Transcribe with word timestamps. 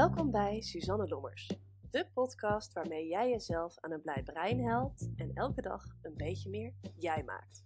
Welkom 0.00 0.30
bij 0.30 0.60
Suzanne 0.60 1.08
Lommers, 1.08 1.50
de 1.90 2.06
podcast 2.14 2.72
waarmee 2.72 3.06
jij 3.06 3.30
jezelf 3.30 3.78
aan 3.80 3.92
een 3.92 4.00
blij 4.00 4.22
brein 4.22 4.64
helpt 4.64 5.08
en 5.16 5.30
elke 5.34 5.62
dag 5.62 5.84
een 6.02 6.16
beetje 6.16 6.50
meer 6.50 6.72
jij 6.96 7.22
maakt. 7.24 7.64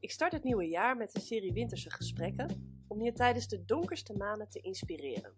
Ik 0.00 0.10
start 0.10 0.32
het 0.32 0.44
nieuwe 0.44 0.68
jaar 0.68 0.96
met 0.96 1.14
een 1.14 1.20
serie 1.20 1.52
winterse 1.52 1.90
gesprekken 1.90 2.82
om 2.88 3.02
je 3.02 3.12
tijdens 3.12 3.48
de 3.48 3.64
donkerste 3.64 4.12
maanden 4.12 4.48
te 4.48 4.60
inspireren. 4.60 5.32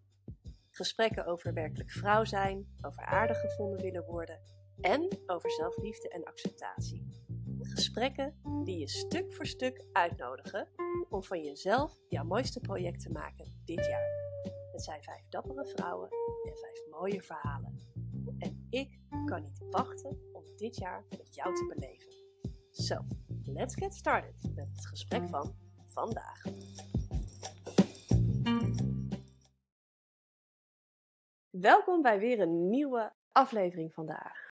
Gesprekken 0.71 1.27
over 1.27 1.55
werkelijk 1.55 1.91
vrouw 1.91 2.25
zijn, 2.25 2.77
over 2.81 3.03
aardig 3.03 3.41
gevonden 3.41 3.81
willen 3.81 4.05
worden 4.05 4.41
en 4.81 5.09
over 5.27 5.51
zelfliefde 5.51 6.09
en 6.09 6.25
acceptatie. 6.25 7.07
Gesprekken 7.61 8.41
die 8.65 8.79
je 8.79 8.89
stuk 8.89 9.33
voor 9.33 9.47
stuk 9.47 9.85
uitnodigen 9.93 10.69
om 11.09 11.23
van 11.23 11.43
jezelf 11.43 11.99
jouw 12.09 12.25
mooiste 12.25 12.61
project 12.61 13.03
te 13.03 13.11
maken 13.11 13.61
dit 13.65 13.87
jaar. 13.87 14.28
Het 14.79 14.87
zijn 14.87 15.03
vijf 15.03 15.29
dappere 15.29 15.67
vrouwen 15.67 16.09
en 16.45 16.57
vijf 16.57 16.87
mooie 16.91 17.23
verhalen. 17.23 17.79
En 18.39 18.67
ik 18.71 19.01
kan 19.25 19.43
niet 19.43 19.67
wachten 19.71 20.19
om 20.33 20.43
dit 20.57 20.77
jaar 20.77 21.05
met 21.11 21.35
jou 21.35 21.55
te 21.55 21.67
beleven. 21.75 22.13
So, 22.71 22.97
let's 23.45 23.75
get 23.75 23.95
started 23.95 24.55
met 24.55 24.69
het 24.73 24.87
gesprek 24.87 25.29
van 25.29 25.57
vandaag. 25.89 26.43
Welkom 31.51 32.03
bij 32.03 32.19
weer 32.19 32.41
een 32.41 32.69
nieuwe 32.69 33.13
aflevering 33.33 33.95
vandaag. 33.95 34.47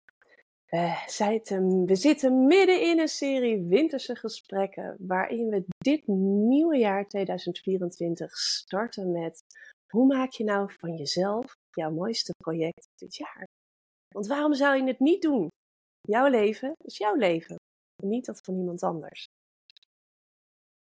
Zitten, 1.06 1.86
we 1.86 1.96
zitten 1.96 2.48
midden 2.48 2.82
in 2.82 3.00
een 3.00 3.08
serie 3.08 3.64
winterse 3.64 4.16
gesprekken 4.16 4.96
waarin 5.00 5.50
we 5.50 5.66
dit 5.78 6.08
nieuwe 6.08 6.78
jaar 6.78 7.08
2024 7.08 8.38
starten 8.38 9.12
met 9.12 9.44
hoe 9.88 10.06
maak 10.06 10.32
je 10.32 10.44
nou 10.44 10.72
van 10.80 10.96
jezelf 10.96 11.54
jouw 11.70 11.92
mooiste 11.92 12.34
project 12.44 12.88
dit 12.96 13.16
jaar? 13.16 13.46
Want 14.14 14.28
waarom 14.28 14.54
zou 14.54 14.78
je 14.78 14.84
het 14.84 15.00
niet 15.00 15.22
doen? 15.22 15.48
Jouw 16.02 16.28
leven 16.28 16.74
is 16.84 16.98
jouw 16.98 17.16
leven, 17.16 17.56
niet 18.04 18.26
dat 18.26 18.40
van 18.40 18.56
iemand 18.56 18.84
anders. 18.84 19.26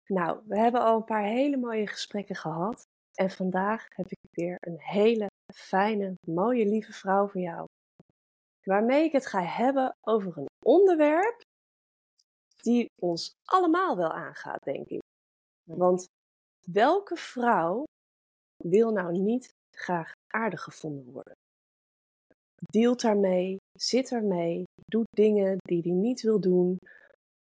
Nou, 0.06 0.42
we 0.46 0.58
hebben 0.58 0.80
al 0.80 0.96
een 0.96 1.04
paar 1.04 1.24
hele 1.24 1.56
mooie 1.56 1.86
gesprekken 1.86 2.36
gehad. 2.36 2.86
En 3.14 3.30
vandaag 3.30 3.86
heb 3.94 4.06
ik 4.08 4.18
weer 4.30 4.56
een 4.60 4.80
hele 4.80 5.26
fijne, 5.54 6.14
mooie, 6.26 6.66
lieve 6.66 6.92
vrouw 6.92 7.28
voor 7.28 7.40
jou. 7.40 7.66
Waarmee 8.62 9.04
ik 9.04 9.12
het 9.12 9.26
ga 9.26 9.42
hebben 9.42 9.94
over 10.00 10.38
een 10.38 10.46
onderwerp 10.64 11.40
die 12.62 12.86
ons 13.02 13.32
allemaal 13.44 13.96
wel 13.96 14.12
aangaat, 14.12 14.62
denk 14.64 14.86
ik. 14.86 15.00
Want 15.70 16.06
welke 16.66 17.16
vrouw 17.16 17.84
wil 18.64 18.90
nou 18.90 19.18
niet 19.18 19.50
graag 19.76 20.12
aardig 20.34 20.62
gevonden 20.62 21.12
worden? 21.12 21.34
Deelt 22.54 23.00
daarmee, 23.00 23.56
zit 23.78 24.12
ermee, 24.12 24.64
doet 24.84 25.06
dingen 25.10 25.56
die 25.58 25.82
hij 25.82 25.92
niet 25.92 26.20
wil 26.20 26.40
doen, 26.40 26.78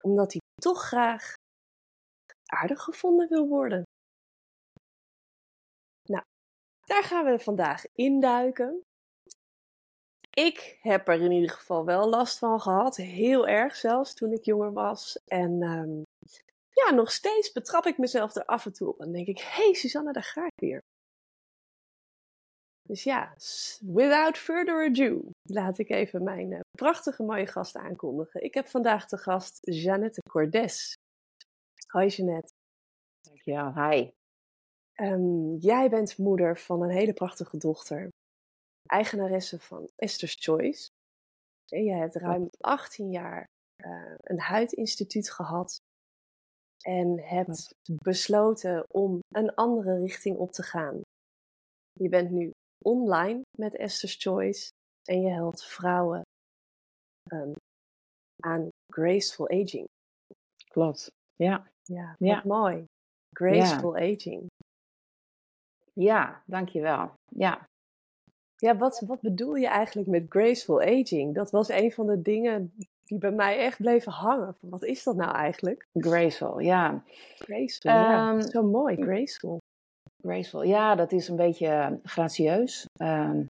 omdat 0.03 0.33
hij 0.33 0.41
toch 0.62 0.83
graag 0.83 1.33
aardig 2.47 2.83
gevonden 2.83 3.28
wil 3.28 3.48
worden. 3.48 3.83
Nou, 6.08 6.23
daar 6.86 7.03
gaan 7.03 7.25
we 7.25 7.39
vandaag 7.39 7.84
induiken. 7.92 8.80
Ik 10.30 10.78
heb 10.80 11.08
er 11.08 11.20
in 11.20 11.33
ieder 11.33 11.51
geval 11.51 11.84
wel 11.84 12.08
last 12.08 12.39
van 12.39 12.61
gehad, 12.61 12.97
heel 12.97 13.48
erg 13.48 13.77
zelfs 13.77 14.14
toen 14.14 14.33
ik 14.33 14.45
jonger 14.45 14.73
was. 14.73 15.19
En 15.25 15.62
um, 15.62 16.03
ja, 16.70 16.91
nog 16.95 17.11
steeds 17.11 17.53
betrap 17.53 17.86
ik 17.86 17.98
mezelf 17.98 18.34
er 18.34 18.45
af 18.45 18.67
en 18.67 18.73
toe 18.73 18.89
op 18.89 19.01
en 19.01 19.12
denk 19.12 19.27
ik: 19.27 19.39
hé 19.39 19.64
hey, 19.64 19.73
Susanne, 19.73 20.12
daar 20.12 20.23
ga 20.23 20.45
ik 20.45 20.61
weer. 20.61 20.80
Dus 22.87 23.03
ja, 23.03 23.34
without 23.81 24.39
further 24.39 24.84
ado, 24.84 25.31
laat 25.42 25.79
ik 25.79 25.91
even 25.91 26.23
mijn 26.23 26.51
uh, 26.51 26.61
prachtige 26.70 27.23
mooie 27.23 27.47
gast 27.47 27.77
aankondigen. 27.77 28.42
Ik 28.42 28.55
heb 28.55 28.67
vandaag 28.67 29.07
de 29.07 29.17
gast 29.17 29.58
Jeannette 29.61 30.20
Cordes. 30.30 30.95
Hoi 31.86 32.08
Jeannette. 32.08 32.52
Dankjewel, 33.20 33.74
hi. 33.74 34.11
Um, 34.95 35.57
jij 35.57 35.89
bent 35.89 36.19
moeder 36.19 36.58
van 36.58 36.83
een 36.83 36.91
hele 36.91 37.13
prachtige 37.13 37.57
dochter. 37.57 38.08
Eigenaresse 38.86 39.61
van 39.61 39.89
Esther's 39.97 40.36
Choice. 40.39 40.89
En 41.68 41.85
jij 41.85 41.98
hebt 41.98 42.14
ruim 42.14 42.48
18 42.61 43.11
jaar 43.11 43.45
uh, 43.85 44.14
een 44.18 44.41
huidinstituut 44.41 45.30
gehad. 45.30 45.80
En 46.80 47.20
hebt 47.20 47.74
besloten 48.03 48.85
om 48.89 49.18
een 49.29 49.55
andere 49.55 49.98
richting 49.98 50.36
op 50.36 50.53
te 50.53 50.63
gaan. 50.63 51.01
Je 51.92 52.08
bent 52.08 52.30
nu 52.30 52.51
online 52.86 53.41
met 53.58 53.77
Esther's 53.77 54.17
Choice 54.19 54.69
en 55.08 55.20
je 55.20 55.30
helpt 55.30 55.64
vrouwen 55.64 56.23
um, 57.33 57.52
aan 58.42 58.69
graceful 58.92 59.48
aging. 59.48 59.85
Klopt, 60.69 61.11
ja. 61.36 61.70
Ja, 61.83 62.14
ja. 62.19 62.42
mooi. 62.45 62.85
Graceful 63.36 63.97
ja. 63.97 64.13
aging. 64.13 64.47
Ja, 65.92 66.42
dankjewel. 66.47 67.13
Ja. 67.35 67.67
Ja, 68.57 68.77
wat, 68.77 69.01
wat 69.07 69.20
bedoel 69.20 69.55
je 69.55 69.68
eigenlijk 69.68 70.08
met 70.08 70.27
graceful 70.29 70.80
aging? 70.80 71.35
Dat 71.35 71.51
was 71.51 71.68
een 71.68 71.92
van 71.92 72.07
de 72.07 72.23
dingen 72.23 72.73
die 73.05 73.18
bij 73.18 73.30
mij 73.30 73.58
echt 73.58 73.79
bleven 73.79 74.13
hangen. 74.13 74.57
Wat 74.61 74.85
is 74.85 75.03
dat 75.03 75.17
nou 75.17 75.35
eigenlijk? 75.35 75.86
Graceful, 75.92 76.58
ja. 76.58 77.05
Graceful, 77.35 77.91
um, 77.91 77.97
ja. 77.97 78.41
Zo 78.41 78.63
mooi, 78.63 78.97
graceful. 78.97 79.58
Graceful, 80.23 80.63
ja, 80.63 80.95
dat 80.95 81.13
is 81.13 81.29
een 81.29 81.37
beetje 81.37 82.01
gracieus. 82.03 82.87
Um, 83.03 83.47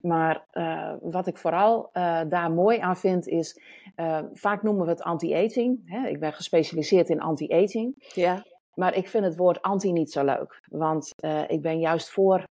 maar 0.00 0.46
uh, 0.52 0.94
wat 1.00 1.26
ik 1.26 1.38
vooral 1.38 1.90
uh, 1.92 2.22
daar 2.28 2.52
mooi 2.52 2.78
aan 2.78 2.96
vind 2.96 3.26
is, 3.26 3.60
uh, 3.96 4.22
vaak 4.32 4.62
noemen 4.62 4.84
we 4.84 4.90
het 4.90 5.02
anti-aging. 5.02 6.04
Ik 6.06 6.20
ben 6.20 6.32
gespecialiseerd 6.32 7.08
in 7.08 7.20
anti-aging. 7.20 8.10
Ja. 8.14 8.44
Maar 8.74 8.94
ik 8.94 9.08
vind 9.08 9.24
het 9.24 9.36
woord 9.36 9.62
anti 9.62 9.92
niet 9.92 10.12
zo 10.12 10.24
leuk. 10.24 10.60
Want 10.70 11.10
ik 11.46 11.62
ben 11.62 11.78
juist 11.78 12.10
voor 12.10 12.44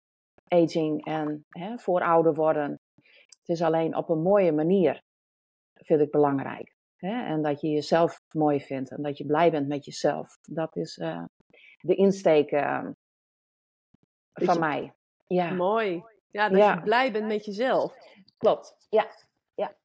aging 0.48 1.06
en 1.06 1.46
hè, 1.50 1.78
voor 1.78 2.02
ouder 2.02 2.34
worden. 2.34 2.80
Het 3.40 3.50
is 3.50 3.62
alleen 3.62 3.96
op 3.96 4.10
een 4.10 4.22
mooie 4.22 4.52
manier, 4.52 5.02
vind 5.74 6.02
ik 6.02 6.12
belangrijk. 6.12 6.76
Hè? 6.96 7.26
En 7.26 7.42
dat 7.42 7.62
je 7.62 7.70
jezelf 7.70 8.18
mooi 8.36 8.62
vindt 8.62 8.92
en 8.92 9.02
dat 9.02 9.18
je 9.18 9.26
blij 9.26 9.52
bent 9.52 9.68
met 9.68 9.86
jezelf. 9.86 10.36
Dat 10.42 10.76
is 10.76 11.02
de 11.80 11.96
insteek 11.96 12.52
uh, 12.52 12.88
van 14.34 14.54
je... 14.54 14.60
mij. 14.60 14.94
Ja. 15.28 15.52
Mooi. 15.52 16.04
Ja, 16.30 16.50
dat 16.50 16.58
ja. 16.58 16.74
je 16.74 16.82
blij 16.82 17.12
bent 17.12 17.28
met 17.28 17.46
jezelf. 17.46 17.96
Klopt, 18.38 18.76
ja. 18.90 19.08
ja. 19.56 19.76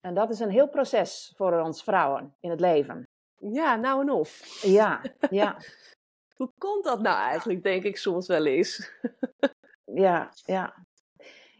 En 0.00 0.14
dat 0.14 0.30
is 0.30 0.40
een 0.40 0.50
heel 0.50 0.68
proces 0.68 1.32
voor 1.36 1.60
ons 1.60 1.82
vrouwen 1.82 2.36
in 2.40 2.50
het 2.50 2.60
leven. 2.60 3.08
Ja, 3.36 3.76
nou 3.76 4.00
en 4.00 4.10
of. 4.10 4.62
Ja, 4.62 5.02
ja. 5.30 5.56
Hoe 6.36 6.52
komt 6.58 6.84
dat 6.84 7.00
nou 7.00 7.18
eigenlijk, 7.18 7.62
denk 7.62 7.84
ik 7.84 7.96
soms 7.96 8.26
wel 8.26 8.46
eens. 8.46 8.92
ja, 10.04 10.30
ja. 10.44 10.74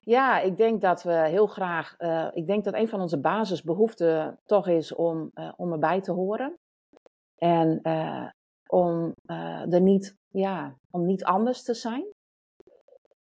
Ja, 0.01 0.41
ik 0.41 0.57
denk 0.57 0.81
dat 0.81 1.03
we 1.03 1.13
heel 1.13 1.47
graag. 1.47 1.95
Uh, 1.99 2.29
ik 2.33 2.47
denk 2.47 2.65
dat 2.65 2.75
een 2.75 2.89
van 2.89 3.01
onze 3.01 3.21
basisbehoeften 3.21 4.39
toch 4.45 4.69
is 4.69 4.95
om, 4.95 5.31
uh, 5.35 5.53
om 5.57 5.73
erbij 5.73 6.01
te 6.01 6.13
horen. 6.13 6.59
En 7.37 7.81
uh, 7.83 8.29
om 8.69 9.15
uh, 9.27 9.73
er 9.73 9.81
niet, 9.81 10.17
ja, 10.29 10.79
om 10.91 11.07
niet 11.07 11.25
anders 11.25 11.63
te 11.63 11.75
zijn. 11.75 12.07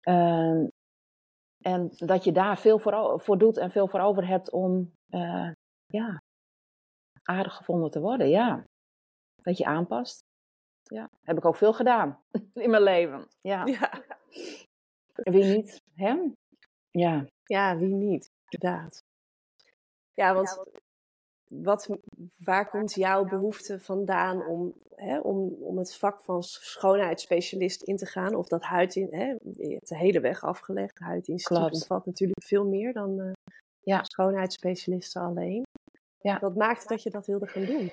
Uh, 0.09 0.67
en 1.61 1.91
dat 1.97 2.25
je 2.25 2.33
daar 2.33 2.59
veel 2.59 2.79
voor, 2.79 3.21
voor 3.21 3.39
doet 3.39 3.57
en 3.57 3.71
veel 3.71 3.89
voor 3.89 4.01
over 4.01 4.27
hebt 4.27 4.51
om 4.51 4.93
uh, 5.11 5.51
ja, 5.87 6.23
aardig 7.23 7.57
gevonden 7.57 7.91
te 7.91 8.01
worden. 8.01 8.29
Ja. 8.29 8.65
Dat 9.37 9.59
je 9.59 9.65
aanpast. 9.65 10.25
Ja. 10.83 11.11
Heb 11.23 11.37
ik 11.37 11.45
ook 11.45 11.57
veel 11.57 11.73
gedaan 11.73 12.23
in 12.65 12.71
mijn 12.71 12.83
leven. 12.83 13.29
Ja. 13.41 13.67
ja. 13.67 14.03
Wie 15.15 15.45
niet? 15.45 15.83
Hè? 15.95 16.17
Ja. 16.91 17.27
Ja, 17.45 17.77
wie 17.77 17.95
niet? 17.95 18.31
Inderdaad. 18.49 19.05
Ja, 20.15 20.35
want 20.35 20.63
wat, 21.47 21.99
waar 22.39 22.69
komt 22.69 22.95
jouw 22.95 23.25
behoefte 23.25 23.81
vandaan 23.81 24.47
om, 24.47 24.75
hè, 25.03 25.19
om, 25.19 25.57
om 25.61 25.79
het 25.79 25.97
vak 25.97 26.21
van 26.21 26.43
schoonheidsspecialist 26.43 27.83
in 27.83 27.97
te 27.97 28.07
gaan? 28.07 28.35
Of 28.35 28.49
dat 28.49 28.63
huid 28.63 28.97
in, 28.97 29.09
hè, 29.11 29.25
je 29.53 29.73
hebt 29.73 29.89
de 29.89 29.97
hele 29.97 30.21
weg 30.21 30.45
afgelegd. 30.45 30.99
Huidinstituut 30.99 31.73
omvat 31.73 32.07
natuurlijk 32.07 32.45
veel 32.45 32.65
meer 32.65 32.93
dan 32.93 33.19
uh, 33.19 33.33
ja. 33.81 34.03
schoonheidsspecialisten 34.03 35.23
alleen. 35.23 35.63
Ja. 36.21 36.39
Wat 36.41 36.57
maakte 36.57 36.87
dat 36.89 37.03
je 37.03 37.11
dat 37.11 37.27
wilde 37.27 37.47
gaan 37.47 37.65
doen? 37.65 37.91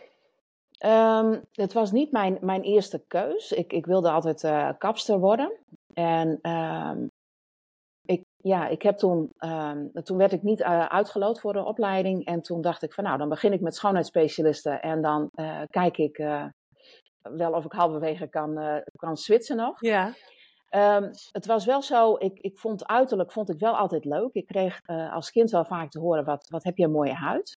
Um, 0.86 1.42
het 1.52 1.74
was 1.74 1.92
niet 1.92 2.12
mijn, 2.12 2.38
mijn 2.42 2.62
eerste 2.62 3.04
keus. 3.08 3.52
Ik, 3.52 3.74
ik 3.74 3.86
wilde 3.86 4.12
altijd 4.12 4.44
uh, 4.44 4.70
kapster 4.78 5.20
worden. 5.20 5.52
En 5.94 6.50
um, 6.52 7.08
ik, 8.06 8.22
ja, 8.44 8.68
ik 8.68 8.82
heb 8.82 8.98
toen, 8.98 9.30
um, 9.40 9.92
toen 10.04 10.18
werd 10.18 10.32
ik 10.32 10.44
niet 10.44 10.60
uh, 10.60 10.86
uitgeloot 10.86 11.40
voor 11.40 11.54
de 11.54 11.64
opleiding. 11.64 12.26
En 12.26 12.42
toen 12.42 12.62
dacht 12.62 12.84
ik 12.84 12.94
van 12.94 13.04
nou, 13.04 13.18
dan 13.18 13.30
begin 13.30 13.54
ik 13.54 13.62
met 13.62 13.76
schoonheidsspecialisten. 13.76 14.82
En 14.82 15.02
dan 15.02 15.30
uh, 15.36 15.62
kijk 15.70 15.98
ik 15.98 16.24
wel 17.22 17.52
of 17.54 17.66
ik 17.66 17.72
halverwege 17.72 18.28
kan, 18.28 18.82
kan 18.96 19.18
switchen 19.18 19.56
nog. 19.56 19.82
Ja. 19.82 20.14
Ehm, 20.70 21.12
het 21.32 21.46
was 21.46 21.66
wel 21.66 21.82
zo, 21.82 22.16
ik, 22.18 22.40
ik 22.40 22.58
vond 22.58 22.88
uiterlijk 22.88 23.32
vond 23.32 23.50
ik 23.50 23.60
wel 23.60 23.78
altijd 23.78 24.06
leuk. 24.06 24.34
Ik 24.34 24.48
kreeg 24.48 24.80
uh, 24.86 25.14
als 25.14 25.32
kind 25.32 25.52
wel 25.52 25.66
vaak 25.66 25.90
te 25.90 26.00
horen, 26.00 26.26
wat, 26.26 26.48
wat 26.50 26.64
heb 26.64 26.78
je 26.78 26.84
een 26.84 26.92
mooie 26.92 27.14
huid. 27.14 27.58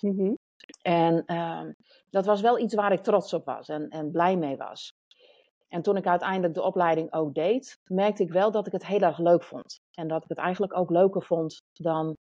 Mhm. 0.00 0.34
En 0.82 1.24
ehm, 1.26 1.72
dat 2.10 2.26
was 2.26 2.40
wel 2.40 2.58
iets 2.58 2.74
waar 2.74 2.92
ik 2.92 3.02
trots 3.02 3.32
op 3.32 3.44
was 3.44 3.68
en, 3.68 3.88
en 3.88 4.10
blij 4.10 4.36
mee 4.36 4.56
was. 4.56 4.92
En 5.68 5.82
toen 5.82 5.96
ik 5.96 6.06
uiteindelijk 6.06 6.54
de 6.54 6.62
opleiding 6.62 7.12
ook 7.12 7.34
deed, 7.34 7.76
merkte 7.84 8.22
ik 8.22 8.32
wel 8.32 8.50
dat 8.50 8.66
ik 8.66 8.72
het 8.72 8.86
heel 8.86 9.00
erg 9.00 9.18
leuk 9.18 9.42
vond. 9.42 9.78
En 9.94 10.08
dat 10.08 10.22
ik 10.22 10.28
het 10.28 10.38
eigenlijk 10.38 10.76
ook 10.76 10.90
leuker 10.90 11.22
vond 11.22 11.58
dan 11.72 12.16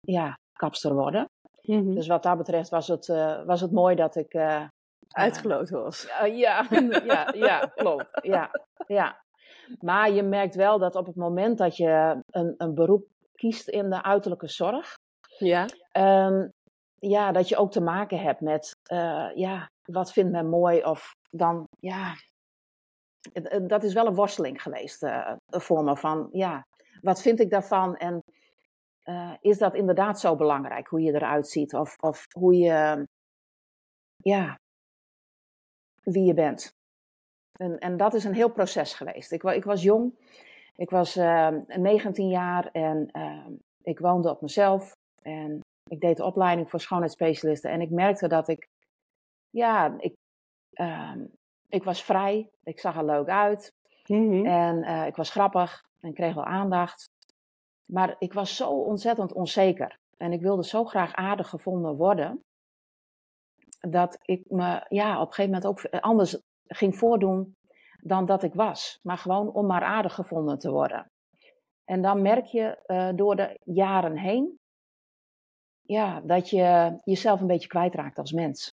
ja, 0.00 0.38
kapster 0.52 0.94
worden. 0.94 1.24
Mhm. 1.62 1.94
Dus 1.94 2.06
wat 2.06 2.22
dat 2.22 2.36
betreft 2.36 2.68
was 2.68 2.88
het, 2.88 3.08
uh, 3.08 3.44
was 3.44 3.60
het 3.60 3.72
mooi 3.72 3.94
dat 3.94 4.16
ik. 4.16 4.34
Uh, 4.34 4.64
Uitgeloten 5.10 5.82
was. 5.82 6.06
Uh, 6.22 6.38
ja, 6.38 6.66
ja, 7.04 7.32
ja, 7.36 7.58
klopt. 7.74 8.08
Ja, 8.22 8.50
ja. 8.86 9.22
Maar 9.80 10.10
je 10.10 10.22
merkt 10.22 10.54
wel 10.54 10.78
dat 10.78 10.94
op 10.94 11.06
het 11.06 11.16
moment 11.16 11.58
dat 11.58 11.76
je 11.76 12.22
een, 12.30 12.54
een 12.56 12.74
beroep 12.74 13.06
kiest 13.34 13.68
in 13.68 13.90
de 13.90 14.02
uiterlijke 14.02 14.48
zorg, 14.48 14.98
ja. 15.38 15.68
Um, 16.26 16.52
ja, 16.98 17.32
dat 17.32 17.48
je 17.48 17.56
ook 17.56 17.70
te 17.72 17.80
maken 17.80 18.18
hebt 18.18 18.40
met, 18.40 18.76
ja, 19.34 19.70
wat 19.84 20.12
vindt 20.12 20.32
men 20.32 20.48
mooi? 20.48 20.84
Of 20.84 21.14
dan, 21.30 21.68
ja, 21.78 22.14
dat 23.66 23.82
is 23.82 23.92
wel 23.92 24.06
een 24.06 24.14
worsteling 24.14 24.62
geweest 24.62 25.02
uh, 25.02 25.32
voor 25.46 25.84
me. 25.84 25.96
Van 25.96 26.28
ja, 26.32 26.66
wat 27.00 27.22
vind 27.22 27.40
ik 27.40 27.50
daarvan? 27.50 27.96
En 27.96 28.22
uh, 29.04 29.34
is 29.40 29.58
dat 29.58 29.74
inderdaad 29.74 30.20
zo 30.20 30.36
belangrijk, 30.36 30.88
hoe 30.88 31.00
je 31.00 31.14
eruit 31.14 31.48
ziet? 31.48 31.74
Of, 31.74 31.96
of 31.96 32.26
hoe 32.32 32.54
je, 32.54 33.06
ja, 34.16 34.58
wie 36.02 36.24
je 36.24 36.34
bent. 36.34 36.74
En, 37.52 37.78
en 37.78 37.96
dat 37.96 38.14
is 38.14 38.24
een 38.24 38.34
heel 38.34 38.50
proces 38.50 38.94
geweest. 38.94 39.32
Ik, 39.32 39.42
ik 39.42 39.64
was 39.64 39.82
jong, 39.82 40.14
ik 40.76 40.90
was 40.90 41.16
uh, 41.16 41.48
19 41.66 42.28
jaar 42.28 42.66
en 42.66 43.10
ik 43.82 43.98
woonde 43.98 44.30
op 44.30 44.40
mezelf. 44.40 44.96
En 45.22 45.60
ik 45.90 46.00
deed 46.00 46.16
de 46.16 46.24
opleiding 46.24 46.70
voor 46.70 46.80
schoonheidsspecialisten. 46.80 47.70
En 47.70 47.80
ik 47.80 47.90
merkte 47.90 48.28
dat 48.28 48.48
ik, 48.48 48.68
ja, 49.50 49.94
ik, 49.98 50.14
ehm, 50.72 51.24
ik 51.68 51.84
was 51.84 52.02
vrij, 52.04 52.50
ik 52.62 52.78
zag 52.78 52.96
er 52.96 53.04
leuk 53.04 53.28
uit. 53.28 53.72
Mhm. 54.06 54.46
En 54.46 54.76
uh, 54.76 55.06
ik 55.06 55.16
was 55.16 55.30
grappig 55.30 55.84
en 56.00 56.14
kreeg 56.14 56.34
wel 56.34 56.44
aandacht. 56.44 57.08
Maar 57.84 58.16
ik 58.18 58.32
was 58.32 58.56
zo 58.56 58.70
ontzettend 58.70 59.32
onzeker. 59.32 59.98
En 60.16 60.32
ik 60.32 60.40
wilde 60.40 60.64
zo 60.64 60.84
graag 60.84 61.14
aardig 61.14 61.48
gevonden 61.48 61.96
worden. 61.96 62.44
Dat 63.80 64.18
ik 64.22 64.50
me 64.50 64.84
ja, 64.88 65.20
op 65.20 65.26
een 65.26 65.34
gegeven 65.34 65.60
moment 65.60 65.66
ook 65.66 66.00
anders 66.00 66.38
ging 66.66 66.96
voordoen 66.96 67.56
dan 68.02 68.26
dat 68.26 68.42
ik 68.42 68.54
was. 68.54 68.98
Maar 69.02 69.18
gewoon 69.18 69.52
om 69.52 69.66
maar 69.66 69.82
aardig 69.82 70.14
gevonden 70.14 70.58
te 70.58 70.70
worden. 70.70 71.10
En 71.84 72.02
dan 72.02 72.22
merk 72.22 72.44
je 72.44 72.82
uh, 72.86 73.10
door 73.14 73.36
de 73.36 73.60
jaren 73.64 74.16
heen. 74.16 74.58
Ja, 75.80 76.20
dat 76.20 76.50
je 76.50 76.98
jezelf 77.04 77.40
een 77.40 77.46
beetje 77.46 77.68
kwijtraakt 77.68 78.18
als 78.18 78.32
mens. 78.32 78.72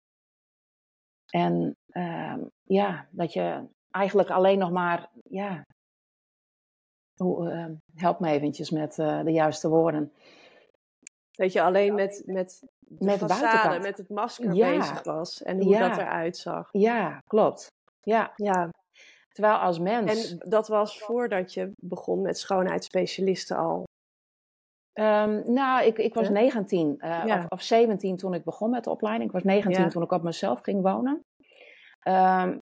En 1.25 1.78
uh, 1.88 2.38
ja, 2.63 3.08
dat 3.12 3.34
je 3.34 3.68
eigenlijk 3.90 4.30
alleen 4.30 4.58
nog 4.58 4.72
maar, 4.72 5.10
ja, 5.24 5.66
uh, 7.16 7.66
help 7.94 8.19
me 8.19 8.30
eventjes 8.30 8.69
met 8.69 8.98
uh, 8.98 9.24
de 9.24 9.31
juiste 9.31 9.69
woorden. 9.69 10.13
Dat 11.36 11.54
je 11.54 11.62
alleen 11.62 11.96
met, 11.96 12.24
met 12.26 12.64
de, 12.80 13.06
met 13.06 13.82
met 13.82 13.98
het 13.98 14.10
masker 14.10 14.54
ja. 14.54 14.78
bezig 14.78 15.04
was 15.04 15.44
en 15.44 15.62
hoe 15.62 15.74
ja. 15.74 15.88
dat 15.88 15.98
eruit 15.98 16.38
zag. 16.38 16.70
Ja, 16.72 17.22
klopt. 17.28 17.68
Ja. 18.02 18.32
ja. 18.36 18.70
Terwijl 19.28 19.58
als 19.58 19.80
mens. 19.80 20.32
En 20.32 20.50
dat 20.50 20.68
was 20.68 21.00
voordat 21.00 21.54
je 21.54 21.72
begon 21.82 22.22
met 22.22 22.38
schoonheidsspecialisten 22.38 23.58
al. 23.58 23.84
Um, 25.00 25.54
nou, 25.54 25.86
ik, 25.86 25.98
ik 25.98 26.14
was 26.14 26.28
Ja. 26.28 26.34
19 26.34 26.96
uh, 26.98 27.22
Ja. 27.26 27.38
of, 27.38 27.46
of 27.50 27.62
17 27.62 28.18
toen 28.18 28.34
ik 28.34 28.44
begon 28.44 28.70
met 28.70 28.84
de 28.84 28.90
opleiding. 28.90 29.28
Ik 29.30 29.36
was 29.36 29.44
19 29.44 29.84
Ja. 29.84 29.90
toen 29.90 30.04
ik 30.04 30.12
op 30.12 30.24
mezelf 30.24 30.60
ging 30.62 30.82
wonen. 30.82 31.22
Um, 32.08 32.60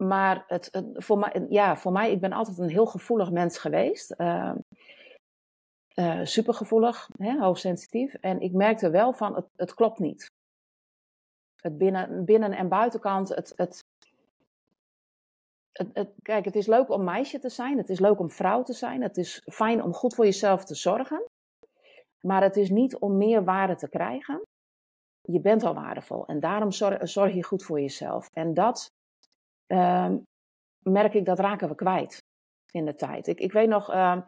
maar 0.00 0.44
het, 0.46 0.68
het, 0.70 0.86
voor, 0.92 1.18
mij, 1.18 1.46
ja, 1.48 1.76
voor 1.76 1.92
mij, 1.92 2.10
ik 2.10 2.20
ben 2.20 2.32
altijd 2.32 2.58
een 2.58 2.68
heel 2.68 2.86
gevoelig 2.86 3.30
mens 3.30 3.58
geweest. 3.58 4.14
Uh, 4.16 4.52
uh, 5.94 6.20
supergevoelig, 6.24 7.08
hè, 7.18 7.38
hoogsensitief. 7.38 8.14
En 8.14 8.40
ik 8.40 8.52
merkte 8.52 8.90
wel 8.90 9.12
van, 9.12 9.34
het, 9.34 9.46
het 9.56 9.74
klopt 9.74 9.98
niet. 9.98 10.30
Het 11.56 11.78
binnen, 11.78 12.24
binnen- 12.24 12.52
en 12.52 12.68
buitenkant, 12.68 13.28
het, 13.28 13.52
het, 13.56 13.84
het, 15.72 15.90
het- 15.92 16.14
kijk, 16.22 16.44
het 16.44 16.56
is 16.56 16.66
leuk 16.66 16.90
om 16.90 17.04
meisje 17.04 17.38
te 17.38 17.48
zijn. 17.48 17.78
Het 17.78 17.88
is 17.88 18.00
leuk 18.00 18.18
om 18.18 18.30
vrouw 18.30 18.62
te 18.62 18.72
zijn. 18.72 19.02
Het 19.02 19.16
is 19.16 19.42
fijn 19.52 19.82
om 19.82 19.92
goed 19.92 20.14
voor 20.14 20.24
jezelf 20.24 20.64
te 20.64 20.74
zorgen. 20.74 21.24
Maar 22.20 22.42
het 22.42 22.56
is 22.56 22.70
niet 22.70 22.96
om 22.98 23.16
meer 23.16 23.44
waarde 23.44 23.74
te 23.74 23.88
krijgen. 23.88 24.42
Je 25.20 25.40
bent 25.40 25.62
al 25.62 25.74
waardevol. 25.74 26.26
En 26.26 26.40
daarom 26.40 26.70
zorg, 26.72 27.08
zorg 27.08 27.34
je 27.34 27.42
goed 27.44 27.62
voor 27.64 27.80
jezelf. 27.80 28.28
En 28.32 28.54
dat 28.54 28.90
ehm, 29.66 30.18
merk 30.82 31.14
ik, 31.14 31.24
dat 31.24 31.38
raken 31.38 31.68
we 31.68 31.74
kwijt 31.74 32.22
in 32.72 32.84
de 32.84 32.94
tijd. 32.94 33.26
Ik, 33.26 33.40
ik 33.40 33.52
weet 33.52 33.68
nog, 33.68 33.90
ehm, 33.90 34.20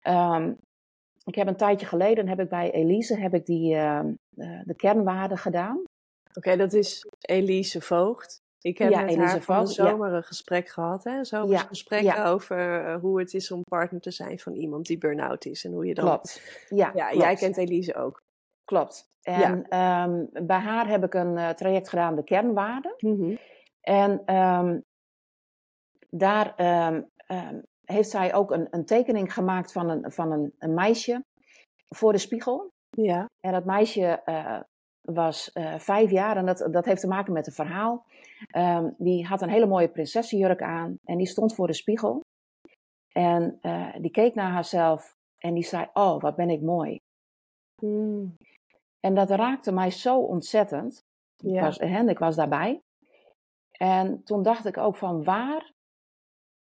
ehm, 0.00 0.54
ik 1.24 1.34
heb 1.34 1.46
een 1.46 1.56
tijdje 1.56 1.86
geleden, 1.86 2.28
heb 2.28 2.40
ik 2.40 2.48
bij 2.48 2.70
Elise 2.70 3.18
heb 3.18 3.34
ik 3.34 3.46
die, 3.46 3.74
ehm, 3.74 4.12
eh, 4.36 4.60
de 4.64 4.74
kernwaarden 4.74 5.38
gedaan. 5.38 5.82
Oké, 6.34 6.56
dat 6.56 6.72
is 6.72 7.06
Elise 7.20 7.80
Voogd. 7.80 8.42
Ik 8.60 8.78
heb 8.78 8.90
Ja, 8.90 9.00
met 9.00 9.10
Elise 9.10 9.26
haar 9.26 9.42
van 9.42 9.64
de 9.64 9.72
ja. 9.74 9.88
zomer 9.88 10.12
een 10.12 10.22
gesprek 10.22 10.68
gehad. 10.68 11.04
Hè? 11.04 11.24
Zomers 11.24 11.60
Ja, 11.60 11.66
gesprek 11.66 12.18
over 12.18 12.84
eh, 12.84 13.00
hoe 13.00 13.18
het 13.18 13.34
is 13.34 13.50
om 13.50 13.62
partner 13.62 14.00
te 14.00 14.10
zijn 14.10 14.38
van 14.38 14.52
iemand 14.52 14.86
die 14.86 14.98
burn-out 14.98 15.44
is. 15.44 15.64
En 15.64 15.72
hoe 15.72 15.86
je 15.86 15.94
dan... 15.94 16.04
Klopt. 16.04 16.64
Ja, 16.68 16.90
klopt. 16.90 17.14
jij 17.14 17.34
kent 17.34 17.56
Elise 17.56 17.94
ook. 17.94 18.22
Klopt. 18.64 19.08
En 19.22 19.68
ehm, 19.68 20.24
bij 20.46 20.58
haar 20.58 20.88
heb 20.88 21.04
ik 21.04 21.14
een 21.14 21.38
eh, 21.38 21.48
traject 21.48 21.88
gedaan, 21.88 22.16
de 22.16 22.24
kernwaarden. 22.24 22.94
En 23.80 24.22
ehm, 24.24 24.80
daar 26.10 26.54
ehm, 26.56 27.02
heeft 27.84 28.10
zij 28.10 28.34
ook 28.34 28.50
een, 28.50 28.66
een 28.70 28.84
tekening 28.84 29.32
gemaakt 29.32 29.72
van, 29.72 29.88
een, 29.88 30.12
van 30.12 30.32
een, 30.32 30.54
een 30.58 30.74
meisje 30.74 31.24
voor 31.88 32.12
de 32.12 32.18
spiegel. 32.18 32.72
Ja. 32.90 33.26
En 33.40 33.52
dat 33.52 33.64
meisje 33.64 34.06
eh, 34.24 34.60
was 35.00 35.52
eh, 35.52 35.78
vijf 35.78 36.10
jaar 36.10 36.36
en 36.36 36.46
dat, 36.46 36.68
dat 36.70 36.84
heeft 36.84 37.00
te 37.00 37.06
maken 37.06 37.32
met 37.32 37.46
een 37.46 37.52
verhaal. 37.52 38.06
Ehm, 38.50 38.90
die 38.98 39.26
had 39.26 39.42
een 39.42 39.48
hele 39.48 39.66
mooie 39.66 39.88
prinsessenjurk 39.88 40.62
aan 40.62 40.98
en 41.04 41.16
die 41.16 41.26
stond 41.26 41.54
voor 41.54 41.66
de 41.66 41.72
spiegel. 41.72 42.20
En 43.12 43.58
eh, 43.60 43.94
die 44.00 44.10
keek 44.10 44.34
naar 44.34 44.50
haarzelf 44.50 45.16
en 45.38 45.54
die 45.54 45.64
zei, 45.64 45.88
oh, 45.92 46.20
wat 46.20 46.36
ben 46.36 46.50
ik 46.50 46.60
mooi. 46.62 46.98
Mm. 47.82 48.36
En 49.00 49.14
dat 49.14 49.30
raakte 49.30 49.72
mij 49.72 49.90
zo 49.90 50.18
ontzettend. 50.20 51.02
Ik, 51.36 51.50
Ja. 51.50 51.62
was, 51.62 51.78
hè, 51.78 52.08
ik 52.08 52.18
was 52.18 52.36
daarbij. 52.36 52.80
En 53.70 54.22
toen 54.24 54.42
dacht 54.42 54.64
ik 54.64 54.76
ook 54.76 54.96
van 54.96 55.24
waar 55.24 55.72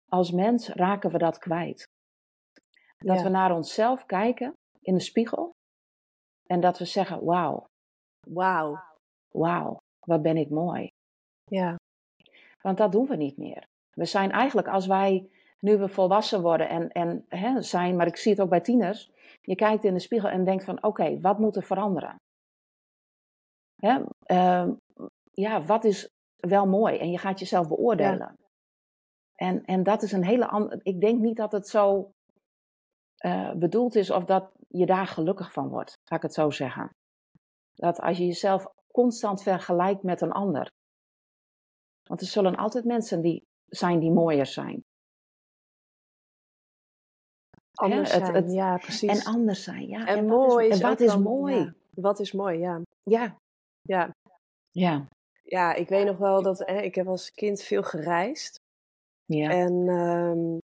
als 0.10 0.32
mens 0.32 0.70
raken 0.70 1.12
we 1.12 1.18
dat 1.18 1.38
kwijt? 1.38 1.86
Dat 2.98 3.18
Ja. 3.18 3.24
we 3.24 3.30
naar 3.30 3.52
onszelf 3.56 4.06
kijken 4.06 4.54
in 4.82 4.94
de 4.94 5.00
spiegel. 5.00 5.52
En 6.46 6.60
dat 6.60 6.78
we 6.78 6.86
zeggen, 6.86 7.26
wauw, 7.26 7.66
Wauw. 8.28 8.80
wauw, 9.32 9.78
wat 10.06 10.22
ben 10.22 10.38
ik 10.38 10.50
mooi. 10.50 10.88
Ja. 11.44 11.76
Want 12.62 12.78
dat 12.78 12.92
doen 12.92 13.08
we 13.08 13.16
niet 13.16 13.38
meer. 13.38 13.64
We 13.92 14.06
zijn 14.06 14.32
eigenlijk, 14.32 14.68
als 14.68 14.88
wij 14.88 15.30
nu 15.60 15.78
we 15.78 15.88
volwassen 15.90 16.42
worden 16.42 16.70
en, 16.70 16.90
en 16.92 17.26
hè, 17.30 17.62
zijn, 17.62 17.96
maar 17.96 18.08
ik 18.08 18.18
zie 18.18 18.32
het 18.32 18.42
ook 18.42 18.50
bij 18.50 18.62
tieners. 18.62 19.12
Je 19.42 19.56
kijkt 19.56 19.84
in 19.84 19.94
de 19.94 20.00
spiegel 20.00 20.30
en 20.30 20.44
denkt 20.44 20.64
van, 20.64 20.84
oké, 20.84 21.20
wat 21.20 21.40
moet 21.40 21.56
er 21.56 21.64
veranderen? 21.64 22.16
Hè? 23.76 24.04
ehm, 24.26 24.74
ja, 25.32 25.64
wat 25.64 25.84
is 25.84 26.10
wel 26.36 26.68
mooi? 26.68 26.98
En 26.98 27.12
je 27.12 27.18
gaat 27.18 27.40
jezelf 27.40 27.68
beoordelen. 27.68 28.36
En, 29.38 29.66
en 29.66 29.84
dat 29.84 30.02
is 30.02 30.12
een 30.12 30.24
hele 30.24 30.48
andere. 30.48 30.80
Ik 30.84 31.02
denk 31.02 31.20
niet 31.20 31.36
dat 31.38 31.52
het 31.52 31.68
zo 31.68 32.12
eh, 33.18 33.54
bedoeld 33.54 33.96
is 33.96 34.12
of 34.12 34.26
dat 34.26 34.52
je 34.68 34.86
daar 34.86 35.08
gelukkig 35.08 35.52
van 35.52 35.68
wordt, 35.70 35.94
ga 36.10 36.16
ik 36.16 36.22
het 36.22 36.34
zo 36.34 36.50
zeggen. 36.50 36.90
Dat 37.74 38.00
als 38.00 38.18
je 38.18 38.26
jezelf 38.26 38.68
constant 38.92 39.44
vergelijkt 39.44 40.04
met 40.04 40.22
een 40.22 40.32
ander. 40.32 40.72
Want 42.04 42.22
er 42.22 42.28
zullen 42.28 42.56
altijd 42.56 42.86
mensen 42.86 43.22
die 43.22 43.44
zijn 43.66 44.00
die 44.00 44.12
mooier 44.12 44.46
zijn. 44.46 44.84
Anders 47.74 48.10
zijn. 48.12 48.34
het- 48.36 48.52
ja, 48.54 48.78
precies. 48.78 49.20
En 49.26 49.34
anders 49.34 49.64
zijn, 49.64 49.88
ja. 49.88 50.06
En 50.08 50.28
wat 50.28 50.38
mooi 50.38 50.68
is, 50.68 50.76
is 50.76 50.82
en 50.82 50.90
wat 50.90 51.00
is 51.00 51.12
dan- 51.12 51.22
mooi. 51.22 51.56
ja. 51.56 51.74
Wat 51.90 52.20
is 52.20 52.32
mooi, 52.32 52.58
ja. 52.60 52.82
Ja, 53.04 53.38
Ja, 53.82 54.16
ja, 54.72 55.08
ja 55.44 55.74
ik 55.74 55.90
weet 55.90 56.06
nog 56.06 56.18
wel 56.18 56.42
dat 56.42 56.60
hè, 56.60 56.82
ik 56.82 56.96
heb 56.96 57.08
als 57.08 57.32
kind 57.32 57.62
veel 57.62 57.84
gereisd. 57.84 58.60
Ja. 59.28 59.50
En 59.50 59.88
ehm, 59.88 60.56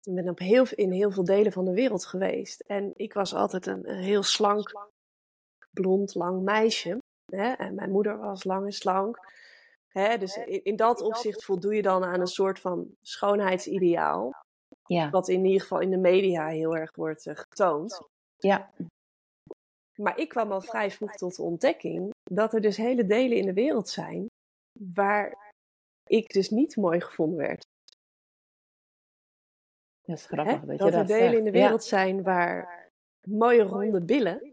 ik 0.00 0.14
ben 0.14 0.28
op 0.28 0.38
heel, 0.38 0.64
in 0.74 0.92
heel 0.92 1.10
veel 1.10 1.24
delen 1.24 1.52
van 1.52 1.64
de 1.64 1.72
wereld 1.72 2.04
geweest. 2.04 2.60
En 2.60 2.92
ik 2.96 3.12
was 3.12 3.34
altijd 3.34 3.66
een, 3.66 3.90
een 3.90 4.02
heel 4.02 4.22
slank, 4.22 4.90
blond, 5.70 6.14
lang 6.14 6.42
meisje. 6.42 6.98
Hè? 7.24 7.52
En 7.52 7.74
mijn 7.74 7.90
moeder 7.90 8.18
was 8.18 8.44
lang 8.44 8.64
en 8.64 8.72
slank. 8.72 9.30
Hè? 9.88 10.18
Dus 10.18 10.36
in, 10.36 10.64
in 10.64 10.76
dat 10.76 11.00
opzicht 11.00 11.44
voldoe 11.44 11.74
je 11.74 11.82
dan 11.82 12.04
aan 12.04 12.20
een 12.20 12.26
soort 12.26 12.60
van 12.60 12.94
schoonheidsideaal. 13.00 14.32
Ja. 14.86 15.10
Wat 15.10 15.28
in 15.28 15.44
ieder 15.44 15.60
geval 15.60 15.80
in 15.80 15.90
de 15.90 15.98
media 15.98 16.46
heel 16.46 16.76
erg 16.76 16.94
wordt 16.94 17.26
uh, 17.26 17.36
getoond. 17.36 18.00
Ja. 18.36 18.70
Maar 19.98 20.18
ik 20.18 20.28
kwam 20.28 20.52
al 20.52 20.60
vrij 20.60 20.90
vroeg 20.90 21.12
tot 21.12 21.36
de 21.36 21.42
ontdekking 21.42 22.10
dat 22.30 22.52
er 22.52 22.60
dus 22.60 22.76
hele 22.76 23.06
delen 23.06 23.36
in 23.36 23.46
de 23.46 23.52
wereld 23.52 23.88
zijn 23.88 24.26
waar 24.94 25.52
ik 26.06 26.32
dus 26.32 26.50
niet 26.50 26.76
mooi 26.76 27.00
gevonden 27.00 27.38
werd. 27.38 27.64
Dat 30.04 30.16
is 30.16 30.26
grappig 30.26 30.60
Hè? 30.60 30.66
dat, 30.66 30.68
dat 30.68 30.78
je 30.78 30.84
er 30.84 30.90
dat 30.92 31.06
delen 31.06 31.22
zegt. 31.22 31.38
in 31.38 31.44
de 31.44 31.50
wereld 31.50 31.84
zijn 31.84 32.22
waar 32.22 32.88
mooie 33.28 33.62
ronde 33.62 34.04
billen 34.04 34.52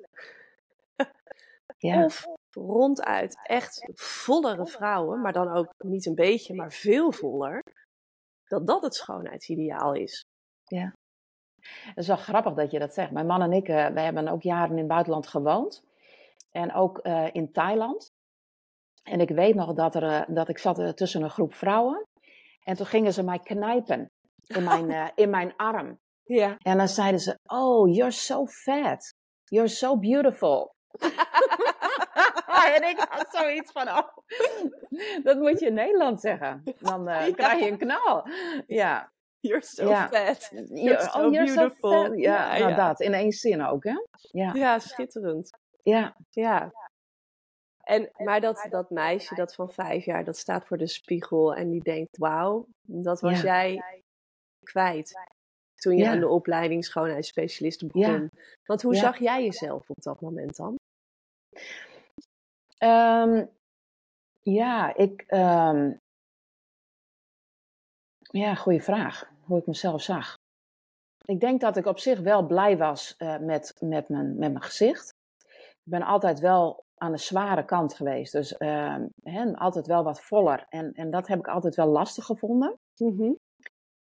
Ja. 1.77 2.03
of 2.05 2.25
ronduit 2.51 3.39
echt 3.43 3.89
vollere 3.95 4.67
vrouwen, 4.67 5.21
maar 5.21 5.33
dan 5.33 5.51
ook 5.51 5.73
niet 5.77 6.05
een 6.05 6.15
beetje, 6.15 6.55
maar 6.55 6.71
veel 6.71 7.11
voller, 7.11 7.61
dat 8.47 8.67
dat 8.67 8.83
het 8.83 8.95
schoonheidsideaal 8.95 9.93
is. 9.93 10.25
Het 11.59 11.97
is 11.97 12.07
wel 12.07 12.17
grappig 12.17 12.53
dat 12.53 12.71
je 12.71 12.79
dat 12.79 12.93
zegt. 12.93 13.11
Mijn 13.11 13.25
man 13.25 13.41
en 13.41 13.53
ik, 13.53 13.67
eh, 13.67 13.87
wij 13.87 14.03
hebben 14.03 14.27
ook 14.27 14.41
jaren 14.41 14.71
in 14.71 14.77
het 14.77 14.87
buitenland 14.87 15.27
gewoond. 15.27 15.83
En 16.51 16.73
ook 16.73 16.97
eh, 16.97 17.27
in 17.33 17.51
Thailand. 17.51 18.11
En 19.03 19.19
ik 19.19 19.29
weet 19.29 19.55
nog 19.55 19.73
dat, 19.73 19.95
er, 19.95 20.03
eh, 20.03 20.35
dat 20.35 20.49
ik 20.49 20.57
zat 20.57 20.97
tussen 20.97 21.21
een 21.21 21.29
groep 21.29 21.53
vrouwen. 21.53 22.05
En 22.63 22.75
toen 22.75 22.85
gingen 22.85 23.13
ze 23.13 23.23
mij 23.23 23.39
knijpen 23.39 24.09
in 24.55 24.63
mijn, 24.63 24.91
eh, 24.99 25.07
in 25.15 25.29
mijn 25.29 25.53
arm. 25.55 25.99
Ja. 26.23 26.57
En 26.59 26.77
dan 26.77 26.87
zeiden 26.87 27.19
ze, 27.19 27.39
oh, 27.45 27.93
you're 27.95 28.11
so 28.11 28.47
fat. 28.47 29.13
You're 29.43 29.67
so 29.69 29.97
beautiful. 29.99 30.75
en 32.75 32.89
ik 32.89 33.05
had 33.09 33.27
zoiets 33.31 33.71
van, 33.71 33.87
oh, 33.89 34.07
dat 35.23 35.37
moet 35.37 35.59
je 35.59 35.65
in 35.65 35.73
Nederland 35.73 36.21
zeggen. 36.21 36.63
Dan 36.79 37.07
eh, 37.07 37.25
Ja. 37.27 37.33
krijg 37.33 37.59
je 37.59 37.71
een 37.71 37.77
knal. 37.77 38.27
Ja. 38.67 39.11
You're 39.39 39.65
so 39.65 39.89
Ja. 39.89 40.07
fat. 40.07 40.49
You're, 40.67 41.01
so 41.01 41.25
oh, 41.25 41.31
you're 41.33 41.47
so 41.47 41.55
beautiful. 41.55 42.03
fat. 42.03 42.11
Ja, 42.19 42.53
Ja, 42.53 42.59
nou 42.59 42.69
ja. 42.71 42.87
dat. 42.87 42.99
In 42.99 43.13
één 43.13 43.31
zin 43.31 43.65
ook, 43.65 43.83
hè? 43.83 43.95
Ja. 44.31 44.53
Ja, 44.53 44.79
schitterend. 44.79 45.49
Ja. 45.81 46.15
Ja. 46.29 46.71
En, 47.83 48.09
maar 48.17 48.41
dat, 48.41 48.67
dat 48.69 48.89
meisje, 48.89 49.35
dat 49.35 49.55
van 49.55 49.71
vijf 49.71 50.05
jaar, 50.05 50.23
dat 50.23 50.37
staat 50.37 50.65
voor 50.67 50.77
de 50.77 50.87
spiegel 50.87 51.55
en 51.55 51.69
die 51.69 51.83
denkt, 51.83 52.17
wauw, 52.17 52.65
dat 52.81 53.21
was 53.21 53.41
jij 53.41 53.83
kwijt. 54.71 55.13
Toen 55.75 55.95
je 55.97 56.03
Ja. 56.03 56.11
aan 56.11 56.19
de 56.19 56.27
opleiding 56.27 56.85
schoonheidsspecialist 56.85 57.87
begon. 57.87 58.29
Want 58.65 58.81
hoe 58.81 58.93
Ja. 58.93 58.99
zag 58.99 59.19
jij 59.19 59.43
jezelf 59.43 59.89
op 59.89 60.01
dat 60.01 60.21
moment 60.21 60.55
dan? 60.55 60.75
Ehm, 62.77 63.45
ja, 64.41 64.95
ik. 64.95 65.21
ehm, 65.27 65.93
ja, 68.19 68.55
goede 68.55 68.79
vraag. 68.81 69.31
Hoe 69.45 69.59
ik 69.59 69.65
mezelf 69.67 70.01
zag. 70.01 70.37
Ik 71.25 71.39
denk 71.39 71.61
dat 71.61 71.77
ik 71.77 71.85
op 71.85 71.99
zich 71.99 72.19
wel 72.19 72.45
blij 72.45 72.77
was 72.77 73.15
eh, 73.17 73.37
met, 73.37 73.75
met, 73.79 74.09
mijn, 74.09 74.27
met 74.37 74.51
mijn 74.51 74.61
gezicht. 74.63 75.13
Ik 75.83 75.91
ben 75.91 76.01
altijd 76.01 76.39
wel 76.39 76.83
aan 76.97 77.11
de 77.11 77.17
zware 77.17 77.65
kant 77.65 77.93
geweest. 77.93 78.31
Dus 78.31 78.57
ehm, 78.57 79.07
altijd 79.53 79.87
wel 79.87 80.03
wat 80.03 80.21
voller. 80.21 80.65
En, 80.69 80.91
en 80.93 81.11
dat 81.11 81.27
heb 81.27 81.39
ik 81.39 81.47
altijd 81.47 81.75
wel 81.75 81.87
lastig 81.87 82.25
gevonden. 82.25 82.79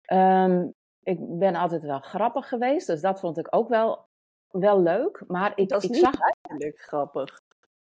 Ehm, 0.07 0.67
ik 1.03 1.17
ben 1.39 1.55
altijd 1.55 1.81
wel 1.83 1.99
grappig 1.99 2.47
geweest. 2.47 2.87
Dus 2.87 3.01
dat 3.01 3.19
vond 3.19 3.37
ik 3.37 3.47
ook 3.55 3.69
wel, 3.69 4.05
wel 4.47 4.81
leuk. 4.81 5.23
Maar 5.27 5.51
ik, 5.55 5.69
Dat 5.69 5.83
is 5.83 5.89
ik 5.89 5.95
niet 5.95 6.03
zag. 6.03 6.19
Uiterlijk 6.21 6.79
grappig. 6.81 7.39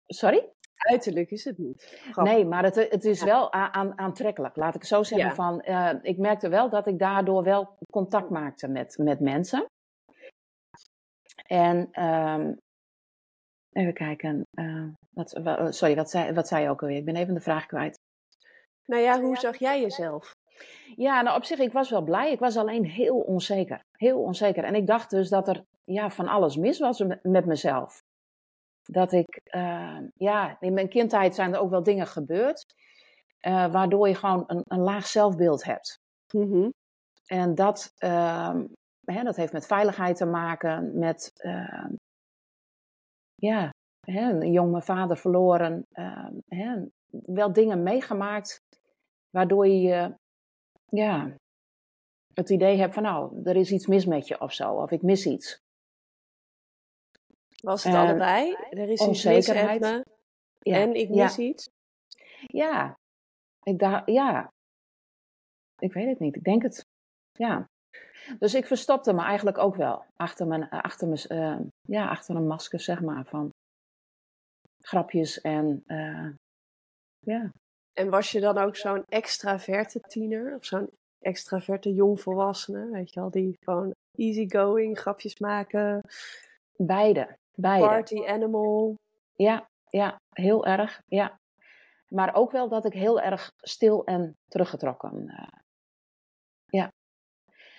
Sorry? 0.06 0.48
Uiterlijk 0.74 1.30
is 1.30 1.44
het 1.44 1.58
niet. 1.58 1.82
Grappig. 2.10 2.32
Nee, 2.34 2.44
maar 2.44 2.62
het, 2.64 2.74
het 2.74 3.04
is 3.04 3.22
wel 3.22 3.52
aan, 3.52 3.98
aantrekkelijk. 3.98 4.56
Laat 4.56 4.74
ik 4.74 4.84
zo 4.84 5.02
zeggen 5.02 5.28
Ja. 5.28 5.34
van, 5.34 5.60
eh, 5.60 5.94
ik 6.02 6.18
merkte 6.18 6.48
wel 6.48 6.70
dat 6.70 6.86
ik 6.86 6.98
daardoor 6.98 7.42
wel 7.42 7.76
contact 7.92 8.30
maakte 8.30 8.68
met, 8.68 8.98
met 8.98 9.20
mensen. 9.20 9.64
En 11.46 11.88
ehm, 11.92 12.52
even 13.72 13.94
kijken, 13.94 14.42
eh, 14.50 14.86
wat, 15.10 15.32
wa- 15.42 15.70
sorry, 15.70 15.94
wat 15.96 16.10
zei, 16.10 16.32
wat 16.32 16.48
zei 16.48 16.62
je 16.62 16.70
ook 16.70 16.82
alweer? 16.82 16.96
Ik 16.96 17.04
ben 17.04 17.16
even 17.16 17.34
de 17.34 17.40
vraag 17.40 17.66
kwijt. 17.66 17.98
Nou 18.84 19.02
ja, 19.02 19.20
hoe 19.20 19.36
zag 19.36 19.56
jij 19.56 19.80
jezelf? 19.80 20.30
Ja, 20.96 21.22
nou 21.22 21.36
op 21.36 21.44
zich, 21.44 21.58
ik 21.58 21.72
was 21.72 21.90
wel 21.90 22.02
blij. 22.02 22.32
Ik 22.32 22.38
was 22.38 22.56
alleen 22.56 22.84
heel 22.84 23.16
onzeker. 23.20 23.84
Heel 23.92 24.20
onzeker. 24.22 24.64
En 24.64 24.74
ik 24.74 24.86
dacht 24.86 25.10
dus 25.10 25.28
dat 25.28 25.48
er 25.48 25.64
ja, 25.84 26.10
van 26.10 26.28
alles 26.28 26.56
mis 26.56 26.78
was 26.78 27.04
met, 27.22 27.46
mezelf. 27.46 28.02
Dat 28.82 29.12
ik, 29.12 29.40
eh, 29.44 29.98
ja, 30.14 30.56
in 30.60 30.72
mijn 30.74 30.88
kindheid 30.88 31.34
zijn 31.34 31.54
er 31.54 31.60
ook 31.60 31.70
wel 31.70 31.82
dingen 31.82 32.06
gebeurd. 32.06 32.66
eh, 33.40 33.72
waardoor 33.72 34.08
je 34.08 34.14
gewoon 34.14 34.44
een, 34.46 34.62
een 34.68 34.80
laag 34.80 35.06
zelfbeeld 35.06 35.64
hebt. 35.64 36.00
En 37.26 37.54
dat, 37.54 37.92
ehm, 37.98 38.66
hè, 39.04 39.22
dat 39.22 39.36
heeft 39.36 39.52
met 39.52 39.66
veiligheid 39.66 40.16
te 40.16 40.26
maken, 40.26 40.98
met, 40.98 41.30
ehm, 41.36 41.92
ja, 43.34 43.70
hè, 44.00 44.30
een 44.30 44.52
jong 44.52 44.70
mijn 44.70 44.82
vader 44.82 45.16
verloren. 45.16 45.86
ehm, 45.92 46.32
hè, 46.48 46.84
wel 47.10 47.52
dingen 47.52 47.82
meegemaakt 47.82 48.60
waardoor 49.30 49.66
je 49.66 49.80
je, 49.80 50.14
ja, 50.90 51.34
het 52.34 52.50
idee 52.50 52.76
hebt 52.76 52.94
van 52.94 53.02
nou, 53.02 53.42
er 53.44 53.56
is 53.56 53.70
iets 53.70 53.86
mis 53.86 54.06
met 54.06 54.28
je 54.28 54.40
of 54.40 54.52
zo, 54.52 54.72
of 54.74 54.90
ik 54.90 55.02
mis 55.02 55.26
iets. 55.26 55.58
Was 57.62 57.84
het 57.84 57.94
Eh, 57.94 58.00
allebei? 58.00 58.54
Er 58.70 58.88
is 58.88 59.00
iets 59.00 59.24
mis 59.24 59.24
met 59.24 59.34
onzekerheid. 59.34 59.80
me 59.80 60.04
Ja, 60.58 60.76
en 60.76 60.94
ik 60.94 61.14
ja, 61.14 61.24
mis 61.24 61.38
iets? 61.38 61.68
Ja, 62.46 62.98
ik 63.62 63.78
dacht, 63.78 64.10
ja, 64.10 64.52
ik 65.78 65.92
weet 65.92 66.06
het 66.06 66.18
niet, 66.18 66.36
ik 66.36 66.44
denk 66.44 66.62
het, 66.62 66.86
ja. 67.32 67.68
Dus 68.38 68.54
ik 68.54 68.66
verstopte 68.66 69.12
me 69.12 69.22
eigenlijk 69.22 69.58
ook 69.58 69.74
wel 69.74 70.04
achter, 70.16 70.46
mijn, 70.46 70.68
achter, 70.68 71.08
mijn, 71.08 71.20
eh, 71.26 71.66
ja, 71.80 72.08
achter 72.08 72.36
een 72.36 72.46
masker, 72.46 72.80
zeg 72.80 73.00
maar, 73.00 73.26
van 73.26 73.50
grapjes 74.80 75.40
en 75.40 75.82
eh, 75.86 76.28
ja. 77.18 77.50
En 77.92 78.10
was 78.10 78.32
je 78.32 78.40
dan 78.40 78.58
ook 78.58 78.76
zo'n 78.76 79.04
extraverte 79.08 80.00
tiener? 80.00 80.54
Of 80.56 80.64
zo'n 80.64 80.90
extraverte 81.18 81.94
jongvolwassene? 81.94 82.90
Weet 82.90 83.12
je 83.12 83.20
wel, 83.20 83.30
die 83.30 83.56
gewoon 83.60 83.94
easygoing, 84.16 84.98
grapjes 84.98 85.38
maken, 85.38 86.00
Beide, 86.76 87.36
beide. 87.54 87.86
party 87.86 88.26
animal. 88.26 88.94
Ja, 89.36 89.68
ja, 89.90 90.20
heel 90.32 90.66
erg, 90.66 91.00
ja. 91.06 91.38
Maar 92.08 92.34
ook 92.34 92.50
wel 92.50 92.68
dat 92.68 92.84
ik 92.84 92.92
heel 92.92 93.20
erg 93.20 93.50
stil 93.56 94.04
en 94.04 94.36
teruggetrokken. 94.48 95.28
eh, 95.28 95.58
ja. 96.66 96.92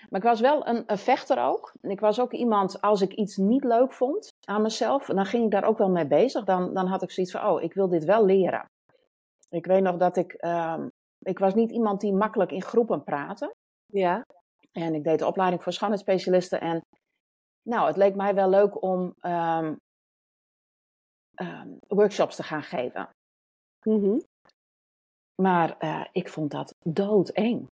Maar 0.09 0.19
ik 0.19 0.27
was 0.27 0.39
wel 0.39 0.67
een, 0.67 0.83
een 0.87 0.97
vechter 0.97 1.43
ook. 1.43 1.73
En 1.81 1.89
Ik 1.89 1.99
was 1.99 2.19
ook 2.19 2.31
iemand, 2.31 2.81
als 2.81 3.01
ik 3.01 3.13
iets 3.13 3.37
niet 3.37 3.63
leuk 3.63 3.93
vond 3.93 4.29
aan 4.47 4.61
mezelf, 4.61 5.05
dan 5.05 5.25
ging 5.25 5.43
ik 5.45 5.51
daar 5.51 5.63
ook 5.63 5.77
wel 5.77 5.89
mee 5.89 6.07
bezig. 6.07 6.43
Dan, 6.43 6.73
dan 6.73 6.87
had 6.87 7.01
ik 7.01 7.11
zoiets 7.11 7.31
van, 7.31 7.45
oh, 7.45 7.61
ik 7.61 7.73
wil 7.73 7.89
dit 7.89 8.03
wel 8.03 8.25
leren. 8.25 8.65
Ik 9.51 9.65
weet 9.65 9.81
nog 9.83 9.97
dat 9.97 10.17
ik, 10.17 10.33
ehm, 10.33 10.87
ik 11.19 11.39
was 11.39 11.53
niet 11.53 11.71
iemand 11.71 12.01
die 12.01 12.13
makkelijk 12.13 12.51
in 12.51 12.61
groepen 12.61 13.03
praatte. 13.03 13.55
Ja. 13.85 14.25
En 14.71 14.93
ik 14.93 15.03
deed 15.03 15.19
de 15.19 15.27
opleiding 15.27 15.63
voor 15.63 15.73
schoonheidsspecialisten. 15.73 16.61
En 16.61 16.81
nou, 17.61 17.87
het 17.87 17.97
leek 17.97 18.15
mij 18.15 18.33
wel 18.33 18.49
leuk 18.49 18.81
om 18.81 19.13
ehm, 19.19 19.75
ehm, 21.33 21.69
workshops 21.87 22.35
te 22.35 22.43
gaan 22.43 22.63
geven. 22.63 23.09
Mhm. 23.85 24.19
Maar 25.41 25.77
eh, 25.77 26.05
ik 26.11 26.29
vond 26.29 26.51
dat 26.51 26.75
doodeng. 26.79 27.67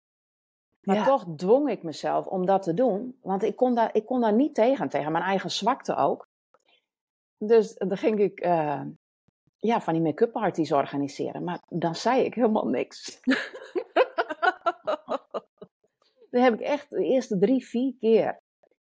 Maar 0.87 0.95
Ja. 0.95 1.03
toch 1.03 1.25
dwong 1.35 1.69
ik 1.69 1.83
mezelf 1.83 2.25
om 2.27 2.45
dat 2.45 2.63
te 2.63 2.73
doen. 2.73 3.17
Want 3.21 3.43
ik 3.43 3.55
kon 3.55 3.75
daar, 3.75 3.95
ik 3.95 4.05
kon 4.05 4.21
daar 4.21 4.33
niet 4.33 4.55
tegen, 4.55 4.89
tegen 4.89 5.11
mijn 5.11 5.23
eigen 5.23 5.51
zwakte 5.51 5.95
ook. 5.95 6.25
Dus 7.37 7.73
dan 7.73 7.97
ging 7.97 8.19
ik 8.19 8.39
eh, 8.39 8.81
ja, 9.59 9.81
van 9.81 9.93
die 9.93 10.01
make-up 10.01 10.31
parties 10.31 10.71
organiseren. 10.71 11.43
Maar 11.43 11.59
dan 11.69 11.95
zei 11.95 12.23
ik 12.23 12.33
helemaal 12.33 12.67
niks. 12.67 13.19
Dan 16.29 16.41
heb 16.43 16.53
ik 16.53 16.59
echt 16.59 16.89
de 16.89 17.03
eerste 17.03 17.37
drie, 17.37 17.65
vier 17.67 17.93
keer. 17.99 18.39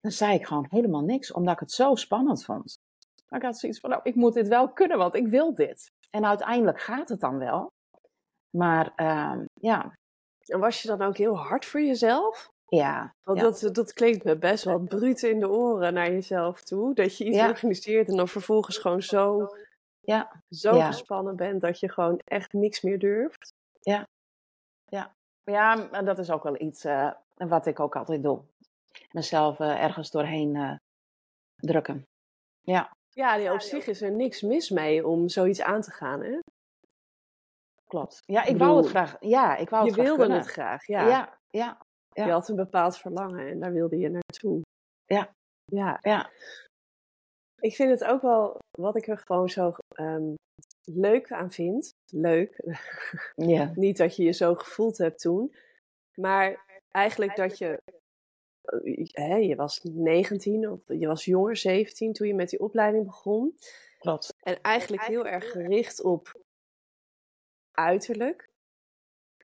Dan 0.01 0.11
zei 0.11 0.35
ik 0.35 0.47
gewoon 0.47 0.67
helemaal 0.71 1.01
niks, 1.03 1.33
omdat 1.33 1.55
ik 1.55 1.61
het 1.61 1.73
zo 1.73 1.95
spannend 1.95 2.45
vond. 2.45 2.79
Maar 3.29 3.39
ik 3.41 3.45
had 3.47 3.59
zoiets 3.59 3.81
van, 3.81 3.91
nou, 3.91 4.03
ik 4.05 4.15
moet 4.15 4.35
dit 4.35 4.49
wel 4.49 4.73
kunnen, 4.73 4.99
want 4.99 5.15
ik 5.15 5.27
wil 5.29 5.55
dit. 5.55 5.91
En 6.11 6.27
uiteindelijk 6.27 6.81
gaat 6.81 7.09
het 7.09 7.21
dan 7.21 7.39
wel. 7.39 7.73
Maar 8.51 8.93
ehm, 8.97 9.45
ja, 9.55 9.97
En 10.47 10.61
was 10.61 10.83
je 10.83 10.89
dan 10.89 11.03
ook 11.03 11.17
heel 11.17 11.37
hard 11.39 11.65
voor 11.65 11.81
jezelf? 11.83 12.49
ja, 12.69 13.15
Want 13.23 13.39
Ja. 13.39 13.45
dat, 13.45 13.75
dat 13.75 13.93
klinkt 13.93 14.25
me 14.25 14.39
best 14.39 14.65
wel 14.65 14.79
bruut 14.79 15.23
in 15.23 15.39
de 15.41 15.49
oren 15.51 15.95
naar 15.95 16.11
jezelf 16.11 16.63
toe. 16.63 16.95
Dat 16.95 17.17
je 17.19 17.25
iets 17.25 17.37
Ja. 17.37 17.49
organiseert 17.49 18.09
en 18.09 18.17
dan 18.17 18.29
vervolgens 18.29 18.79
gewoon 18.79 19.03
zo, 19.03 19.49
ja, 20.07 20.43
zo 20.51 20.75
Ja. 20.75 20.87
gespannen 20.87 21.37
bent 21.37 21.61
dat 21.61 21.81
je 21.81 21.91
gewoon 21.93 22.21
echt 22.25 22.53
niks 22.53 22.81
meer 22.81 22.99
durft. 22.99 23.53
ja, 25.45 25.75
maar 25.91 26.05
dat 26.05 26.19
is 26.19 26.31
ook 26.31 26.43
wel 26.43 26.61
iets 26.61 26.85
eh, 26.85 27.13
wat 27.35 27.67
ik 27.67 27.81
ook 27.81 27.97
altijd 27.97 28.23
doe. 28.23 28.43
Mezelf 29.13 29.61
eh, 29.61 29.83
ergens 29.83 30.11
doorheen 30.11 30.57
eh, 30.57 30.77
drukken. 31.57 32.07
Ja, 32.61 32.97
Ja, 33.11 33.37
nee, 33.37 33.53
op 33.53 33.61
zich 33.61 33.87
is 33.87 34.03
er 34.03 34.11
niks 34.13 34.43
mis 34.43 34.71
mee 34.71 35.07
om 35.07 35.29
zoiets 35.29 35.63
aan 35.63 35.81
te 35.81 35.91
gaan. 35.91 36.23
Hè? 36.23 36.39
klopt. 37.87 38.23
Ja, 38.25 38.43
ik 38.43 38.49
Ik 38.49 38.59
wou 38.59 38.77
het 38.77 38.87
graag. 38.89 39.17
Ja, 39.21 39.57
ik 39.57 39.71
wou 39.71 39.83
Je 39.85 39.91
het 39.91 39.99
graag 39.99 40.07
wilde 40.09 40.23
kunnen. 40.23 40.39
het 40.39 40.51
graag, 40.51 40.87
ja. 40.87 41.09
Ja, 41.09 41.39
ja. 41.51 41.79
ja. 42.13 42.25
Je 42.25 42.33
had 42.33 42.49
een 42.49 42.57
bepaald 42.57 42.99
verlangen 42.99 43.49
en 43.49 43.61
daar 43.61 43.73
wilde 43.73 43.99
je 43.99 44.09
naartoe. 44.09 44.61
Ja. 45.07 45.35
Ja. 45.65 45.99
ja. 46.01 46.31
Ik 47.61 47.75
vind 47.75 47.91
het 47.91 48.05
ook 48.05 48.23
wel, 48.23 48.59
wat 48.79 48.97
ik 48.97 49.07
er 49.07 49.19
gewoon 49.27 49.49
zo 49.49 49.75
um, 50.01 50.35
leuk 50.85 51.33
aan 51.33 51.51
vind. 51.53 51.91
Leuk. 52.13 52.61
Ja. 53.35 53.73
Niet 53.75 53.97
dat 53.97 54.17
je 54.17 54.23
je 54.25 54.33
zo 54.33 54.55
gevoeld 54.55 54.99
hebt 54.99 55.21
toen. 55.21 55.55
Maar 56.21 56.65
eigenlijk 56.91 57.37
dat 57.37 57.59
je 57.59 57.79
hè, 59.13 59.35
je 59.37 59.57
was 59.57 59.81
19 59.83 60.71
of 60.71 60.83
je 60.89 61.07
was 61.07 61.25
jonger, 61.25 61.57
17 61.57 62.13
toen 62.13 62.27
je 62.27 62.35
met 62.35 62.51
die 62.51 62.61
opleiding 62.61 63.05
begon. 63.05 63.57
Klopt. 63.99 64.29
En 64.47 64.61
eigenlijk 64.63 65.03
heel 65.03 65.27
erg 65.27 65.51
gericht 65.51 66.03
op 66.03 66.41
uiterlijk. 67.79 68.45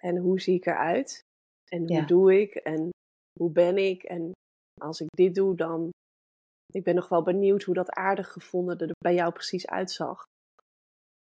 En 0.01 0.17
hoe 0.17 0.41
zie 0.41 0.55
ik 0.55 0.67
eruit? 0.67 1.21
En 1.71 1.79
hoe 1.79 1.93
Ja. 1.93 2.07
doe 2.07 2.41
ik? 2.41 2.55
En 2.55 2.91
hoe 3.39 3.51
ben 3.51 3.77
ik? 3.77 4.03
En 4.03 4.31
als 4.81 5.01
ik 5.01 5.09
dit 5.17 5.35
doe, 5.35 5.57
dan. 5.57 5.91
Ik 6.73 6.83
ben 6.85 6.95
nog 6.95 7.09
wel 7.09 7.23
benieuwd 7.23 7.63
hoe 7.63 7.75
dat 7.75 7.91
aardig 7.91 8.33
gevonden 8.33 8.79
er 8.79 8.91
bij 8.99 9.15
jou 9.15 9.33
precies 9.33 9.67
uitzag. 9.67 10.25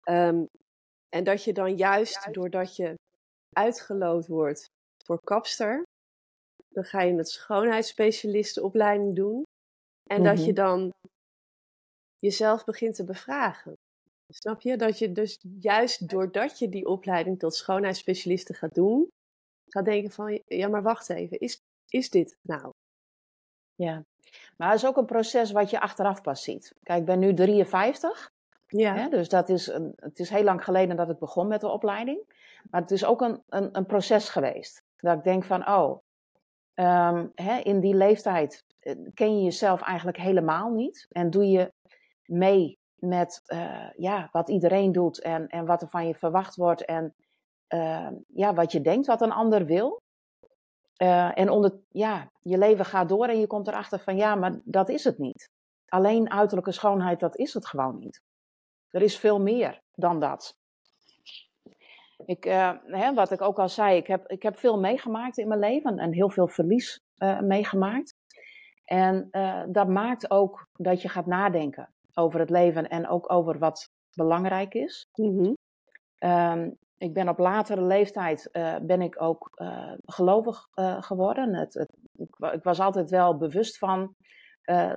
Ehm, 0.03 0.45
en 1.09 1.25
dat 1.25 1.45
je 1.45 1.53
dan 1.53 1.77
juist 1.77 2.33
doordat 2.35 2.77
je 2.77 2.95
uitgeloot 3.53 4.27
wordt 4.27 4.67
voor 5.05 5.21
kapster, 5.25 5.83
dan 6.69 6.85
ga 6.85 7.01
je 7.03 7.13
een 7.13 7.25
schoonheidsspecialistenopleiding 7.25 9.17
doen. 9.17 9.43
En 10.11 10.23
dat 10.23 10.39
je 10.39 10.53
Mhm. 10.53 10.55
dan 10.55 10.93
jezelf 12.19 12.65
begint 12.65 12.95
te 12.95 13.05
bevragen. 13.05 13.75
Snap 14.33 14.61
je? 14.61 14.77
Dat 14.77 14.99
je 14.99 15.13
dus 15.13 15.39
juist 15.61 16.09
doordat 16.09 16.59
je 16.59 16.69
die 16.69 16.87
opleiding 16.87 17.39
tot 17.39 17.55
schoonheidsspecialiste 17.55 18.55
gaat 18.55 18.75
doen, 18.75 19.09
gaat 19.69 19.85
denken 19.85 20.11
van, 20.11 20.41
ja 20.47 20.69
maar 20.69 20.83
wacht 20.83 21.09
even, 21.11 21.39
is, 21.41 21.61
is 21.89 22.11
dit 22.11 22.37
nou? 22.43 22.71
Ja. 23.75 24.03
Maar 24.57 24.69
het 24.71 24.79
is 24.79 24.87
ook 24.87 24.97
een 24.97 25.05
proces 25.05 25.53
wat 25.53 25.71
je 25.71 25.81
achteraf 25.81 26.23
pas 26.23 26.43
ziet. 26.43 26.75
Kijk, 26.83 26.99
ik 26.99 27.05
ben 27.05 27.19
nu 27.19 27.35
53. 27.35 28.33
Ja. 28.67 28.95
Hè, 28.95 29.09
dus 29.09 29.29
dat 29.29 29.49
is 29.49 29.67
een, 29.67 29.93
het 29.97 30.19
is 30.19 30.31
heel 30.31 30.43
lang 30.43 30.65
geleden 30.65 30.97
dat 30.97 31.11
ik 31.11 31.19
begon 31.19 31.47
met 31.47 31.61
de 31.61 31.69
opleiding. 31.69 32.19
Maar 32.71 32.81
het 32.81 32.91
is 32.91 33.05
ook 33.05 33.21
een, 33.21 33.43
een, 33.49 33.69
een 33.73 33.87
proces 33.87 34.29
geweest. 34.29 34.83
Dat 34.97 35.17
ik 35.17 35.25
denk 35.25 35.45
van, 35.45 35.69
oh, 35.69 36.03
ehm, 36.75 37.27
hè, 37.35 37.59
in 37.59 37.81
die 37.81 37.95
leeftijd 37.95 38.65
eh, 38.81 38.95
ken 39.15 39.37
je 39.37 39.45
jezelf 39.45 39.83
eigenlijk 39.83 40.17
helemaal 40.17 40.71
niet. 40.71 41.07
En 41.11 41.31
doe 41.31 41.49
je 41.49 41.73
mee 42.25 42.79
met 42.95 43.43
eh, 43.47 43.91
ja, 43.97 44.29
wat 44.33 44.49
iedereen 44.49 44.93
doet 44.93 45.21
en, 45.21 45.49
en 45.49 45.67
wat 45.67 45.83
er 45.83 45.89
van 45.89 46.07
je 46.07 46.15
verwacht 46.15 46.57
wordt. 46.57 46.85
En 46.85 47.15
eh, 47.67 48.11
ja, 48.35 48.55
wat 48.55 48.73
je 48.73 48.81
denkt 48.81 49.07
wat 49.07 49.23
een 49.23 49.33
ander 49.33 49.67
wil. 49.67 50.03
Eh, 50.97 51.39
en 51.39 51.51
onder, 51.51 51.81
ja, 51.89 52.31
je 52.43 52.59
leven 52.59 52.85
gaat 52.85 53.09
door 53.09 53.27
en 53.27 53.41
je 53.41 53.47
komt 53.47 53.69
erachter 53.69 53.99
van 53.99 54.17
ja, 54.17 54.35
maar 54.35 54.61
dat 54.65 54.89
is 54.89 55.05
het 55.05 55.19
niet. 55.19 55.51
Alleen 55.89 56.31
uiterlijke 56.31 56.73
schoonheid, 56.73 57.21
dat 57.21 57.37
is 57.37 57.55
het 57.55 57.67
gewoon 57.67 57.99
niet. 57.99 58.23
Er 58.91 59.03
is 59.03 59.19
veel 59.19 59.41
meer 59.41 59.81
dan 59.95 60.21
dat. 60.21 60.57
Ik, 62.25 62.45
eh, 62.45 62.73
hè, 62.87 63.15
wat 63.15 63.31
ik 63.31 63.43
ook 63.43 63.59
al 63.59 63.69
zei, 63.69 63.97
ik 63.97 64.07
heb, 64.07 64.27
ik 64.27 64.43
heb 64.43 64.57
veel 64.57 64.79
meegemaakt 64.79 65.39
in 65.39 65.49
mijn 65.49 65.61
leven 65.61 65.99
en 65.99 66.13
heel 66.13 66.31
veel 66.31 66.49
verlies 66.49 67.01
eh, 67.17 67.41
meegemaakt. 67.41 68.15
En 68.85 69.29
dat 69.69 69.89
maakt 69.89 70.31
ook 70.31 70.69
dat 70.73 71.03
je 71.03 71.09
gaat 71.09 71.27
nadenken 71.27 71.95
over 72.15 72.41
het 72.41 72.51
leven 72.51 72.89
en 72.89 73.09
ook 73.09 73.33
over 73.33 73.59
wat 73.59 73.91
belangrijk 74.17 74.75
is. 74.75 75.09
Ehm, 76.19 76.71
ik 77.05 77.13
ben 77.13 77.29
op 77.29 77.39
latere 77.39 77.83
leeftijd 77.83 78.51
eh, 78.51 78.77
ben 78.83 79.03
ik 79.03 79.23
ook 79.23 79.51
eh, 79.55 79.93
gelovig 80.05 80.69
eh, 80.75 81.03
geworden. 81.03 81.55
Het, 81.55 81.75
het, 81.75 81.97
ik, 82.17 82.37
ik 82.53 82.63
was 82.63 82.81
altijd 82.81 83.11
wel 83.11 83.37
bewust 83.37 83.79
van 83.79 84.15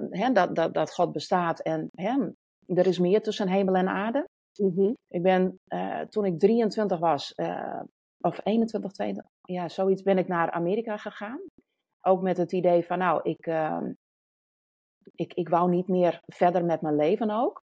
hè, 0.10 0.32
dat, 0.32 0.56
dat, 0.56 0.74
dat 0.74 0.94
God 0.94 1.12
bestaat 1.12 1.60
en 1.60 1.90
hè, 1.96 2.30
er 2.66 2.88
is 2.88 3.00
meer 3.00 3.22
tussen 3.22 3.48
hemel 3.48 3.76
en 3.76 3.88
aarde. 3.88 4.28
Mhm. 4.56 4.94
Ik 5.08 5.22
ben 5.22 5.60
toen 6.10 6.26
ik 6.26 6.40
23 6.40 7.00
was, 7.00 7.34
of 8.20 8.40
21, 8.44 8.92
22, 8.92 9.34
ja, 9.42 9.70
zoiets, 9.70 10.02
ben 10.02 10.18
ik 10.18 10.28
naar 10.28 10.52
Amerika 10.52 10.98
gegaan. 10.98 11.40
Ook 12.02 12.22
met 12.22 12.38
het 12.38 12.52
idee 12.52 12.86
van, 12.86 12.98
nou, 12.98 13.22
ik, 13.24 13.52
ik, 15.16 15.34
ik 15.34 15.50
wou 15.50 15.70
niet 15.70 15.88
meer 15.88 16.22
verder 16.26 16.66
met 16.66 16.82
mijn 16.82 16.96
leven 16.96 17.30
ook. 17.30 17.64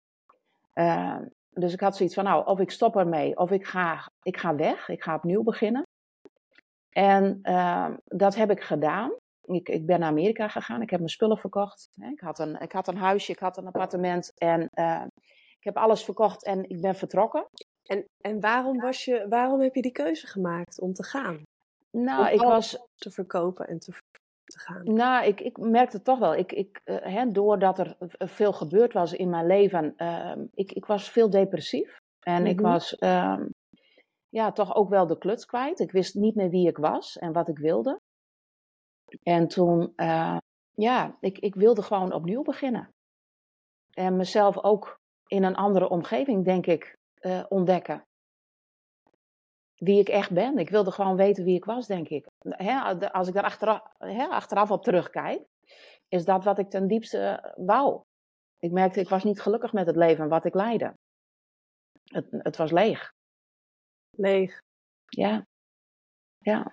Dus 1.55 1.73
ik 1.73 1.81
had 1.81 1.97
zoiets 1.97 2.15
van, 2.15 2.25
nou, 2.25 2.47
of 2.47 2.61
ik 2.61 2.71
stop 2.71 2.97
ermee, 2.97 3.37
of 3.37 3.51
ik 3.51 3.67
ga, 3.67 4.11
ik 4.23 4.37
ga 4.37 4.55
weg, 4.55 4.89
ik 4.89 5.03
ga 5.03 5.15
opnieuw 5.15 5.43
beginnen. 5.43 5.83
En 6.91 7.39
ehm, 7.43 7.97
dat 8.05 8.35
heb 8.35 8.51
ik 8.51 8.63
gedaan. 8.63 9.13
Ik, 9.43 9.69
ik 9.69 9.87
ben 9.87 10.01
naar 10.01 10.09
Amerika 10.09 10.49
gegaan, 10.49 10.83
ik 10.83 10.91
heb 10.91 10.99
mijn 10.99 11.11
spullen 11.11 11.39
verkocht. 11.39 11.89
Ik 12.11 12.21
had 12.21 12.39
een, 12.39 12.61
ik 12.61 12.73
had 12.73 12.89
een 12.89 12.97
huisje, 12.97 13.33
ik 13.33 13.39
had 13.39 13.57
een 13.57 13.67
appartement 13.67 14.33
en 14.35 14.69
eh, 14.73 15.05
ik 15.59 15.65
heb 15.65 15.77
alles 15.77 16.05
verkocht 16.05 16.45
en 16.45 16.69
ik 16.69 16.81
ben 16.81 16.95
vertrokken. 16.95 17.47
En, 17.83 18.05
en 18.21 18.41
waarom, 18.41 18.81
was 18.81 19.05
je, 19.05 19.27
waarom 19.29 19.61
heb 19.61 19.75
je 19.75 19.83
die 19.83 19.93
keuze 19.93 20.27
gemaakt 20.27 20.81
om 20.81 20.93
te 20.93 21.05
gaan? 21.05 21.43
Nou, 21.91 22.21
Om 22.21 22.27
ik 22.27 22.41
was, 22.41 22.79
te 22.95 23.11
verkopen 23.11 23.67
en 23.67 23.79
te, 23.79 23.93
te 24.53 24.59
gaan. 24.59 24.95
nou, 24.95 25.27
ik, 25.27 25.41
ik 25.41 25.57
merkte 25.59 26.03
toch 26.03 26.19
wel, 26.19 26.35
ik, 26.35 26.53
ik, 26.53 26.81
eh, 26.85 26.97
hè, 27.15 27.31
doordat 27.31 27.79
er 27.79 27.97
v- 27.99 28.15
veel 28.31 28.53
gebeurd 28.53 28.93
was 28.93 29.13
in 29.13 29.29
mijn 29.31 29.47
leven, 29.47 29.97
ehm, 29.97 30.45
ik, 30.55 30.73
ik 30.73 30.87
was 30.87 31.11
veel 31.11 31.31
depressief. 31.31 31.99
En 32.21 32.47
ik 32.47 32.61
Mhm. 32.61 32.71
was 32.71 32.95
ehm, 32.97 33.47
ja, 34.29 34.53
toch 34.53 34.75
ook 34.75 34.89
wel 34.89 35.07
de 35.07 35.19
kluts 35.19 35.45
kwijt. 35.47 35.81
Ik 35.81 35.91
wist 35.93 36.15
niet 36.15 36.35
meer 36.35 36.49
wie 36.51 36.69
ik 36.69 36.77
was 36.77 37.19
en 37.19 37.33
wat 37.33 37.49
ik 37.49 37.59
wilde. 37.59 38.01
En 39.23 39.49
toen, 39.49 39.93
eh, 39.97 40.37
ja, 40.75 41.17
ik, 41.21 41.39
ik 41.39 41.55
wilde 41.55 41.83
gewoon 41.83 42.13
opnieuw 42.13 42.43
beginnen. 42.43 42.89
En 43.91 44.17
mezelf 44.17 44.63
ook 44.63 45.01
in 45.27 45.43
een 45.45 45.57
andere 45.57 45.89
omgeving, 45.89 46.45
denk 46.45 46.67
ik, 46.67 46.97
eh, 47.15 47.45
ontdekken. 47.49 48.03
Wie 49.77 50.01
ik 50.01 50.09
echt 50.09 50.31
ben. 50.31 50.59
Ik 50.59 50.71
wilde 50.71 50.91
gewoon 50.91 51.17
weten 51.17 51.45
wie 51.45 51.57
ik 51.57 51.65
was, 51.65 51.87
denk 51.87 52.09
ik. 52.09 52.27
Hè, 52.49 52.81
als 53.11 53.29
ik 53.29 53.35
daar 53.35 53.45
achteraf, 53.45 53.83
hè, 53.99 54.27
achteraf 54.27 54.71
op 54.71 54.83
terugkijk, 54.83 55.43
is 56.09 56.25
dat 56.25 56.45
wat 56.45 56.59
ik 56.59 56.71
ten 56.71 56.87
diepste 56.87 57.19
eh, 57.19 57.53
wou. 57.67 58.03
Ik 58.59 58.71
merkte, 58.71 59.01
ik 59.01 59.09
was 59.09 59.25
niet 59.25 59.41
gelukkig 59.41 59.73
met 59.73 59.87
het 59.87 59.97
leven 59.97 60.29
wat 60.29 60.45
ik 60.45 60.55
leidde. 60.55 60.95
Het, 62.05 62.27
het 62.31 62.57
was 62.57 62.71
leeg. 62.71 63.13
Leeg. 64.11 64.61
Ja. 65.07 65.47
Ja. 66.39 66.73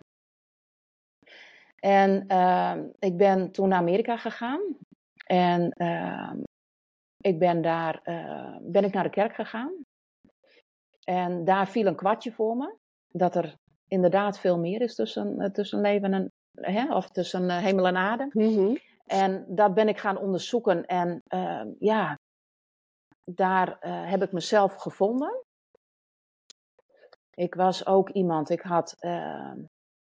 En 1.75 2.27
ehm, 2.27 2.89
ik 2.99 3.17
ben 3.17 3.51
toen 3.51 3.69
naar 3.69 3.79
Amerika 3.79 4.17
gegaan. 4.17 4.61
En 5.25 5.71
ehm, 5.71 6.41
ik 7.17 7.39
ben 7.39 7.61
daar 7.61 8.01
eh, 8.03 8.57
ben 8.61 8.83
ik 8.83 8.93
naar 8.93 9.03
de 9.03 9.09
kerk 9.09 9.35
gegaan. 9.35 9.73
En 11.03 11.43
daar 11.45 11.67
viel 11.67 11.85
een 11.85 11.95
kwartje 11.95 12.31
voor 12.31 12.57
me. 12.57 12.75
Dat 13.11 13.35
er 13.35 13.55
inderdaad 13.89 14.39
veel 14.39 14.59
meer 14.59 14.81
is 14.81 14.95
tussen, 14.95 15.39
eh, 15.39 15.49
tussen 15.49 15.81
leven 15.81 16.13
en 16.13 16.31
hè, 16.53 16.95
of 16.95 17.09
tussen 17.09 17.49
eh, 17.49 17.57
hemel 17.57 17.87
en 17.87 17.97
aarde. 17.97 18.29
Mhm. 18.31 18.75
En 19.05 19.45
dat 19.47 19.73
ben 19.73 19.87
ik 19.87 19.97
gaan 19.97 20.17
onderzoeken. 20.17 20.85
En 20.85 21.21
ehm, 21.27 21.67
ja, 21.79 22.19
daar 23.25 23.79
eh, 23.79 24.09
heb 24.09 24.21
ik 24.21 24.31
mezelf 24.31 24.75
gevonden. 24.75 25.43
Ik 27.33 27.55
was 27.55 27.85
ook 27.85 28.09
iemand, 28.09 28.49
ik 28.49 28.61
had 28.61 28.95
ehm, 28.99 29.57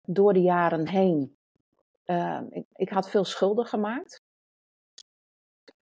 door 0.03 0.33
de 0.33 0.43
jaren 0.43 0.89
heen, 0.89 1.37
ehm, 2.05 2.47
ik, 2.51 2.67
ik 2.73 2.89
had 2.89 3.11
veel 3.11 3.25
schulden 3.25 3.67
gemaakt. 3.67 4.21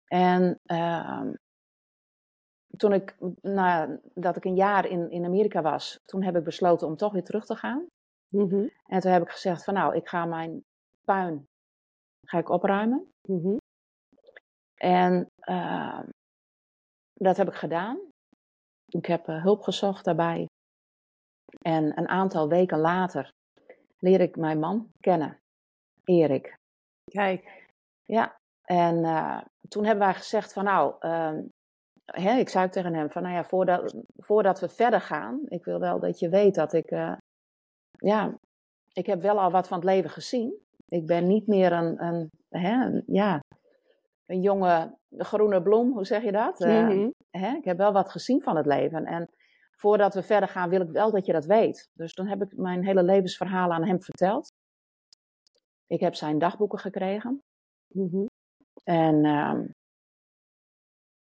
En 0.07 0.59
toen 2.77 2.93
ik, 2.93 3.15
nadat 3.41 4.35
ik 4.35 4.45
een 4.45 4.55
jaar 4.55 4.85
in, 4.85 5.11
in 5.11 5.25
Amerika 5.25 5.61
was, 5.61 5.99
toen 6.05 6.23
heb 6.23 6.35
ik 6.35 6.43
besloten 6.43 6.87
om 6.87 6.95
toch 6.95 7.13
weer 7.13 7.23
terug 7.23 7.45
te 7.45 7.55
gaan. 7.55 7.85
Mhm. 8.29 8.67
En 8.85 8.99
toen 8.99 9.11
heb 9.11 9.21
ik 9.21 9.29
gezegd 9.29 9.63
van 9.63 9.73
nou, 9.73 9.95
ik 9.95 10.07
ga 10.07 10.25
mijn 10.25 10.63
puin 11.03 11.47
ga 12.27 12.37
ik 12.37 12.49
opruimen. 12.49 13.11
Mhm. 13.27 13.57
En 14.75 15.29
ehm, 15.39 16.09
dat 17.13 17.37
heb 17.37 17.47
ik 17.47 17.55
gedaan. 17.55 17.99
Ik 18.85 19.05
heb 19.05 19.27
eh, 19.27 19.43
hulp 19.43 19.61
gezocht 19.61 20.05
daarbij. 20.05 20.45
En 21.61 21.97
een 21.97 22.07
aantal 22.07 22.49
weken 22.49 22.79
later 22.79 23.29
leer 23.99 24.21
ik 24.21 24.35
mijn 24.35 24.59
man 24.59 24.91
kennen, 24.99 25.39
Erik. 26.03 26.55
Kijk. 27.03 27.65
Ja, 28.03 28.37
en 28.61 29.03
eh, 29.03 29.41
toen 29.67 29.85
hebben 29.85 30.05
wij 30.05 30.15
gezegd 30.15 30.53
van 30.53 30.63
nou, 30.63 30.95
ehm, 30.99 31.45
hè, 32.11 32.37
ik 32.37 32.49
zei 32.49 32.69
tegen 32.69 32.93
hem 32.93 33.11
van 33.11 33.21
nou 33.21 33.35
ja, 33.35 33.43
voordat, 33.43 33.95
voordat 34.17 34.59
we 34.59 34.69
verder 34.69 35.01
gaan, 35.01 35.41
ik 35.45 35.65
wil 35.65 35.79
wel 35.79 35.99
dat 35.99 36.19
je 36.19 36.29
weet 36.29 36.55
dat 36.55 36.73
ik, 36.73 36.91
eh, 36.91 37.13
ja, 37.97 38.37
ik 38.93 39.05
heb 39.05 39.21
wel 39.21 39.39
al 39.39 39.51
wat 39.51 39.67
van 39.67 39.77
het 39.77 39.85
leven 39.85 40.09
gezien. 40.09 40.53
Ik 40.87 41.05
ben 41.05 41.27
niet 41.27 41.47
meer 41.47 41.71
een, 41.71 42.03
een, 42.03 42.29
hè, 42.49 42.85
een- 42.85 43.03
ja, 43.07 43.39
een 44.25 44.41
jonge 44.41 44.97
groene 45.17 45.61
bloem, 45.61 45.91
hoe 45.91 46.05
zeg 46.05 46.23
je 46.23 46.31
dat? 46.31 46.61
Eh, 46.61 46.87
Mhm. 46.87 47.09
hè, 47.29 47.55
ik 47.55 47.65
heb 47.65 47.77
wel 47.77 47.91
wat 47.91 48.09
gezien 48.11 48.41
van 48.41 48.55
het 48.55 48.65
leven. 48.65 49.05
En 49.05 49.29
voordat 49.71 50.13
we 50.13 50.23
verder 50.23 50.49
gaan, 50.49 50.69
wil 50.69 50.81
ik 50.81 50.89
wel 50.91 51.11
dat 51.11 51.25
je 51.25 51.33
dat 51.33 51.45
weet. 51.45 51.87
Dus 51.93 52.13
toen 52.13 52.27
heb 52.27 52.41
ik 52.41 52.57
mijn 52.57 52.85
hele 52.85 53.03
levensverhaal 53.03 53.71
aan 53.71 53.85
hem 53.85 54.01
verteld. 54.01 54.47
Ik 55.87 55.99
heb 55.99 56.15
zijn 56.15 56.39
dagboeken 56.39 56.79
gekregen. 56.79 57.41
Mhm. 57.93 58.25
En 58.83 59.25
ehm, 59.25 59.65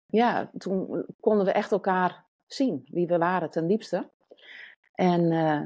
ja, 0.08 0.50
toen 0.58 1.06
konden 1.20 1.46
we 1.46 1.52
echt 1.52 1.72
elkaar 1.72 2.26
zien, 2.46 2.88
wie 2.92 3.08
we 3.08 3.18
waren 3.18 3.50
ten 3.50 3.68
diepste. 3.68 4.10
En 4.94 5.32
eh, 5.32 5.62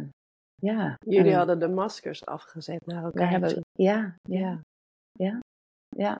ja. 0.55 0.97
Jullie 1.05 1.31
en 1.31 1.37
hadden 1.37 1.59
de 1.59 1.67
maskers 1.67 2.25
afgezet 2.25 2.85
naar 2.85 2.99
we 2.99 3.05
elkaar. 3.05 3.29
hebben, 3.29 3.61
ja, 3.71 4.15
ja. 4.21 4.59
ja. 5.89 6.19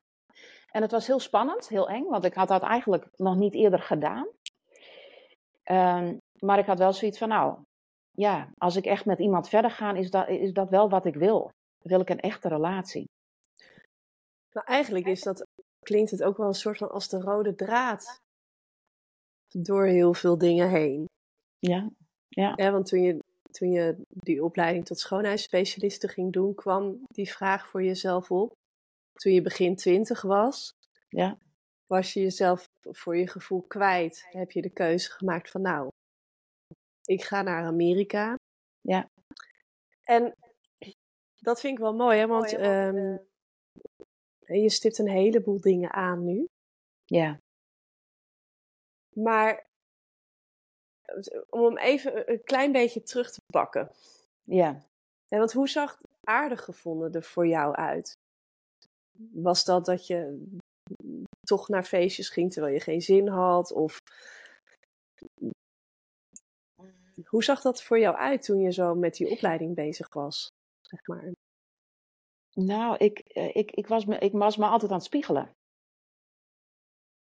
En 0.72 0.82
het 0.82 0.92
was 0.92 1.08
heel 1.08 1.20
spannend, 1.20 1.68
heel 1.68 1.90
eng, 1.90 2.06
want 2.06 2.26
ik 2.26 2.34
had 2.34 2.48
dat 2.48 2.62
eigenlijk 2.62 3.08
nog 3.16 3.36
niet 3.36 3.54
eerder 3.54 3.80
gedaan. 3.80 4.28
Ehm, 5.64 6.18
maar 6.40 6.60
ik 6.60 6.66
had 6.66 6.80
wel 6.80 6.94
zoiets 6.94 7.18
van, 7.18 7.30
nou, 7.30 7.58
ja, 8.12 8.50
als 8.58 8.76
ik 8.76 8.86
echt 8.86 9.06
met 9.06 9.20
iemand 9.20 9.50
verder 9.50 9.72
ga, 9.72 9.94
is 9.94 10.12
dat, 10.12 10.28
is 10.28 10.54
dat 10.54 10.70
wel 10.70 10.90
wat 10.90 11.06
ik 11.06 11.16
wil. 11.16 11.52
Wil 11.82 12.00
ik 12.00 12.10
een 12.10 12.20
echte 12.20 12.48
relatie. 12.48 13.06
Maar 14.54 14.64
eigenlijk 14.64 15.06
is 15.06 15.22
dat, 15.22 15.46
klinkt 15.86 16.12
het 16.12 16.24
ook 16.24 16.38
wel 16.38 16.48
een 16.48 16.54
soort 16.54 16.78
van 16.78 16.92
als 16.92 17.10
de 17.10 17.20
rode 17.20 17.56
draad 17.56 18.22
door 19.48 19.86
heel 19.86 20.14
veel 20.14 20.38
dingen 20.38 20.70
heen. 20.70 21.06
Ja, 21.60 21.90
ja, 22.28 22.54
Ja, 22.56 22.72
want 22.72 22.86
toen 22.86 23.02
je, 23.02 23.20
toen 23.52 23.72
je 23.72 24.02
die 24.08 24.44
opleiding 24.44 24.86
tot 24.86 25.00
schoonheidsspecialiste 25.00 26.08
ging 26.08 26.34
doen, 26.34 26.56
kwam 26.56 27.04
die 27.08 27.32
vraag 27.32 27.68
voor 27.68 27.84
jezelf 27.84 28.32
op. 28.32 28.54
Toen 29.14 29.34
je 29.34 29.42
begin 29.42 29.76
twintig 29.76 30.22
was, 30.22 30.72
ja, 31.10 31.38
was 31.88 32.14
je 32.14 32.22
jezelf 32.22 32.68
voor 32.82 33.18
je 33.18 33.28
gevoel 33.28 33.62
kwijt. 33.62 34.26
Heb 34.30 34.52
je 34.52 34.62
de 34.62 34.70
keuze 34.70 35.12
gemaakt 35.12 35.52
van 35.52 35.62
nou, 35.62 35.90
ik 37.04 37.24
ga 37.24 37.42
naar 37.42 37.66
Amerika. 37.66 38.36
Ja. 38.82 39.10
En 40.04 40.34
dat 41.38 41.60
vind 41.60 41.74
ik 41.74 41.84
wel 41.84 41.94
mooi, 41.94 42.20
hè? 42.20 42.28
Want 42.28 42.54
ehm, 42.54 43.18
je 44.60 44.70
stipt 44.70 44.98
een 44.98 45.10
heleboel 45.10 45.62
dingen 45.62 45.92
aan 45.92 46.26
nu. 46.26 46.46
ja, 47.06 47.40
Maar 49.16 49.66
om 51.50 51.64
hem 51.64 51.78
even 51.78 52.32
een 52.32 52.44
klein 52.44 52.72
beetje 52.72 53.04
terug 53.04 53.32
te 53.32 53.42
pakken. 53.54 53.92
ja. 54.44 54.90
Ja, 55.28 55.38
want 55.38 55.52
hoe 55.52 55.70
zag 55.70 56.02
aardig 56.24 56.64
gevonden 56.64 57.14
er 57.14 57.24
voor 57.24 57.48
jou 57.48 57.76
uit? 57.76 58.14
Was 59.34 59.66
dat 59.66 59.86
dat 59.86 60.08
je 60.08 60.46
toch 61.48 61.68
naar 61.68 61.84
feestjes 61.84 62.30
ging 62.30 62.52
terwijl 62.52 62.74
je 62.74 62.80
geen 62.80 63.02
zin 63.02 63.28
had? 63.28 63.72
Of 63.72 63.98
hoe 67.26 67.44
zag 67.44 67.62
dat 67.62 67.84
voor 67.84 68.00
jou 68.00 68.16
uit 68.16 68.42
toen 68.44 68.60
je 68.60 68.72
zo 68.72 68.96
met 68.96 69.14
die 69.14 69.30
opleiding 69.30 69.76
bezig 69.76 70.14
was? 70.14 70.48
Zeg 70.82 71.08
maar. 71.08 71.32
Nou, 72.54 72.98
ik, 72.98 73.20
eh, 73.20 73.56
ik, 73.56 73.72
ik, 73.72 73.88
was 73.88 74.06
me, 74.06 74.18
ik 74.18 74.32
was 74.32 74.58
me 74.58 74.66
altijd 74.66 74.92
aan 74.92 74.98
het 74.98 75.06
spiegelen. 75.06 75.56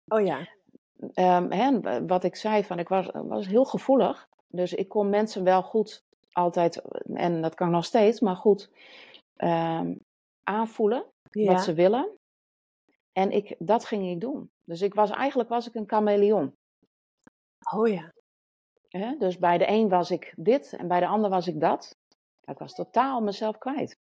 Oh 0.04 0.24
ja, 0.24 0.48
Ehm, 1.12 1.50
hè, 1.50 1.80
wat 2.06 2.24
ik 2.24 2.36
zei, 2.36 2.64
van, 2.64 2.78
ik 2.78 2.88
was, 2.88 3.06
was 3.12 3.46
heel 3.46 3.64
gevoelig. 3.64 4.28
Dus 4.48 4.74
ik 4.74 4.88
kon 4.88 5.10
mensen 5.10 5.44
wel 5.44 5.62
goed 5.62 6.02
altijd, 6.32 6.82
en 7.04 7.42
dat 7.42 7.54
kan 7.54 7.70
nog 7.70 7.84
steeds, 7.84 8.20
maar 8.20 8.36
goed 8.36 8.70
ehm, 9.36 9.94
aanvoelen 10.42 11.06
ja. 11.30 11.52
wat 11.52 11.62
ze 11.62 11.74
willen. 11.74 12.18
En 13.12 13.30
ik, 13.30 13.54
dat 13.58 13.84
ging 13.84 14.10
ik 14.10 14.20
doen. 14.20 14.50
Dus 14.64 14.80
ik 14.80 14.94
was, 14.94 15.10
eigenlijk 15.10 15.48
was 15.48 15.66
ik 15.66 15.74
een 15.74 15.88
chameleon. 15.88 16.54
Oh 17.72 17.88
ja. 17.88 18.12
Dus 19.18 19.38
bij 19.38 19.58
de 19.58 19.68
een 19.68 19.88
was 19.88 20.10
ik 20.10 20.32
dit 20.36 20.72
en 20.72 20.88
bij 20.88 21.00
de 21.00 21.06
ander 21.06 21.30
was 21.30 21.46
ik 21.46 21.60
dat. 21.60 21.96
Ik 22.44 22.58
was 22.58 22.74
totaal 22.74 23.20
mezelf 23.20 23.58
kwijt. 23.58 23.98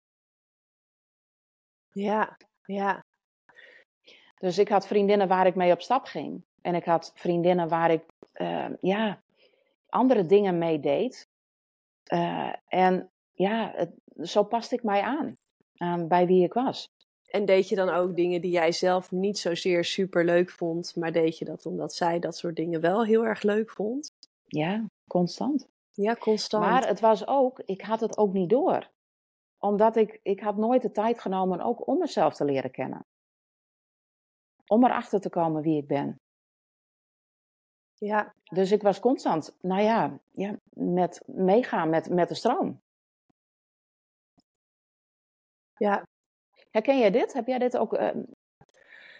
Ja, 2.02 2.38
ja. 2.66 3.06
Dus 4.40 4.58
ik 4.58 4.70
had 4.70 4.88
vriendinnen 4.88 5.28
waar 5.28 5.48
ik 5.48 5.56
mee 5.56 5.72
op 5.72 5.82
stap 5.82 6.06
ging. 6.06 6.44
En 6.62 6.76
ik 6.76 6.86
had 6.86 7.12
vriendinnen 7.16 7.68
waar 7.68 7.92
ik 7.92 8.04
eh, 8.32 8.66
ja, 8.80 9.22
andere 9.90 10.26
dingen 10.26 10.58
mee 10.58 10.80
deed. 10.80 11.28
Eh, 12.04 12.54
en 12.68 13.10
ja, 13.34 13.72
het, 13.76 13.92
zo 14.22 14.44
paste 14.44 14.76
ik 14.76 14.84
mij 14.84 15.02
aan, 15.02 15.38
aan 15.78 16.08
bij 16.08 16.26
wie 16.26 16.44
ik 16.44 16.54
was. 16.54 16.92
En 17.26 17.46
deed 17.46 17.70
je 17.70 17.76
dan 17.76 17.90
ook 17.90 18.16
dingen 18.16 18.42
die 18.42 18.52
jij 18.52 18.72
zelf 18.72 19.12
niet 19.12 19.38
zozeer 19.38 19.84
super 19.84 20.26
leuk 20.26 20.50
vond, 20.50 20.96
maar 20.96 21.12
deed 21.12 21.38
je 21.38 21.46
dat 21.46 21.66
omdat 21.66 21.94
zij 21.94 22.20
dat 22.20 22.38
soort 22.38 22.56
dingen 22.56 22.82
wel 22.82 23.06
heel 23.06 23.26
erg 23.26 23.42
leuk 23.42 23.70
vond? 23.70 24.12
Ja, 24.46 24.86
constant. 25.08 25.68
Ja, 25.94 26.16
constant. 26.16 26.66
Maar 26.66 26.88
het 26.88 27.00
was 27.00 27.28
ook, 27.28 27.62
ik 27.66 27.82
had 27.82 28.00
het 28.00 28.18
ook 28.18 28.34
niet 28.34 28.50
door. 28.50 28.90
Omdat 29.60 29.96
ik, 29.96 30.20
ik 30.24 30.40
had 30.40 30.58
nooit 30.58 30.82
de 30.82 30.92
tijd 30.92 31.20
genomen 31.20 31.62
ook 31.62 31.88
om 31.88 31.98
mezelf 31.98 32.36
te 32.36 32.46
leren 32.46 32.72
kennen. 32.72 33.06
Om 34.68 34.86
erachter 34.86 35.22
te 35.22 35.30
komen 35.30 35.62
wie 35.62 35.78
ik 35.78 35.88
ben. 35.88 36.20
Ja, 37.98 38.34
Dus 38.44 38.72
ik 38.72 38.82
was 38.82 39.00
constant, 39.00 39.58
nou 39.62 39.82
ja, 39.82 40.20
ja 40.32 40.56
met, 40.74 41.22
meegaan 41.26 41.90
met, 41.90 42.10
met 42.10 42.28
de 42.28 42.36
stroom. 42.36 42.82
ja. 45.78 46.08
Herken 46.72 47.00
jij 47.00 47.12
dit? 47.12 47.34
Heb 47.34 47.48
jij 47.48 47.58
dit 47.60 47.78
ook? 47.78 47.94
eh, 47.94 48.16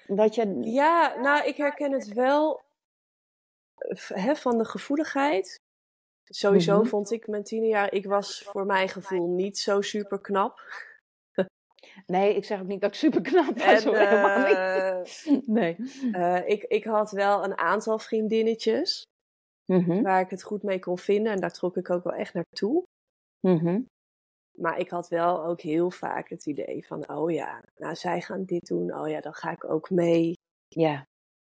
dat 0.08 0.36
je. 0.36 0.62
ja, 0.62 1.16
nou, 1.16 1.48
ik 1.48 1.56
herken 1.56 1.92
het 1.92 2.14
wel 2.14 2.62
eh, 3.76 3.98
hè, 4.08 4.36
van 4.36 4.58
de 4.58 4.66
gevoeligheid. 4.66 5.62
Sowieso 6.30 6.80
Mhm. 6.80 6.88
vond 6.88 7.12
ik 7.12 7.28
mijn 7.28 7.44
tienerjaar, 7.44 7.94
ik 7.94 8.06
was 8.06 8.42
voor 8.44 8.66
mijn 8.66 8.90
gevoel 8.90 9.28
niet 9.28 9.58
zo 9.58 9.82
super 9.82 10.20
knap. 10.20 10.60
Nee, 12.06 12.36
ik 12.36 12.46
zeg 12.46 12.60
ook 12.62 12.68
niet 12.68 12.82
dat 12.82 12.90
ik 12.90 12.96
super 12.96 13.22
knap 13.22 13.58
was. 13.58 13.86
En, 13.86 14.44
niet. 14.48 15.48
Nee. 15.58 15.76
eh, 16.12 16.48
ik, 16.50 16.64
ik 16.64 16.84
had 16.84 17.12
wel 17.12 17.44
een 17.44 17.58
aantal 17.58 18.00
vriendinnetjes 18.00 19.04
Mhm, 19.66 20.02
waar 20.02 20.22
ik 20.22 20.30
het 20.30 20.44
goed 20.44 20.64
mee 20.64 20.80
kon 20.80 20.98
vinden 20.98 21.32
en 21.34 21.40
daar 21.40 21.52
trok 21.54 21.78
ik 21.78 21.90
ook 21.90 22.04
wel 22.04 22.14
echt 22.14 22.34
naartoe. 22.34 22.84
mhm. 23.48 23.82
Maar 24.58 24.80
ik 24.80 24.90
had 24.90 25.08
wel 25.08 25.46
ook 25.46 25.62
heel 25.62 25.92
vaak 25.92 26.30
het 26.30 26.46
idee 26.46 26.86
van, 26.88 27.10
oh 27.10 27.32
ja, 27.32 27.64
nou 27.78 27.96
zij 27.96 28.22
gaan 28.22 28.44
dit 28.46 28.68
doen, 28.68 28.94
oh 28.96 29.10
ja, 29.10 29.22
dan 29.22 29.34
ga 29.34 29.52
ik 29.52 29.64
ook 29.70 29.90
mee. 29.90 30.34
Ja, 30.68 31.04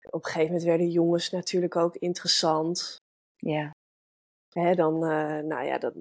Op 0.05 0.13
een 0.13 0.23
gegeven 0.25 0.45
moment 0.47 0.63
werden 0.63 0.89
jongens 0.89 1.29
natuurlijk 1.29 1.75
ook 1.75 1.95
interessant. 1.95 2.95
ja, 3.35 3.71
Hè, 4.51 4.75
dan, 4.75 4.93
eh, 4.93 5.39
nou 5.43 5.63
ja, 5.65 5.77
dat, 5.77 5.93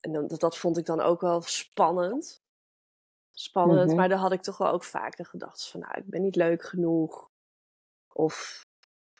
en 0.00 0.12
dan, 0.12 0.26
dat, 0.26 0.40
dat 0.40 0.58
vond 0.58 0.78
ik 0.78 0.84
dan 0.86 1.00
ook 1.00 1.20
wel 1.20 1.40
spannend. 1.40 2.40
Spannend, 3.32 3.86
Mhm. 3.86 3.96
maar 3.96 4.08
dan 4.08 4.18
had 4.18 4.32
ik 4.32 4.42
toch 4.42 4.58
wel 4.58 4.68
ook 4.72 4.84
vaak 4.84 5.16
de 5.16 5.24
gedachte 5.24 5.70
van, 5.70 5.80
nou, 5.80 5.98
ik 5.98 6.06
ben 6.06 6.22
niet 6.22 6.36
leuk 6.36 6.62
genoeg. 6.62 7.26
Of 8.12 8.62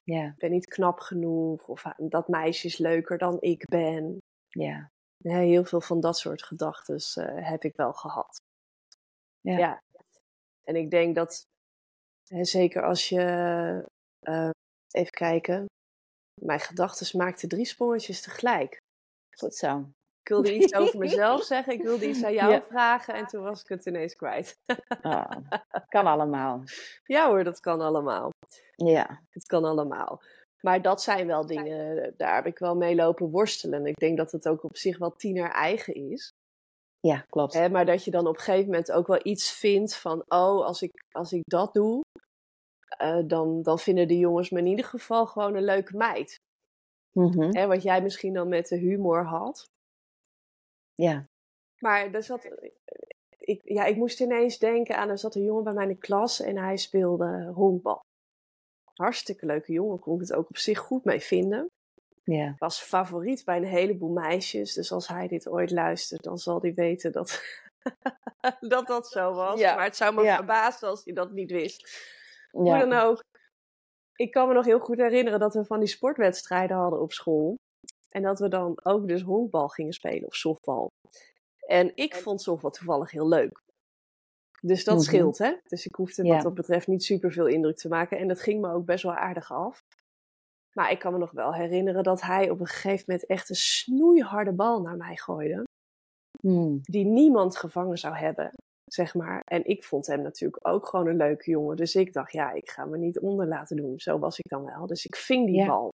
ja, 0.04 0.24
ik 0.26 0.36
ben 0.36 0.50
niet 0.50 0.66
knap 0.68 0.98
genoeg. 1.00 1.68
Of 1.68 1.84
ah, 1.86 1.92
dat 1.96 2.28
meisje 2.28 2.66
is 2.66 2.78
leuker 2.78 3.18
dan 3.18 3.36
ik 3.40 3.64
ben. 3.64 4.18
ja. 4.48 4.90
Ja, 5.16 5.38
heel 5.38 5.64
veel 5.64 5.80
van 5.80 6.00
dat 6.00 6.18
soort 6.18 6.42
gedachten 6.42 7.00
heb 7.44 7.62
ik 7.64 7.76
wel 7.76 7.92
gehad. 7.92 8.36
Ja. 9.40 9.82
En 10.64 10.76
ik 10.76 10.90
denk 10.90 11.14
dat, 11.14 11.44
hè, 12.28 12.44
zeker 12.44 12.82
als 12.82 13.08
je, 13.08 13.20
eh, 14.20 14.50
even 14.90 15.12
kijken, 15.12 15.66
mijn 16.40 16.60
gedachten 16.60 17.18
maakten 17.18 17.48
drie 17.48 17.64
sprongetjes 17.64 18.20
tegelijk. 18.20 18.78
Goed 19.38 19.54
zo. 19.54 19.78
Ik 20.22 20.28
wilde 20.34 20.54
iets 20.54 20.74
over 20.74 20.98
mezelf 20.98 21.42
zeggen, 21.42 21.72
ik 21.72 21.82
wilde 21.82 22.08
iets 22.08 22.24
aan 22.24 22.32
jou 22.42 22.50
Ja. 22.52 22.62
vragen 22.62 23.14
en 23.14 23.26
toen 23.26 23.42
was 23.42 23.60
ik 23.60 23.68
het 23.68 23.86
ineens 23.86 24.14
kwijt. 24.14 24.58
Ah, 25.02 25.30
kan 25.88 26.06
allemaal. 26.06 26.62
Ja 27.04 27.26
hoor, 27.28 27.44
dat 27.44 27.60
kan 27.60 27.80
allemaal. 27.80 28.30
Ja, 28.76 29.22
Het 29.30 29.46
kan 29.46 29.64
allemaal. 29.64 30.22
Maar 30.60 30.82
dat 30.82 31.02
zijn 31.02 31.26
wel 31.26 31.46
dingen, 31.46 32.14
daar 32.16 32.34
heb 32.34 32.46
ik 32.46 32.58
wel 32.58 32.76
mee 32.76 32.94
lopen 32.94 33.30
worstelen. 33.30 33.86
Ik 33.86 33.96
denk 33.96 34.16
dat 34.16 34.32
het 34.32 34.48
ook 34.48 34.64
op 34.64 34.76
zich 34.76 34.98
wel 34.98 35.16
tiener 35.16 35.50
eigen 35.50 35.94
is. 35.94 36.30
ja 37.00 37.24
klopt. 37.28 37.52
Hè, 37.54 37.68
maar 37.68 37.86
dat 37.86 38.04
je 38.04 38.10
dan 38.10 38.26
op 38.26 38.34
een 38.36 38.40
gegeven 38.42 38.66
moment 38.70 38.92
ook 38.92 39.06
wel 39.06 39.20
iets 39.22 39.52
vindt 39.52 39.96
van, 39.96 40.18
oh, 40.28 40.64
als 40.66 40.82
ik, 40.82 41.04
als 41.10 41.32
ik 41.32 41.42
dat 41.44 41.72
doe, 41.74 42.00
eh, 42.98 43.18
dan, 43.24 43.62
dan 43.62 43.78
vinden 43.78 44.08
de 44.08 44.18
jongens 44.18 44.50
me 44.50 44.58
in 44.58 44.66
ieder 44.66 44.84
geval 44.84 45.26
gewoon 45.26 45.54
een 45.54 45.64
leuke 45.64 45.96
meid. 45.96 46.40
Mhm, 47.12 47.56
Hè, 47.56 47.66
wat 47.66 47.82
jij 47.82 48.02
misschien 48.02 48.32
dan 48.34 48.48
met 48.48 48.68
de 48.68 48.76
humor 48.76 49.24
had. 49.24 49.70
Ja, 50.94 51.26
Maar 51.78 52.12
er 52.14 52.22
zat, 52.22 52.48
ik, 53.38 53.60
ja, 53.64 53.84
ik 53.84 53.96
moest 53.96 54.20
ineens 54.20 54.58
denken 54.58 54.96
aan, 54.96 55.08
er 55.08 55.18
zat 55.18 55.34
een 55.34 55.44
jongen 55.44 55.64
bij 55.64 55.72
mij 55.72 55.82
in 55.82 55.88
de 55.88 55.98
klas 55.98 56.40
en 56.40 56.56
hij 56.56 56.76
speelde 56.76 57.50
honkbal. 57.54 58.00
Hartstikke 58.94 59.46
leuke 59.46 59.72
jongen, 59.72 59.98
kon 59.98 60.14
ik 60.14 60.20
het 60.20 60.32
ook 60.32 60.48
op 60.48 60.56
zich 60.56 60.78
goed 60.78 61.04
mee 61.04 61.20
vinden. 61.20 61.70
ja, 62.24 62.54
Was 62.58 62.80
favoriet 62.80 63.44
bij 63.44 63.56
een 63.56 63.64
heleboel 63.64 64.12
meisjes, 64.12 64.74
dus 64.74 64.92
als 64.92 65.08
hij 65.08 65.28
dit 65.28 65.48
ooit 65.48 65.70
luistert, 65.70 66.22
dan 66.22 66.38
zal 66.38 66.60
hij 66.60 66.74
weten 66.74 67.12
dat 67.12 67.42
dat, 68.60 68.86
dat 68.86 69.08
zo 69.08 69.34
was. 69.34 69.60
Ja, 69.60 69.74
Maar 69.74 69.84
het 69.84 69.96
zou 69.96 70.14
me 70.14 70.22
ja. 70.22 70.36
verbazen 70.36 70.88
als 70.88 71.04
hij 71.04 71.14
dat 71.14 71.32
niet 71.32 71.50
wist. 71.50 71.88
Hoe 72.50 72.78
dan 72.78 72.88
ja. 72.88 73.02
ook. 73.02 73.22
Ik 74.14 74.30
kan 74.30 74.48
me 74.48 74.54
nog 74.54 74.64
heel 74.64 74.78
goed 74.78 74.96
herinneren 74.96 75.40
dat 75.40 75.54
we 75.54 75.64
van 75.64 75.78
die 75.78 75.88
sportwedstrijden 75.88 76.76
hadden 76.76 77.00
op 77.00 77.12
school. 77.12 77.54
En 78.08 78.22
dat 78.22 78.38
we 78.38 78.48
dan 78.48 78.78
ook 78.82 79.08
dus 79.08 79.22
honkbal 79.22 79.68
gingen 79.68 79.92
spelen 79.92 80.26
of 80.26 80.34
softbal. 80.34 80.88
En 81.66 81.96
ik 81.96 82.14
vond 82.14 82.42
softbal 82.42 82.70
toevallig 82.70 83.10
heel 83.10 83.28
leuk. 83.28 83.60
Dus 84.60 84.84
dat 84.84 84.94
Mhm. 84.94 85.04
scheelt, 85.04 85.38
hè? 85.38 85.54
Dus 85.68 85.86
ik 85.86 85.94
hoefde 85.94 86.24
Ja. 86.24 86.34
wat 86.34 86.42
dat 86.42 86.54
betreft 86.54 86.86
niet 86.86 87.04
super 87.04 87.32
veel 87.32 87.46
indruk 87.46 87.76
te 87.76 87.88
maken. 87.88 88.18
En 88.18 88.28
dat 88.28 88.40
ging 88.40 88.60
me 88.60 88.72
ook 88.72 88.84
best 88.84 89.02
wel 89.02 89.14
aardig 89.14 89.52
af. 89.52 89.80
Maar 90.72 90.90
ik 90.90 90.98
kan 90.98 91.12
me 91.12 91.18
nog 91.18 91.30
wel 91.30 91.54
herinneren 91.54 92.02
dat 92.02 92.20
hij 92.20 92.50
op 92.50 92.60
een 92.60 92.66
gegeven 92.66 93.04
moment 93.06 93.26
echt 93.26 93.48
een 93.48 93.54
snoeiharde 93.56 94.52
bal 94.52 94.80
naar 94.80 94.96
mij 94.96 95.16
gooide. 95.16 95.62
Hmm. 96.40 96.78
Die 96.82 97.04
niemand 97.04 97.56
gevangen 97.56 97.98
zou 97.98 98.16
hebben, 98.16 98.50
zeg 98.94 99.14
maar. 99.14 99.42
En 99.44 99.64
ik 99.64 99.84
vond 99.84 100.06
hem 100.06 100.22
natuurlijk 100.22 100.66
ook 100.68 100.86
gewoon 100.86 101.06
een 101.06 101.16
leuke 101.16 101.50
jongen. 101.50 101.76
Dus 101.76 101.94
ik 101.94 102.12
dacht, 102.12 102.32
ja, 102.32 102.50
ik 102.50 102.70
ga 102.70 102.84
me 102.84 102.98
niet 102.98 103.18
onder 103.18 103.46
laten 103.46 103.76
doen. 103.76 103.98
Zo 104.00 104.18
was 104.18 104.38
ik 104.38 104.48
dan 104.48 104.64
wel. 104.64 104.86
Dus 104.86 105.04
ik 105.04 105.16
ving 105.16 105.46
die 105.46 105.56
Ja. 105.56 105.66
bal. 105.66 105.88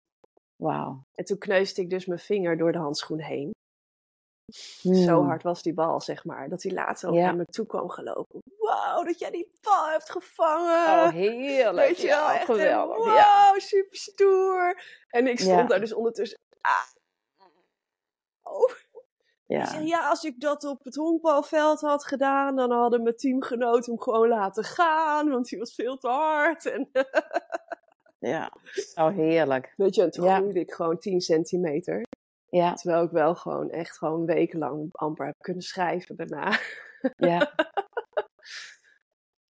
Wauw. 0.57 1.03
En 1.15 1.25
toen 1.25 1.39
kneusde 1.39 1.83
ik 1.83 1.91
dus 1.91 2.07
mijn 2.07 2.21
vinger 2.21 2.57
door 2.57 2.73
de 2.73 2.79
handschoen 2.79 3.21
heen. 3.21 3.51
Hmm. 4.81 4.95
Zo 4.95 5.23
hard 5.25 5.43
was 5.43 5.63
die 5.63 5.75
bal, 5.75 6.01
zeg 6.01 6.25
maar. 6.25 6.49
Dat 6.49 6.63
hij 6.63 6.73
later 6.73 7.09
ook 7.09 7.15
Ja. 7.15 7.25
naar 7.25 7.37
me 7.37 7.45
toe 7.45 7.67
kwam 7.67 7.89
gelopen. 7.91 8.41
Wauw, 8.59 9.03
dat 9.05 9.19
jij 9.19 9.31
die 9.31 9.53
bal 9.61 9.89
hebt 9.91 10.11
gevangen. 10.11 11.05
Oh, 11.05 11.09
heerlijk. 11.09 11.87
Weet 11.89 12.01
je 12.01 12.07
wel, 12.07 12.17
Ja, 12.19 12.35
echt 12.35 12.45
geweldig. 12.45 12.97
Wow, 12.97 13.07
Ja. 13.15 13.55
super 13.59 13.97
stoer. 13.97 14.83
En 15.09 15.27
ik 15.27 15.41
stond 15.41 15.69
daar 15.69 15.81
dus 15.81 15.93
ondertussen. 15.95 16.39
Ah. 16.61 16.87
Oh. 18.43 18.71
Ja. 19.53 19.79
ja, 19.79 20.09
als 20.09 20.25
ik 20.25 20.41
dat 20.41 20.65
op 20.65 20.85
het 20.85 20.95
honkbalveld 20.95 21.81
had 21.81 22.05
gedaan, 22.07 22.57
dan 22.57 22.71
hadden 22.71 23.03
mijn 23.03 23.17
teamgenoten 23.17 23.93
hem 23.93 24.01
gewoon 24.03 24.29
laten 24.29 24.65
gaan, 24.65 25.29
want 25.31 25.51
hij 25.51 25.59
was 25.59 25.75
veel 25.75 25.97
te 25.99 26.09
hard. 26.09 26.67
En, 26.67 26.89
ja. 28.33 28.53
Oh, 28.95 29.15
heerlijk. 29.15 29.73
weet 29.77 29.95
je, 29.95 30.03
en 30.03 30.11
toen 30.11 30.25
Ja. 30.25 30.37
groeide 30.37 30.61
ik 30.61 30.73
gewoon 30.73 30.99
10 30.99 31.21
centimeter. 31.21 32.03
Ja, 32.49 32.75
Terwijl 32.75 33.05
ik 33.05 33.11
wel 33.11 33.35
gewoon 33.35 33.71
echt 33.71 33.99
gewoon 33.99 34.27
wekenlang 34.27 34.89
amper 34.93 35.27
heb 35.27 35.35
kunnen 35.39 35.63
schrijven 35.63 36.17
daarna. 36.17 36.59
ja. 37.17 37.53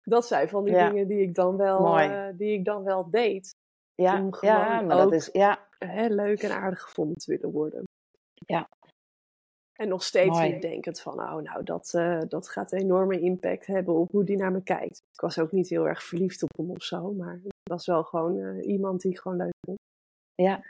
Dat 0.04 0.28
zijn 0.28 0.50
van 0.50 0.64
die 0.64 0.74
Ja. 0.74 0.90
dingen 0.90 1.08
die 1.08 1.22
ik 1.22 1.36
dan 1.36 1.58
wel, 1.58 1.98
eh, 2.00 2.28
die 2.34 2.54
ik 2.54 2.66
dan 2.66 2.84
wel 2.84 3.10
deed. 3.10 3.56
Ja, 3.96 4.18
Om 4.18 4.26
ja 4.26 4.38
gewoon 4.38 4.86
maar 4.88 4.98
dat 4.98 5.14
is... 5.14 5.30
Ja, 5.32 5.68
Hè, 5.78 6.08
leuk 6.08 6.42
en 6.44 6.52
aardig 6.52 6.82
gevonden 6.82 7.16
te 7.16 7.32
willen 7.32 7.52
worden. 7.52 7.84
Ja. 8.34 8.70
En 9.80 9.88
nog 9.88 10.04
steeds 10.04 10.38
Mooi. 10.38 10.52
niet 10.52 10.62
denkend 10.62 11.02
van, 11.02 11.20
oh 11.20 11.36
nou, 11.36 11.64
dat, 11.64 11.94
eh, 11.94 12.20
dat 12.28 12.50
gaat 12.50 12.72
een 12.72 12.80
enorme 12.80 13.20
impact 13.20 13.66
hebben 13.66 13.96
op 13.96 14.12
hoe 14.12 14.24
die 14.24 14.38
naar 14.38 14.52
me 14.52 14.64
kijkt. 14.64 14.98
Ik 15.14 15.22
was 15.22 15.40
ook 15.40 15.52
niet 15.52 15.70
heel 15.70 15.88
erg 15.88 16.04
verliefd 16.04 16.44
op 16.44 16.50
hem 16.58 16.70
of 16.72 16.84
zo, 16.84 17.12
maar 17.14 17.34
het 17.34 17.70
was 17.70 17.86
wel 17.86 18.04
gewoon 18.04 18.40
eh, 18.40 18.68
iemand 18.68 19.02
die 19.02 19.12
ik 19.12 19.20
gewoon 19.20 19.38
leuk 19.38 19.54
vond. 19.66 19.78
Ja. 20.36 20.64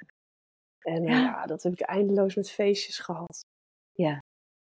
En 0.80 1.04
eh, 1.04 1.10
Ja. 1.10 1.20
ja, 1.20 1.46
dat 1.46 1.64
heb 1.64 1.74
ik 1.74 1.80
eindeloos 1.82 2.36
met 2.36 2.52
feestjes 2.52 3.00
gehad. 3.00 3.40
Ja. 3.92 4.20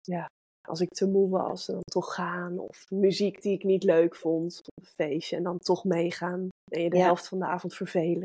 Ja, 0.00 0.26
als 0.68 0.80
ik 0.80 0.88
te 0.88 1.06
moe 1.08 1.28
was, 1.28 1.66
dan 1.66 1.80
toch 1.80 2.14
gaan. 2.14 2.58
Of 2.58 2.90
muziek 2.90 3.42
die 3.42 3.52
ik 3.54 3.64
niet 3.64 3.82
leuk 3.84 4.16
vond 4.16 4.58
op 4.58 4.84
een 4.84 4.90
feestje 4.90 5.36
en 5.36 5.42
dan 5.42 5.58
toch 5.58 5.84
meegaan. 5.84 6.48
En 6.72 6.82
je 6.82 6.90
de 6.90 6.96
Ja. 6.96 7.04
helft 7.04 7.28
van 7.28 7.38
de 7.38 7.46
avond 7.46 7.74
vervelen. 7.74 8.24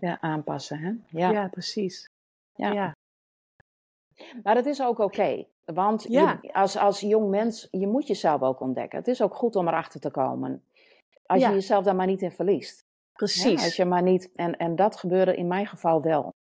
ja, 0.00 0.20
aanpassen, 0.20 0.78
hè? 0.78 0.92
Ja. 1.18 1.30
Ja, 1.30 1.48
precies. 1.48 2.06
Ja. 2.54 2.92
Maar 4.42 4.56
het 4.56 4.66
is 4.66 4.82
ook 4.82 4.98
oké. 4.98 5.44
want 5.64 6.02
Ja. 6.08 6.38
je, 6.42 6.52
als, 6.52 6.76
als 6.76 7.00
jong 7.00 7.28
mens, 7.28 7.68
je 7.70 7.86
moet 7.86 8.06
jezelf 8.06 8.42
ook 8.42 8.60
ontdekken. 8.60 8.98
Het 8.98 9.08
is 9.08 9.22
ook 9.22 9.34
goed 9.34 9.56
om 9.56 9.68
erachter 9.68 10.00
te 10.00 10.10
komen. 10.10 10.64
Als 11.26 11.40
Ja. 11.40 11.48
je 11.48 11.54
jezelf 11.54 11.84
daar 11.84 11.96
maar 11.96 12.06
niet 12.06 12.22
in 12.22 12.30
verliest. 12.32 12.86
Precies. 13.12 13.64
Als 13.64 13.76
je 13.76 13.84
maar 13.84 14.02
niet, 14.02 14.30
en, 14.34 14.56
en 14.56 14.76
dat 14.76 14.96
gebeurde 14.96 15.34
in 15.36 15.46
mijn 15.46 15.66
geval 15.66 16.02
wel. 16.02 16.34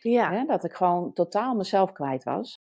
Ja. 0.00 0.44
Dat 0.44 0.64
ik 0.64 0.72
gewoon 0.72 1.12
totaal 1.12 1.54
mezelf 1.54 1.92
kwijt 1.92 2.24
was. 2.24 2.60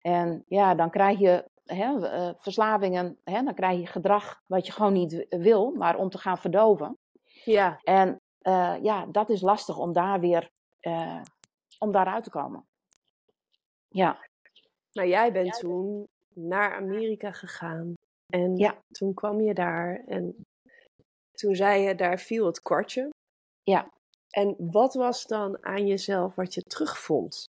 En 0.00 0.44
ja, 0.48 0.74
dan 0.74 0.90
krijg 0.90 1.18
je 1.18 1.48
hè, 1.64 2.08
eh, 2.08 2.30
verslavingen, 2.38 3.18
hè? 3.24 3.42
dan 3.42 3.54
krijg 3.54 3.80
je 3.80 3.86
gedrag 3.86 4.42
wat 4.46 4.66
je 4.66 4.72
gewoon 4.72 4.92
niet 4.92 5.26
wil, 5.28 5.70
maar 5.76 5.96
om 5.96 6.08
te 6.10 6.18
gaan 6.18 6.38
verdoven. 6.38 6.98
ja. 7.44 7.78
En 7.82 8.20
eh, 8.40 8.74
ja, 8.82 9.06
dat 9.06 9.30
is 9.30 9.40
lastig 9.40 9.78
om 9.78 9.92
daar 9.92 10.20
weer, 10.20 10.50
eh, 10.80 11.20
om 11.78 11.92
daaruit 11.92 12.24
te 12.24 12.30
komen. 12.30 12.64
Ja, 13.94 14.18
Maar 14.92 15.06
jij 15.06 15.32
bent 15.32 15.58
toen 15.58 16.06
naar 16.34 16.74
Amerika 16.74 17.32
gegaan. 17.32 17.92
En 18.26 18.56
Ja. 18.56 18.78
toen 18.92 19.14
kwam 19.14 19.40
je 19.40 19.54
daar. 19.54 20.00
En 20.06 20.44
toen 21.32 21.54
zei 21.54 21.82
je, 21.82 21.94
daar 21.94 22.18
viel 22.18 22.46
het 22.46 22.60
kwartje. 22.60 23.08
Ja. 23.62 23.90
En 24.30 24.56
wat 24.58 24.94
was 24.94 25.26
dan 25.26 25.64
aan 25.64 25.86
jezelf 25.86 26.34
wat 26.34 26.54
je 26.54 26.62
terugvond? 26.62 27.44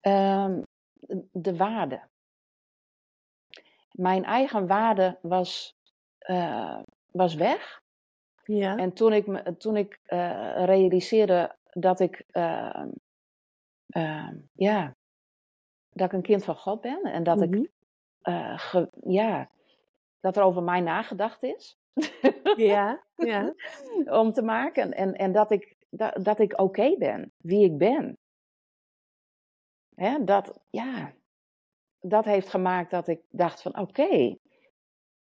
Ehm, 0.00 0.62
de 1.32 1.56
waarde. 1.56 2.02
Mijn 3.92 4.24
eigen 4.24 4.66
waarde 4.66 5.18
was, 5.22 5.72
eh, 6.18 6.80
was 7.12 7.34
weg. 7.34 7.80
Ja. 8.44 8.76
En 8.76 8.92
toen 8.92 9.12
ik, 9.12 9.26
toen 9.58 9.76
ik 9.76 9.98
eh, 10.04 10.64
realiseerde 10.64 11.54
dat 11.72 12.00
ik, 12.00 12.22
ehm, 12.30 12.88
ehm, 13.88 14.36
ja, 14.52 14.96
dat 15.90 16.06
ik 16.06 16.12
een 16.12 16.22
kind 16.22 16.44
van 16.44 16.56
God 16.56 16.80
ben 16.80 17.02
en 17.02 17.22
dat 17.22 17.36
Mhm. 17.38 17.54
ik, 17.54 17.70
eh, 18.20 18.58
ge- 18.58 18.90
ja, 19.04 19.50
dat 20.20 20.36
er 20.36 20.42
over 20.42 20.62
mij 20.62 20.80
nagedacht 20.80 21.42
is 21.42 21.76
Ja, 22.56 23.04
ja. 23.16 23.54
om 24.04 24.32
te 24.32 24.42
maken 24.42 24.92
en, 24.92 25.14
en 25.14 25.32
dat 25.32 25.50
ik, 25.50 25.76
dat, 25.90 26.24
dat 26.24 26.38
ik 26.38 26.60
oké 26.60 26.96
ben, 26.98 27.32
wie 27.36 27.64
ik 27.64 27.78
ben. 27.78 28.18
Hè, 29.94 30.24
dat, 30.24 30.60
ja, 30.70 31.12
dat 32.00 32.24
heeft 32.24 32.48
gemaakt 32.48 32.90
dat 32.90 33.08
ik 33.08 33.20
dacht 33.30 33.62
van 33.62 33.78
oké, 33.78 34.36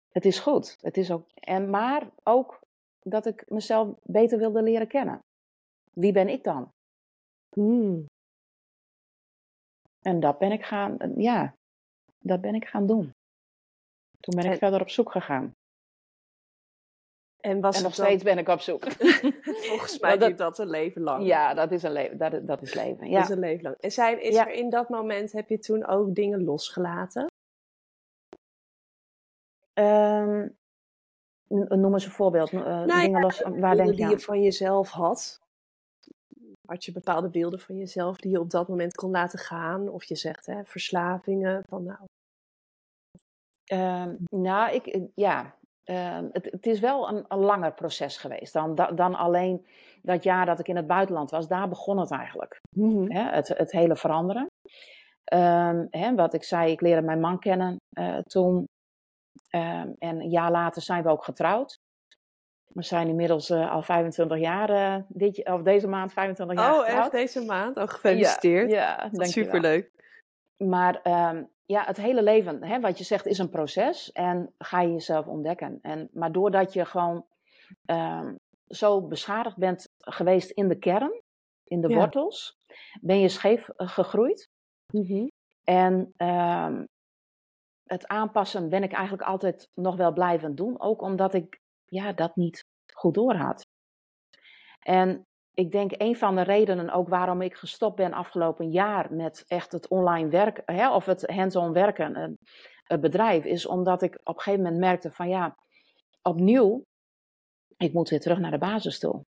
het 0.09 0.25
is 0.25 0.39
goed. 0.39 0.77
Het 0.81 0.97
is 0.97 1.11
ook, 1.11 1.29
en, 1.33 1.69
maar 1.69 2.09
ook 2.23 2.59
dat 3.01 3.25
ik 3.25 3.49
mezelf 3.49 3.95
beter 4.03 4.37
wilde 4.37 4.61
leren 4.63 4.87
kennen. 4.87 5.23
Wie 5.93 6.11
ben 6.11 6.29
ik 6.29 6.43
dan? 6.43 6.71
Hmm. 7.49 8.05
En 10.01 10.19
dat 10.19 10.37
ben 10.39 10.51
ik 10.51 10.65
gaan, 10.65 10.97
ja, 11.15 11.55
dat 12.19 12.41
ben 12.41 12.55
ik 12.55 12.65
gaan 12.67 12.85
doen. 12.87 13.11
Toen 14.19 14.35
ben 14.35 14.45
ik 14.45 14.51
En- 14.51 14.57
verder 14.57 14.81
op 14.81 14.89
zoek 14.89 15.11
gegaan. 15.11 15.51
En 17.39 17.61
was 17.61 17.77
En 17.77 17.83
nog 17.83 17.95
dan- 17.95 18.05
steeds 18.05 18.23
ben 18.23 18.37
ik 18.37 18.47
op 18.47 18.59
zoek. 18.59 18.91
Volgens 19.69 19.99
mij 19.99 20.17
dat- 20.17 20.37
dat 20.37 20.59
een 20.59 20.69
leven 20.69 21.01
lang. 21.01 21.25
ja, 21.25 21.53
dat 21.53 21.71
is, 21.71 21.83
een 21.83 21.91
leven, 21.91 22.17
dat, 22.17 22.47
dat 22.47 22.61
is 22.61 22.73
leven. 22.73 23.11
Dat 23.11 23.23
is 23.23 23.29
een 23.29 23.39
leven 23.39 23.63
lang. 23.63 23.75
En 23.79 23.91
zijn, 23.91 24.21
is 24.21 24.33
Ja. 24.35 24.47
er 24.47 24.53
in 24.53 24.69
dat 24.69 24.89
moment, 24.89 25.31
heb 25.31 25.49
je 25.49 25.59
toen 25.59 25.85
ook 25.85 26.15
dingen 26.15 26.43
losgelaten? 26.43 27.25
N- 31.53 31.79
noem 31.79 31.93
eens 31.93 32.05
een 32.05 32.11
voorbeeld. 32.11 32.51
eh, 32.51 32.59
Nou 32.63 32.85
dingen 32.87 33.11
ja, 33.11 33.19
los, 33.19 33.41
waar 33.41 33.75
denk 33.75 33.89
je 33.89 33.95
die 33.95 34.05
aan? 34.05 34.11
je 34.11 34.19
van 34.19 34.41
jezelf 34.41 34.89
had. 34.89 35.40
Had 36.71 36.85
je 36.85 36.91
bepaalde 36.91 37.29
beelden 37.29 37.59
van 37.59 37.77
jezelf 37.77 38.17
die 38.17 38.31
je 38.31 38.39
op 38.39 38.49
dat 38.49 38.67
moment 38.67 38.95
kon 38.95 39.11
laten 39.11 39.39
gaan? 39.39 39.89
Of 39.89 40.03
je 40.03 40.15
zegt, 40.15 40.45
hè, 40.45 40.65
verslavingen. 40.65 41.63
Van, 41.69 41.83
nou, 41.83 41.99
Ehm, 43.63 44.15
nou, 44.29 44.73
ik, 44.73 44.99
ja, 45.15 45.55
ehm, 45.83 46.29
het, 46.31 46.45
het 46.45 46.65
is 46.65 46.79
wel 46.79 47.09
een, 47.09 47.25
een 47.27 47.39
langer 47.39 47.73
proces 47.73 48.17
geweest 48.17 48.53
dan, 48.53 48.75
da- 48.75 48.91
dan 48.91 49.15
alleen 49.15 49.65
dat 50.01 50.23
jaar 50.23 50.45
dat 50.45 50.59
ik 50.59 50.67
in 50.67 50.75
het 50.75 50.87
buitenland 50.87 51.31
was. 51.31 51.47
Daar 51.47 51.69
begon 51.69 51.97
het 51.99 52.11
eigenlijk. 52.11 52.59
Hè, 53.07 53.21
het, 53.21 53.47
het 53.47 53.71
hele 53.71 53.95
veranderen. 53.95 54.45
Ehm, 55.23 55.85
hè, 55.89 56.15
wat 56.15 56.33
ik 56.33 56.43
zei, 56.43 56.71
ik 56.71 56.81
leerde 56.81 57.01
mijn 57.05 57.19
man 57.19 57.39
kennen 57.39 57.75
eh, 57.89 58.17
toen. 58.17 58.65
En 59.49 59.95
een 59.99 60.29
jaar 60.29 60.51
later 60.51 60.81
zijn 60.81 61.03
we 61.03 61.09
ook 61.09 61.23
getrouwd. 61.23 61.77
We 62.73 62.83
zijn 62.83 63.07
inmiddels 63.07 63.49
eh, 63.49 63.71
al 63.71 63.81
25 63.81 64.37
jaar, 64.39 64.69
eh, 64.69 65.03
dit, 65.07 65.45
of 65.49 65.61
deze 65.61 65.87
maand 65.87 66.13
25 66.13 66.57
jaar 66.57 66.73
Oh, 66.73 66.79
getrouwd. 66.79 66.99
echt 67.03 67.11
deze 67.11 67.45
maand? 67.45 67.77
Oh, 67.77 67.87
gefeliciteerd. 67.87 68.71
Ja, 68.71 68.77
ja 68.77 68.95
Dat 68.95 69.11
is 69.11 69.17
dankjewel. 69.17 69.53
superleuk. 69.53 69.91
Maar 70.57 71.01
ehm, 71.01 71.43
ja, 71.65 71.83
het 71.85 71.97
hele 71.97 72.23
leven, 72.23 72.63
hè, 72.63 72.79
wat 72.79 72.97
je 72.97 73.03
zegt, 73.03 73.25
is 73.25 73.37
een 73.37 73.49
proces. 73.49 74.11
En 74.11 74.53
ga 74.57 74.81
je 74.81 74.91
jezelf 74.91 75.25
ontdekken. 75.27 75.79
En, 75.81 76.09
maar 76.13 76.31
doordat 76.31 76.73
je 76.73 76.85
gewoon 76.85 77.25
ehm, 77.85 78.35
zo 78.67 79.01
beschadigd 79.07 79.57
bent 79.57 79.89
geweest 79.97 80.49
in 80.49 80.67
de 80.67 80.75
kern, 80.79 81.21
in 81.63 81.81
de 81.81 81.89
Ja. 81.89 81.95
wortels, 81.97 82.57
ben 83.01 83.19
je 83.19 83.27
scheef 83.29 83.69
eh, 83.69 83.87
gegroeid. 83.87 84.49
En 85.63 86.13
ehm, 86.17 86.85
het 87.83 88.07
aanpassen 88.07 88.69
ben 88.69 88.83
ik 88.83 88.91
eigenlijk 88.91 89.27
altijd 89.27 89.69
nog 89.73 89.95
wel 89.95 90.13
blijven 90.13 90.55
doen. 90.55 90.79
Ook 90.81 91.01
omdat 91.01 91.33
ik 91.33 91.59
ja, 91.91 92.13
dat 92.13 92.35
niet 92.35 92.65
goed 92.93 93.13
doorhad. 93.13 93.65
En 94.79 95.25
ik 95.53 95.71
denk 95.71 95.91
een 95.97 96.15
van 96.15 96.35
de 96.35 96.41
redenen 96.41 96.89
ook 96.89 97.09
waarom 97.09 97.41
ik 97.41 97.55
gestopt 97.55 97.95
ben 97.95 98.13
afgelopen 98.13 98.69
jaar 98.69 99.13
met 99.13 99.43
echt 99.47 99.71
het 99.71 99.87
online 99.87 100.29
werken, 100.29 100.75
hè, 100.75 100.93
of 100.93 101.05
het 101.05 101.27
hands-on 101.27 101.73
werken, 101.73 102.15
een, 102.15 102.37
een 102.87 102.99
bedrijf, 103.01 103.43
is 103.43 103.65
omdat 103.65 104.01
ik 104.01 104.19
op 104.23 104.35
een 104.35 104.41
gegeven 104.41 104.63
moment 104.63 104.81
merkte 104.81 105.11
van 105.11 105.29
ja, 105.29 105.55
opnieuw, 106.21 106.83
ik 107.77 107.93
moet 107.93 108.09
weer 108.09 108.19
terug 108.19 108.39
naar 108.39 108.51
de 108.51 108.57
basis 108.57 108.99
toe. 108.99 109.25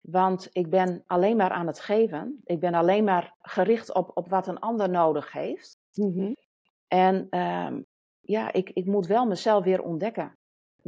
Want 0.00 0.48
ik 0.52 0.70
ben 0.70 1.02
alleen 1.06 1.36
maar 1.36 1.50
aan 1.50 1.66
het 1.66 1.80
geven. 1.80 2.40
Ik 2.44 2.60
ben 2.60 2.74
alleen 2.74 3.04
maar 3.04 3.34
gericht 3.38 3.94
op, 3.94 4.10
op 4.16 4.28
wat 4.28 4.46
een 4.46 4.58
ander 4.58 4.88
nodig 4.90 5.32
heeft. 5.32 5.78
Mhm. 5.94 6.32
En 6.86 7.26
ehm, 7.30 7.82
ja, 8.20 8.52
ik, 8.52 8.70
ik 8.70 8.86
moet 8.86 9.06
wel 9.06 9.26
mezelf 9.26 9.64
weer 9.64 9.82
ontdekken. 9.82 10.38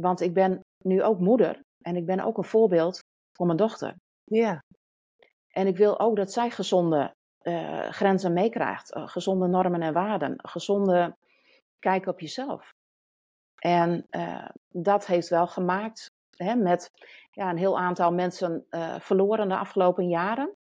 Want 0.01 0.21
ik 0.21 0.33
ben 0.33 0.61
nu 0.83 1.03
ook 1.03 1.19
moeder 1.19 1.61
en 1.81 1.95
ik 1.95 2.05
ben 2.05 2.19
ook 2.19 2.37
een 2.37 2.43
voorbeeld 2.43 2.99
voor 3.35 3.45
mijn 3.45 3.57
dochter. 3.57 3.95
Ja. 4.23 4.63
En 5.47 5.67
ik 5.67 5.77
wil 5.77 5.99
ook 5.99 6.15
dat 6.15 6.31
zij 6.31 6.49
gezonde 6.49 7.13
eh, 7.39 7.89
grenzen 7.89 8.33
meekrijgt, 8.33 8.93
eh, 8.93 9.07
gezonde 9.07 9.47
normen 9.47 9.81
en 9.81 9.93
waarden, 9.93 10.33
gezonde 10.37 11.15
kijk 11.79 12.05
op 12.05 12.19
jezelf. 12.19 12.73
En 13.55 14.05
eh, 14.09 14.49
dat 14.69 15.05
heeft 15.05 15.29
wel 15.29 15.47
gemaakt 15.47 16.11
hè, 16.35 16.55
met 16.55 16.89
ja, 17.31 17.49
een 17.49 17.57
heel 17.57 17.79
aantal 17.79 18.11
mensen 18.11 18.65
verloren 18.99 19.49
de 19.49 19.57
afgelopen 19.57 20.07
jaren. 20.07 20.55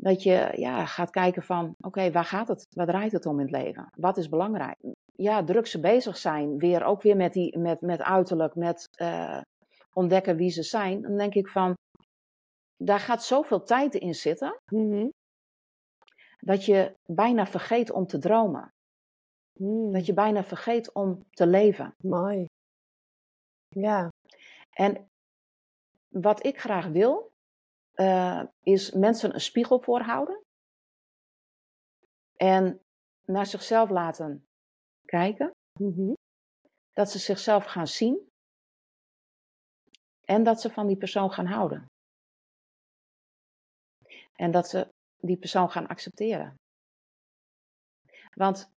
Dat 0.00 0.22
je 0.22 0.52
ja, 0.56 0.86
gaat 0.86 1.10
kijken 1.10 1.42
van, 1.42 1.74
oké, 1.80 2.10
waar 2.10 2.24
gaat 2.24 2.48
het? 2.48 2.66
Waar 2.70 2.86
draait 2.86 3.12
het 3.12 3.26
om 3.26 3.40
in 3.40 3.46
het 3.46 3.64
leven? 3.64 3.88
Wat 3.96 4.16
is 4.16 4.28
belangrijk? 4.28 4.76
Ja, 5.14 5.44
druk 5.44 5.66
ze 5.66 5.80
bezig 5.80 6.16
zijn, 6.16 6.58
weer 6.58 6.84
ook 6.84 7.02
weer 7.02 7.16
met, 7.16 7.32
die, 7.32 7.58
met, 7.58 7.80
met 7.80 8.02
uiterlijk, 8.02 8.54
met 8.54 8.88
eh, 8.90 9.40
ontdekken 9.92 10.36
wie 10.36 10.50
ze 10.50 10.62
zijn. 10.62 11.02
Dan 11.02 11.16
denk 11.16 11.34
ik 11.34 11.48
van, 11.48 11.74
daar 12.76 13.00
gaat 13.00 13.24
zoveel 13.24 13.62
tijd 13.62 13.94
in 13.94 14.14
zitten, 14.14 14.60
Mhm. 14.72 15.08
dat 16.38 16.64
je 16.64 16.94
bijna 17.06 17.46
vergeet 17.46 17.90
om 17.92 18.06
te 18.06 18.18
dromen. 18.18 18.72
Mm, 19.60 19.92
Dat 19.92 20.06
je 20.06 20.14
bijna 20.14 20.44
vergeet 20.44 20.92
om 20.92 21.22
te 21.30 21.46
leven. 21.46 21.94
Mooi. 22.02 22.46
Ja. 23.68 24.08
En 24.70 25.08
wat 26.08 26.44
ik 26.46 26.60
graag 26.60 26.86
wil, 26.86 27.30
eh, 27.98 28.44
is 28.62 28.90
mensen 28.90 29.34
een 29.34 29.40
spiegel 29.40 29.80
voorhouden. 29.80 30.42
En 32.36 32.80
naar 33.24 33.46
zichzelf 33.46 33.90
laten 33.90 34.44
kijken. 35.04 35.50
Mhm. 35.80 36.12
Dat 36.92 37.10
ze 37.10 37.18
zichzelf 37.18 37.64
gaan 37.64 37.86
zien. 37.86 38.28
En 40.24 40.42
dat 40.42 40.60
ze 40.60 40.70
van 40.70 40.86
die 40.86 40.96
persoon 40.96 41.30
gaan 41.30 41.46
houden. 41.46 41.86
En 44.32 44.50
dat 44.50 44.68
ze 44.68 44.88
die 45.20 45.36
persoon 45.36 45.70
gaan 45.70 45.86
accepteren. 45.86 46.54
Want 48.34 48.70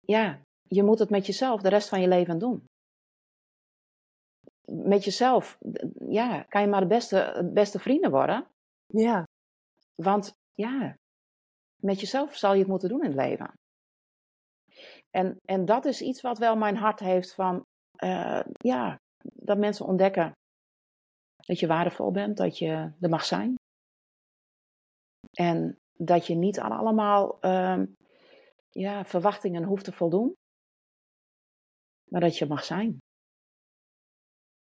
ja, 0.00 0.42
je 0.62 0.82
moet 0.82 0.98
het 0.98 1.10
met 1.10 1.26
jezelf 1.26 1.60
de 1.60 1.68
rest 1.68 1.88
van 1.88 2.00
je 2.00 2.08
leven 2.08 2.38
doen. 2.38 2.66
Met 4.66 5.04
jezelf, 5.04 5.58
ja, 6.08 6.42
kan 6.42 6.60
je 6.60 6.68
maar 6.68 6.80
de 6.80 6.86
beste, 6.86 7.50
beste 7.52 7.78
vrienden 7.78 8.10
worden. 8.10 8.46
Ja. 8.86 9.26
Want 9.94 10.32
ja, 10.54 10.96
met 11.82 12.00
jezelf 12.00 12.36
zal 12.36 12.52
je 12.52 12.58
het 12.58 12.68
moeten 12.68 12.88
doen 12.88 13.02
in 13.02 13.06
het 13.06 13.16
leven. 13.16 13.52
En, 15.10 15.36
en 15.44 15.64
dat 15.64 15.84
is 15.84 16.02
iets 16.02 16.20
wat 16.20 16.38
wel 16.38 16.56
mijn 16.56 16.76
hart 16.76 17.00
heeft 17.00 17.34
van, 17.34 17.62
eh, 17.96 18.40
ja, 18.58 18.96
dat 19.22 19.58
mensen 19.58 19.86
ontdekken 19.86 20.32
dat 21.36 21.58
je 21.58 21.66
waardevol 21.66 22.10
bent, 22.10 22.36
dat 22.36 22.58
je 22.58 22.92
er 23.00 23.08
mag 23.08 23.24
zijn. 23.24 23.54
En 25.32 25.78
dat 25.92 26.26
je 26.26 26.34
niet 26.34 26.58
aan 26.58 26.72
allemaal 26.72 27.40
ehm, 27.40 27.86
ja, 28.70 29.04
verwachtingen 29.04 29.64
hoeft 29.64 29.84
te 29.84 29.92
voldoen, 29.92 30.34
maar 32.10 32.20
dat 32.20 32.38
je 32.38 32.46
mag 32.46 32.64
zijn 32.64 32.98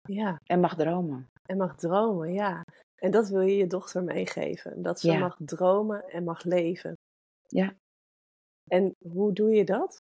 Ja. 0.08 0.40
en 0.44 0.60
mag 0.60 0.76
dromen. 0.76 1.28
En 1.42 1.56
mag 1.56 1.76
dromen, 1.76 2.32
ja. 2.32 2.64
En 2.96 3.10
dat 3.10 3.28
wil 3.28 3.40
je 3.40 3.56
je 3.56 3.66
dochter 3.66 4.02
meegeven. 4.02 4.82
Dat 4.82 5.00
ze 5.00 5.10
Ja. 5.10 5.18
mag 5.18 5.36
dromen 5.44 6.08
en 6.08 6.24
mag 6.24 6.44
leven. 6.44 6.96
Ja. 7.46 7.74
En 8.70 8.94
hoe 9.08 9.32
doe 9.32 9.50
je 9.50 9.64
dat? 9.64 10.00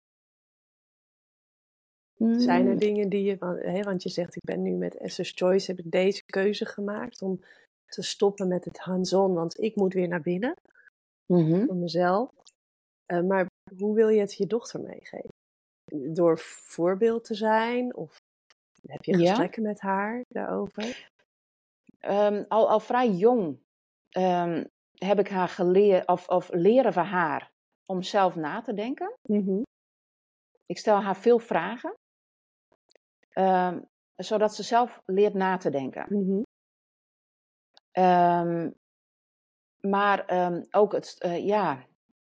Zijn 2.16 2.66
er 2.66 2.72
Mm, 2.72 2.78
dingen 2.78 3.08
die 3.08 3.22
je, 3.24 3.36
want, 3.38 3.62
hè, 3.62 3.82
want 3.82 4.02
je 4.02 4.08
zegt, 4.08 4.36
ik 4.36 4.42
ben 4.42 4.62
nu 4.62 4.70
met 4.70 4.96
Esther's 4.96 5.32
Choice, 5.34 5.70
heb 5.70 5.84
ik 5.84 5.90
deze 5.90 6.22
keuze 6.24 6.64
gemaakt 6.64 7.22
om 7.22 7.40
te 7.86 8.02
stoppen 8.02 8.48
met 8.48 8.64
het 8.64 8.78
hands-on, 8.78 9.34
want 9.34 9.60
ik 9.60 9.76
moet 9.76 9.92
weer 9.92 10.08
naar 10.08 10.20
binnen 10.20 10.54
mhm. 11.26 11.64
voor 11.66 11.76
mezelf. 11.76 12.30
Eh, 13.06 13.22
maar 13.22 13.46
hoe 13.76 13.94
wil 13.94 14.08
je 14.08 14.20
het 14.20 14.34
je 14.34 14.46
dochter 14.46 14.80
meegeven? 14.80 15.32
Door 16.14 16.38
voorbeeld 16.38 17.24
te 17.24 17.34
zijn? 17.34 17.96
Of 17.96 18.16
heb 18.86 19.04
je 19.04 19.18
Ja. 19.18 19.28
gesprekken 19.28 19.62
met 19.62 19.80
haar 19.80 20.24
daarover? 20.28 21.10
Ehm, 21.98 22.44
al, 22.48 22.68
al 22.68 22.80
vrij 22.80 23.10
jong 23.10 23.58
ehm, 24.10 24.64
heb 24.94 25.18
ik 25.18 25.28
haar 25.28 25.48
geleerd, 25.48 26.06
of, 26.08 26.28
of 26.28 26.48
leren 26.52 26.92
van 26.92 27.04
haar, 27.04 27.50
om 27.86 28.02
zelf 28.02 28.34
na 28.36 28.60
te 28.60 28.74
denken. 28.74 29.14
Mhm. 29.22 29.62
Ik 30.66 30.78
stel 30.78 31.02
haar 31.02 31.16
veel 31.16 31.38
vragen, 31.38 31.94
ehm, 33.28 33.80
zodat 34.16 34.54
ze 34.54 34.62
zelf 34.62 35.02
leert 35.04 35.34
na 35.34 35.56
te 35.56 35.70
denken. 35.70 36.06
Mhm. 36.08 36.42
Maar 39.80 40.24
ook 40.70 40.92
het, 40.92 41.16
eh, 41.18 41.46
ja, 41.46 41.86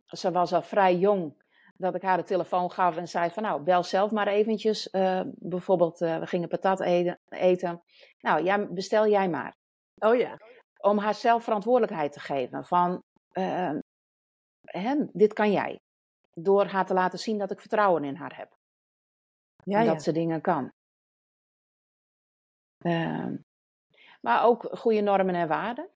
ze 0.07 0.31
was 0.31 0.53
al 0.53 0.63
vrij 0.63 0.97
jong 0.97 1.40
dat 1.81 1.95
ik 1.95 2.03
haar 2.03 2.17
de 2.17 2.23
telefoon 2.23 2.71
gaf 2.71 2.97
en 2.97 3.09
zei 3.09 3.31
van 3.31 3.43
nou, 3.43 3.63
bel 3.63 3.83
zelf 3.83 4.11
maar 4.11 4.27
eventjes. 4.27 4.91
eh, 4.91 5.21
bijvoorbeeld, 5.27 6.01
eh, 6.01 6.19
we 6.19 6.27
gingen 6.27 6.49
patat 6.49 6.81
eten, 6.81 7.19
eten. 7.29 7.83
Nou, 8.21 8.45
ja, 8.45 8.67
bestel 8.67 9.09
jij 9.09 9.29
maar. 9.29 9.57
Oh 9.99 10.17
ja. 10.17 10.37
Om 10.81 10.99
haar 10.99 11.15
zelf 11.15 11.45
verantwoordelijkheid 11.45 12.13
te 12.13 12.21
geven 12.21 12.65
van, 12.65 13.03
ehm, 13.33 13.79
hè, 14.65 14.95
dit 15.13 15.33
kan 15.33 15.53
jij. 15.53 15.81
Door 16.33 16.67
haar 16.67 16.87
te 16.87 16.95
laten 16.95 17.19
zien 17.19 17.39
dat 17.39 17.51
ik 17.51 17.61
vertrouwen 17.61 18.05
in 18.05 18.15
haar 18.17 18.37
heb. 18.37 18.59
Ja. 19.65 19.85
dat 19.85 20.03
ze 20.03 20.13
dingen 20.13 20.41
kan. 20.41 20.73
Ehm, 22.79 23.37
maar 24.21 24.45
ook 24.45 24.69
goede 24.73 25.01
normen 25.01 25.35
en 25.35 25.49
waarden. 25.49 25.89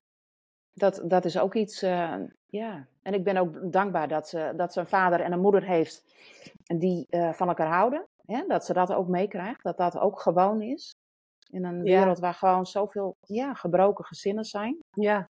Dat, 0.72 1.02
dat 1.04 1.24
is 1.24 1.38
ook 1.38 1.54
iets, 1.54 1.82
eh, 1.82 2.22
ja. 2.54 2.86
En 3.02 3.14
ik 3.14 3.24
ben 3.24 3.36
ook 3.36 3.72
dankbaar 3.72 4.08
dat 4.08 4.28
ze, 4.28 4.52
dat 4.56 4.72
ze 4.72 4.80
een 4.80 4.86
vader 4.86 5.20
en 5.20 5.32
een 5.32 5.40
moeder 5.40 5.64
heeft 5.64 6.04
die 6.64 7.06
eh, 7.10 7.32
van 7.32 7.48
elkaar 7.48 7.72
houden. 7.72 8.06
Hè? 8.26 8.44
Dat 8.46 8.64
ze 8.64 8.72
dat 8.72 8.92
ook 8.92 9.08
meekrijgt, 9.08 9.62
dat 9.62 9.76
dat 9.76 9.98
ook 9.98 10.20
gewoon 10.20 10.62
is. 10.62 10.94
In 11.50 11.64
een 11.64 11.84
Ja. 11.84 11.98
wereld 11.98 12.18
waar 12.18 12.34
gewoon 12.34 12.66
zoveel 12.66 13.16
ja, 13.20 13.54
gebroken 13.54 14.04
gezinnen 14.04 14.44
zijn. 14.44 14.78
Ja. 14.90 15.28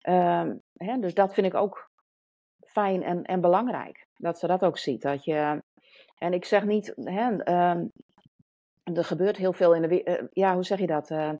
Ehm, 0.00 0.56
hè, 0.76 0.98
dus 0.98 1.14
dat 1.14 1.34
vind 1.34 1.46
ik 1.46 1.54
ook 1.54 1.90
fijn 2.66 3.02
en, 3.02 3.22
en 3.24 3.40
belangrijk. 3.40 4.06
Dat 4.16 4.38
ze 4.38 4.46
dat 4.46 4.64
ook 4.64 4.78
ziet. 4.78 5.02
Dat 5.02 5.24
je, 5.24 5.62
en 6.18 6.32
ik 6.32 6.44
zeg 6.44 6.64
niet, 6.64 6.92
hè, 6.96 7.36
ehm, 7.36 7.86
er 8.82 9.04
gebeurt 9.04 9.36
heel 9.36 9.52
veel 9.52 9.74
in 9.74 9.82
de 9.82 9.88
wereld. 9.88 10.28
ja, 10.32 10.54
hoe 10.54 10.64
zeg 10.64 10.78
je 10.78 10.86
dat? 10.86 11.10
Eh, 11.10 11.32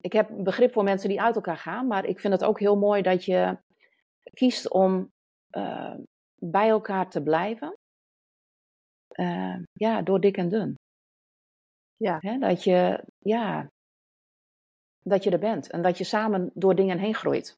ik 0.00 0.12
heb 0.12 0.28
begrip 0.36 0.72
voor 0.72 0.84
mensen 0.84 1.08
die 1.08 1.20
uit 1.22 1.34
elkaar 1.34 1.56
gaan, 1.58 1.86
maar 1.86 2.04
ik 2.04 2.20
vind 2.20 2.32
het 2.32 2.44
ook 2.44 2.58
heel 2.60 2.76
mooi 2.76 3.02
dat 3.02 3.24
je 3.24 3.56
kiest 4.36 4.70
om 4.70 5.10
eh, 5.50 5.94
bij 6.34 6.68
elkaar 6.68 7.10
te 7.10 7.22
blijven. 7.22 7.76
Eh, 9.08 9.56
ja, 9.72 10.02
door 10.02 10.20
dik 10.20 10.36
en 10.36 10.48
dun. 10.48 10.74
Ja. 11.96 12.18
Hè, 12.20 12.38
dat 12.38 12.64
je, 12.64 13.04
ja, 13.18 13.68
dat 15.02 15.24
je 15.24 15.30
er 15.30 15.38
bent 15.38 15.70
en 15.70 15.82
dat 15.82 15.98
je 15.98 16.04
samen 16.04 16.50
door 16.54 16.74
dingen 16.74 16.98
heen 16.98 17.14
groeit. 17.14 17.56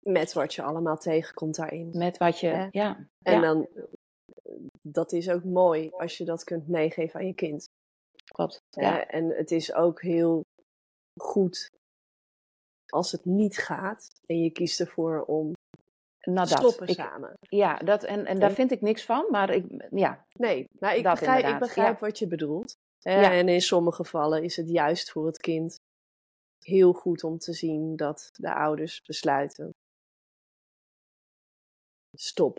Met 0.00 0.32
wat 0.32 0.54
je 0.54 0.62
allemaal 0.62 0.98
tegenkomt 0.98 1.54
daarin. 1.56 1.90
Met 1.98 2.18
wat 2.18 2.40
je, 2.40 2.48
Ja. 2.48 2.68
ja. 2.70 3.06
En 3.22 3.34
ja, 3.34 3.40
dan, 3.40 3.68
dat 4.82 5.12
is 5.12 5.30
ook 5.30 5.44
mooi 5.44 5.90
als 5.90 6.18
je 6.18 6.24
dat 6.24 6.44
kunt 6.44 6.68
meegeven 6.68 7.20
aan 7.20 7.26
je 7.26 7.34
kind. 7.34 7.68
klopt. 8.24 8.62
Ja, 8.70 9.06
En 9.06 9.28
het 9.28 9.50
is 9.50 9.72
ook 9.72 10.02
heel 10.02 10.42
goed 11.20 11.70
als 12.86 13.12
het 13.12 13.24
niet 13.24 13.58
gaat 13.58 14.08
en 14.26 14.42
je 14.42 14.50
kiest 14.50 14.80
ervoor 14.80 15.24
om 15.24 15.52
nou 16.20 16.48
dat. 16.48 16.58
stoppen 16.58 16.86
Ik, 16.86 16.94
samen. 16.94 17.36
ja, 17.40 17.76
dat, 17.76 18.02
en, 18.04 18.26
en 18.26 18.38
daar 18.38 18.52
vind 18.52 18.70
ik 18.70 18.80
niks 18.80 19.04
van, 19.04 19.26
maar 19.30 19.50
ik, 19.50 19.64
ja, 19.90 20.24
Nee, 20.32 20.66
maar 20.78 20.96
ik 20.96 21.02
Dat 21.02 21.18
begrijp, 21.18 21.46
ik 21.46 21.58
begrijp 21.58 22.00
ja. 22.00 22.06
wat 22.06 22.18
je 22.18 22.26
bedoelt. 22.26 22.76
Ja. 22.98 23.32
En 23.32 23.48
in 23.48 23.60
sommige 23.60 24.04
gevallen 24.04 24.42
is 24.42 24.56
het 24.56 24.68
juist 24.68 25.10
voor 25.10 25.26
het 25.26 25.38
kind 25.38 25.80
heel 26.64 26.92
goed 26.92 27.24
om 27.24 27.38
te 27.38 27.52
zien 27.52 27.96
dat 27.96 28.28
de 28.32 28.54
ouders 28.54 29.02
besluiten. 29.02 29.70
Stop. 32.16 32.58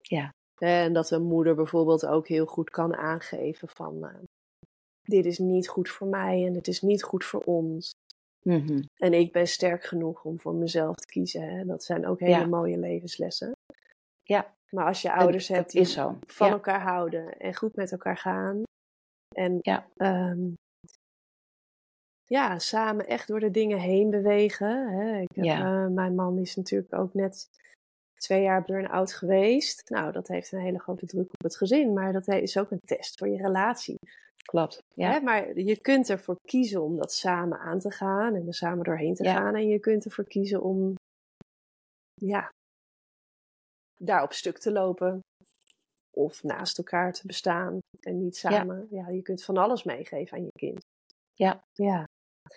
Ja. 0.00 0.30
En 0.58 0.92
dat 0.92 1.10
een 1.10 1.22
moeder 1.22 1.54
bijvoorbeeld 1.54 2.06
ook 2.06 2.28
heel 2.28 2.46
goed 2.46 2.70
kan 2.70 2.94
aangeven 2.94 3.68
van 3.68 4.04
eh, 4.04 4.22
dit 5.02 5.26
is 5.26 5.38
niet 5.38 5.68
goed 5.68 5.88
voor 5.88 6.06
mij 6.06 6.46
en 6.46 6.54
het 6.54 6.68
is 6.68 6.80
niet 6.80 7.02
goed 7.02 7.24
voor 7.24 7.40
ons. 7.40 7.90
Mhm, 8.42 8.82
En 8.96 9.12
ik 9.12 9.32
ben 9.32 9.46
sterk 9.48 9.84
genoeg 9.84 10.24
om 10.24 10.40
voor 10.40 10.54
mezelf 10.54 10.96
te 10.96 11.06
kiezen. 11.06 11.42
Hè? 11.48 11.64
Dat 11.64 11.84
zijn 11.84 12.06
ook 12.06 12.20
hele 12.20 12.30
Ja. 12.38 12.46
mooie 12.46 12.78
levenslessen. 12.78 13.52
ja. 14.22 14.54
Maar 14.70 14.86
als 14.86 15.02
je 15.02 15.12
ouders 15.12 15.48
hebt 15.48 15.70
die 15.72 15.84
zo. 15.84 16.18
van 16.26 16.46
ja. 16.46 16.52
elkaar 16.52 16.80
houden 16.80 17.38
en 17.38 17.54
goed 17.54 17.76
met 17.76 17.92
elkaar 17.92 18.16
gaan. 18.16 18.62
En 19.36 19.58
Ja. 19.62 19.86
ehm, 19.96 20.50
ja, 22.24 22.58
samen 22.58 23.06
echt 23.06 23.28
door 23.28 23.40
de 23.40 23.50
dingen 23.50 23.78
heen 23.78 24.10
bewegen. 24.10 24.92
Hè. 24.92 25.20
Ik 25.20 25.30
heb, 25.34 25.44
Ja. 25.44 25.84
eh, 25.84 25.90
mijn 25.90 26.14
man 26.14 26.38
is 26.38 26.56
natuurlijk 26.56 26.94
ook 26.94 27.14
net 27.14 27.48
twee 28.14 28.42
jaar 28.42 28.62
burn-out 28.64 29.12
geweest. 29.14 29.90
Nou, 29.90 30.12
dat 30.12 30.28
heeft 30.28 30.52
een 30.52 30.60
hele 30.60 30.78
grote 30.80 31.06
druk 31.06 31.24
op 31.32 31.42
het 31.42 31.56
gezin, 31.56 31.92
maar 31.92 32.12
dat 32.12 32.28
is 32.28 32.56
ook 32.58 32.70
een 32.70 32.80
test 32.84 33.18
voor 33.18 33.28
je 33.28 33.36
relatie. 33.42 33.98
Klopt. 34.42 34.82
Ja. 34.94 35.10
Hè? 35.10 35.20
Maar 35.20 35.58
je 35.58 35.80
kunt 35.80 36.08
ervoor 36.10 36.36
kiezen 36.48 36.82
om 36.82 36.96
dat 36.96 37.12
samen 37.12 37.58
aan 37.58 37.78
te 37.78 37.90
gaan 37.90 38.34
en 38.34 38.46
er 38.46 38.54
samen 38.54 38.84
doorheen 38.84 39.14
te 39.14 39.24
Ja. 39.24 39.34
gaan. 39.34 39.54
En 39.54 39.66
je 39.66 39.78
kunt 39.78 40.04
ervoor 40.04 40.24
kiezen 40.24 40.62
om 40.62 40.94
ja, 42.14 42.48
daar 44.00 44.22
op 44.22 44.32
stuk 44.32 44.58
te 44.58 44.72
lopen. 44.72 45.20
Of 46.16 46.42
naast 46.42 46.78
elkaar 46.78 47.12
te 47.12 47.26
bestaan 47.26 47.78
en 48.00 48.18
niet 48.18 48.36
samen. 48.36 48.86
Ja, 48.90 49.08
je 49.08 49.22
kunt 49.22 49.44
van 49.44 49.56
alles 49.56 49.82
meegeven 49.84 50.36
aan 50.36 50.44
je 50.44 50.52
kind. 50.58 50.80
Ja. 51.34 51.62
Ja. 51.72 52.04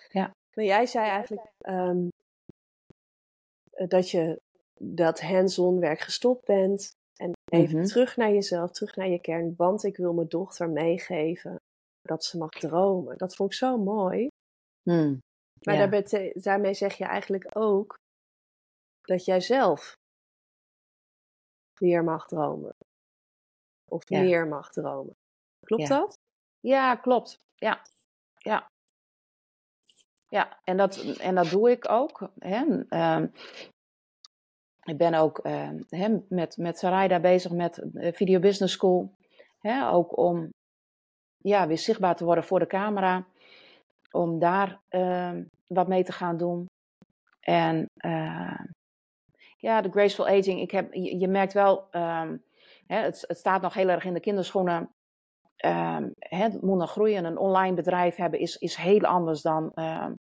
Ja. 0.08 0.30
Maar 0.56 0.64
jij 0.64 0.86
zei 0.86 1.06
eigenlijk 1.08 1.48
ehm, 1.58 2.08
eh, 3.70 3.88
dat 3.88 4.10
je 4.10 4.40
dat 4.80 5.20
hands-on 5.20 5.80
werk 5.80 6.00
gestopt 6.00 6.44
bent. 6.44 6.90
En 7.20 7.32
even 7.52 7.78
Mhm. 7.78 7.86
terug 7.86 8.16
naar 8.16 8.30
jezelf, 8.32 8.70
terug 8.70 8.96
naar 8.96 9.08
je 9.08 9.20
kern. 9.20 9.54
Want 9.56 9.84
ik 9.84 9.96
wil 9.96 10.12
mijn 10.12 10.28
dochter 10.28 10.70
meegeven 10.70 11.56
dat 12.06 12.24
ze 12.24 12.38
mag 12.38 12.50
dromen. 12.50 13.18
Dat 13.18 13.34
vond 13.36 13.50
ik 13.52 13.56
zo 13.58 13.78
mooi. 13.78 14.28
Hmm. 14.82 15.18
Maar 15.62 15.74
Ja. 15.74 15.80
daarbij 15.80 16.02
te- 16.02 16.30
daarmee 16.34 16.74
zeg 16.74 16.94
je 16.96 17.04
eigenlijk 17.04 17.50
ook 17.56 17.94
dat 19.02 19.24
jij 19.24 19.40
zelf 19.40 19.94
weer 21.80 22.04
mag 22.04 22.26
dromen. 22.26 22.74
Of 23.90 24.08
Ja. 24.08 24.20
meer 24.20 24.46
mag 24.46 24.70
dromen. 24.72 25.14
Klopt 25.64 25.88
Ja. 25.88 25.88
dat? 25.98 26.18
Ja, 26.60 26.94
klopt. 26.96 27.36
Ja, 27.54 27.82
ja. 28.36 28.66
Ja, 30.28 30.60
en 30.64 30.76
dat, 30.76 30.96
en 31.18 31.34
dat 31.34 31.50
doe 31.50 31.70
ik 31.70 31.88
ook. 31.88 32.30
Hè. 32.38 32.84
Ehm, 32.88 33.26
ik 34.82 34.96
ben 34.98 35.14
ook 35.14 35.38
ehm, 35.38 35.82
hè, 35.88 36.18
met, 36.28 36.56
met 36.56 36.78
Sarayda 36.78 37.20
bezig 37.20 37.52
met 37.52 37.78
eh, 37.94 38.12
Video 38.14 38.40
Business 38.40 38.74
School. 38.74 39.14
Hè, 39.58 39.88
ook 39.90 40.16
om 40.16 40.50
ja, 41.48 41.66
weer 41.66 41.78
zichtbaar 41.78 42.16
te 42.16 42.24
worden 42.24 42.44
voor 42.44 42.58
de 42.58 42.66
camera. 42.66 43.26
Om 44.10 44.38
daar 44.38 44.80
ehm, 44.88 45.44
wat 45.66 45.88
mee 45.88 46.04
te 46.04 46.12
gaan 46.12 46.36
doen. 46.36 46.66
En 47.40 47.86
eh, 47.94 48.60
ja, 49.56 49.80
de 49.80 49.90
graceful 49.90 50.28
aging. 50.28 50.60
Ik 50.60 50.70
heb, 50.70 50.94
je, 50.94 51.18
je 51.18 51.28
merkt 51.28 51.52
wel, 51.52 51.90
ehm, 51.90 52.36
hè, 52.86 52.96
het, 52.98 53.24
het 53.26 53.38
staat 53.38 53.62
nog 53.62 53.74
heel 53.74 53.88
erg 53.88 54.04
in 54.04 54.14
de 54.14 54.20
kinderschoenen. 54.20 54.90
Ehm, 55.56 56.08
het 56.18 56.62
moet 56.62 56.78
nog 56.78 56.90
groeien. 56.90 57.24
Een 57.24 57.38
online 57.38 57.74
bedrijf 57.74 58.16
hebben 58.16 58.40
is, 58.40 58.56
is 58.56 58.76
heel 58.76 59.04
anders 59.04 59.42
dan 59.42 59.72
ehm, 59.74 60.12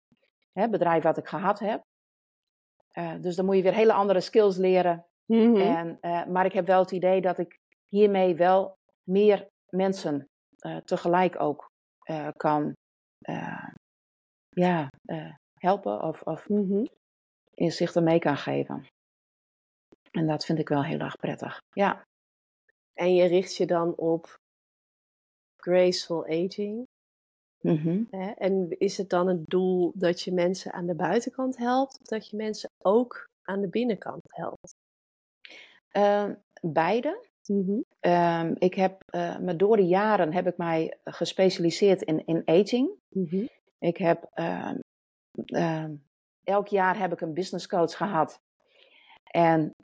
het 0.53 0.70
bedrijf 0.70 1.03
wat 1.03 1.18
ik 1.18 1.29
gehad 1.29 1.59
heb. 1.59 1.83
Eh, 2.91 3.12
dus 3.20 3.37
dan 3.37 3.45
moet 3.45 3.57
je 3.57 3.62
weer 3.62 3.75
hele 3.75 3.93
andere 3.93 4.20
skills 4.20 4.57
leren. 4.57 5.07
Mhm. 5.27 5.57
En, 5.57 5.99
eh, 6.01 6.27
maar 6.27 6.45
ik 6.45 6.53
heb 6.53 6.66
wel 6.66 6.81
het 6.81 6.91
idee 6.91 7.20
dat 7.20 7.39
ik 7.39 7.59
hiermee 7.89 8.37
wel 8.37 8.77
meer 9.03 9.49
mensen 9.68 10.29
tegelijk 10.85 11.41
ook 11.41 11.67
eh, 11.99 12.29
kan 12.37 12.73
eh, 13.19 13.69
ja, 14.49 14.89
eh, 15.05 15.35
helpen 15.55 16.03
of, 16.03 16.23
of 16.23 16.49
Mhm. 16.49 16.85
inzichten 17.55 18.05
mee 18.05 18.19
kan 18.19 18.37
geven. 18.37 18.87
En 20.11 20.27
dat 20.27 20.45
vind 20.45 20.59
ik 20.59 20.69
wel 20.69 20.85
heel 20.85 20.99
erg 20.99 21.17
prettig. 21.17 21.59
Ja, 21.73 22.03
En 22.95 23.15
je 23.15 23.25
richt 23.25 23.57
je 23.57 23.67
dan 23.67 23.95
op 23.97 24.37
graceful 25.57 26.25
aging. 26.27 26.87
Mhm. 27.61 28.05
En 28.37 28.79
is 28.79 28.97
het 28.97 29.09
dan 29.11 29.27
het 29.29 29.47
doel 29.47 29.93
dat 29.95 30.21
je 30.21 30.33
mensen 30.33 30.73
aan 30.73 30.87
de 30.87 30.95
buitenkant 30.95 31.57
helpt? 31.57 31.99
Of 32.01 32.07
dat 32.07 32.29
je 32.29 32.37
mensen 32.37 32.71
ook 32.85 33.25
aan 33.43 33.61
de 33.61 33.69
binnenkant 33.69 34.23
helpt? 34.27 34.75
Ehm, 35.91 36.35
beide. 36.62 37.29
Mhm. 37.49 37.81
Ehm, 38.05 38.55
ik 38.59 38.74
heb 38.74 39.02
eh, 39.07 39.38
me 39.38 39.57
door 39.57 39.76
de 39.76 39.86
jaren 39.86 40.32
heb 40.32 40.46
ik 40.46 40.57
mij 40.57 40.98
gespecialiseerd 41.05 42.02
in, 42.02 42.26
in 42.26 42.42
aging. 42.44 42.90
Mhm. 43.09 43.46
Ik 43.78 43.96
heb 43.96 44.30
ehm, 44.32 44.78
ehm, 45.44 45.94
elk 46.42 46.68
jaar 46.68 46.98
heb 46.98 47.12
ik 47.12 47.20
een 47.20 47.34
business 47.34 47.66
coach 47.66 47.96
gehad. 47.96 48.40
En 49.24 49.74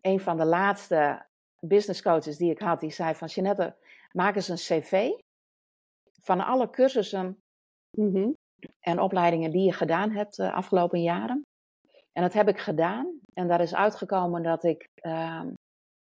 een 0.00 0.20
van 0.20 0.36
de 0.36 0.44
laatste 0.44 1.26
business 1.60 2.02
coaches 2.02 2.36
die 2.36 2.50
ik 2.50 2.58
had, 2.58 2.80
die 2.80 2.90
zei 2.90 3.14
van 3.14 3.28
Jeanette, 3.28 3.76
maak 4.12 4.34
eens 4.34 4.48
een 4.48 4.80
cv 4.80 5.10
van 6.22 6.40
alle 6.40 6.70
cursussen 6.70 7.40
Mhm. 7.90 8.30
en 8.80 9.00
opleidingen 9.00 9.50
die 9.50 9.64
je 9.64 9.72
gedaan 9.72 10.10
hebt 10.10 10.36
de 10.36 10.52
afgelopen 10.52 11.02
jaren. 11.02 11.42
En 12.12 12.22
dat 12.22 12.32
heb 12.32 12.48
ik 12.48 12.58
gedaan. 12.58 13.18
En 13.34 13.48
daar 13.48 13.60
is 13.60 13.74
uitgekomen 13.74 14.42
dat 14.42 14.64
ik 14.64 14.88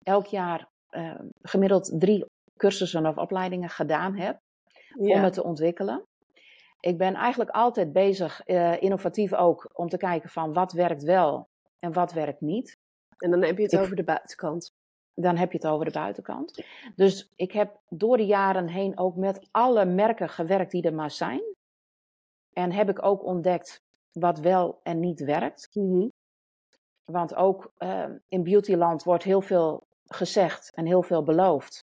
elk 0.03 0.25
jaar 0.25 0.67
ehm, 0.90 1.26
gemiddeld 1.42 1.92
drie 2.00 2.26
cursussen 2.58 3.06
of 3.06 3.18
opleidingen 3.18 3.70
gedaan 3.70 4.16
heb 4.16 4.40
om 4.96 5.08
het 5.24 5.34
te 5.34 5.44
ontwikkelen. 5.44 6.04
Ik 6.80 6.98
ben 6.98 7.14
eigenlijk 7.16 7.50
altijd 7.50 7.92
bezig, 7.94 8.42
eh, 8.42 8.82
innovatief 8.82 9.34
ook, 9.34 9.70
om 9.74 9.90
te 9.90 9.98
kijken 9.98 10.30
van 10.30 10.54
wat 10.54 10.72
werkt 10.72 11.04
wel 11.04 11.48
en 11.80 11.94
wat 11.94 12.12
werkt 12.14 12.42
niet. 12.42 12.78
En 13.18 13.32
dan 13.32 13.44
heb 13.44 13.58
je 13.58 13.64
het 13.64 13.72
Ik- 13.74 13.80
over 13.80 13.96
de 13.96 14.04
buitenkant. 14.04 14.72
Dan 15.14 15.38
heb 15.38 15.52
je 15.52 15.58
het 15.58 15.68
over 15.68 15.86
de 15.86 15.92
buitenkant. 15.92 16.64
Dus 16.96 17.32
ik 17.36 17.52
heb 17.52 17.80
door 17.90 18.18
de 18.18 18.26
jaren 18.26 18.68
heen 18.68 18.98
ook 18.98 19.16
met 19.16 19.48
alle 19.52 19.86
merken 19.86 20.30
gewerkt 20.30 20.72
die 20.72 20.84
er 20.84 20.94
maar 20.94 21.12
zijn. 21.12 21.42
En 22.54 22.72
heb 22.72 22.90
ik 22.90 23.04
ook 23.06 23.24
ontdekt 23.24 23.82
wat 24.12 24.40
wel 24.40 24.80
en 24.84 25.00
niet 25.00 25.20
werkt. 25.24 25.70
Mhm. 25.74 26.08
Want 27.06 27.36
ook 27.36 27.72
eh, 27.78 28.06
in 28.28 28.44
beautyland 28.44 29.04
wordt 29.04 29.24
heel 29.24 29.42
veel 29.42 29.88
gezegd 30.14 30.72
en 30.74 30.86
heel 30.86 31.03
veel 31.03 31.24
beloofd. 31.24 31.88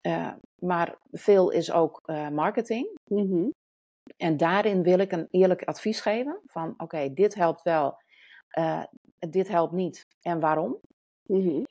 Eh, 0.00 0.32
maar 0.54 0.98
veel 1.10 1.50
is 1.50 1.72
ook 1.72 2.00
eh, 2.04 2.28
marketing. 2.28 2.98
Mhm. 3.04 3.50
En 4.16 4.36
daarin 4.36 4.82
wil 4.82 4.98
ik 4.98 5.12
een 5.12 5.28
eerlijk 5.30 5.64
advies 5.64 6.00
geven 6.00 6.40
van 6.46 6.74
oké, 6.76 7.12
dit 7.14 7.34
helpt 7.34 7.62
wel, 7.62 8.02
eh, 8.48 8.84
dit 9.18 9.48
helpt 9.48 9.72
niet 9.72 10.06
en 10.20 10.40
waarom. 10.40 10.80
Mhm. 11.22 11.62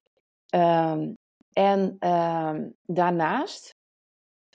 Ehm, 0.49 1.13
en 1.53 1.95
ehm, 1.99 2.69
daarnaast 2.85 3.75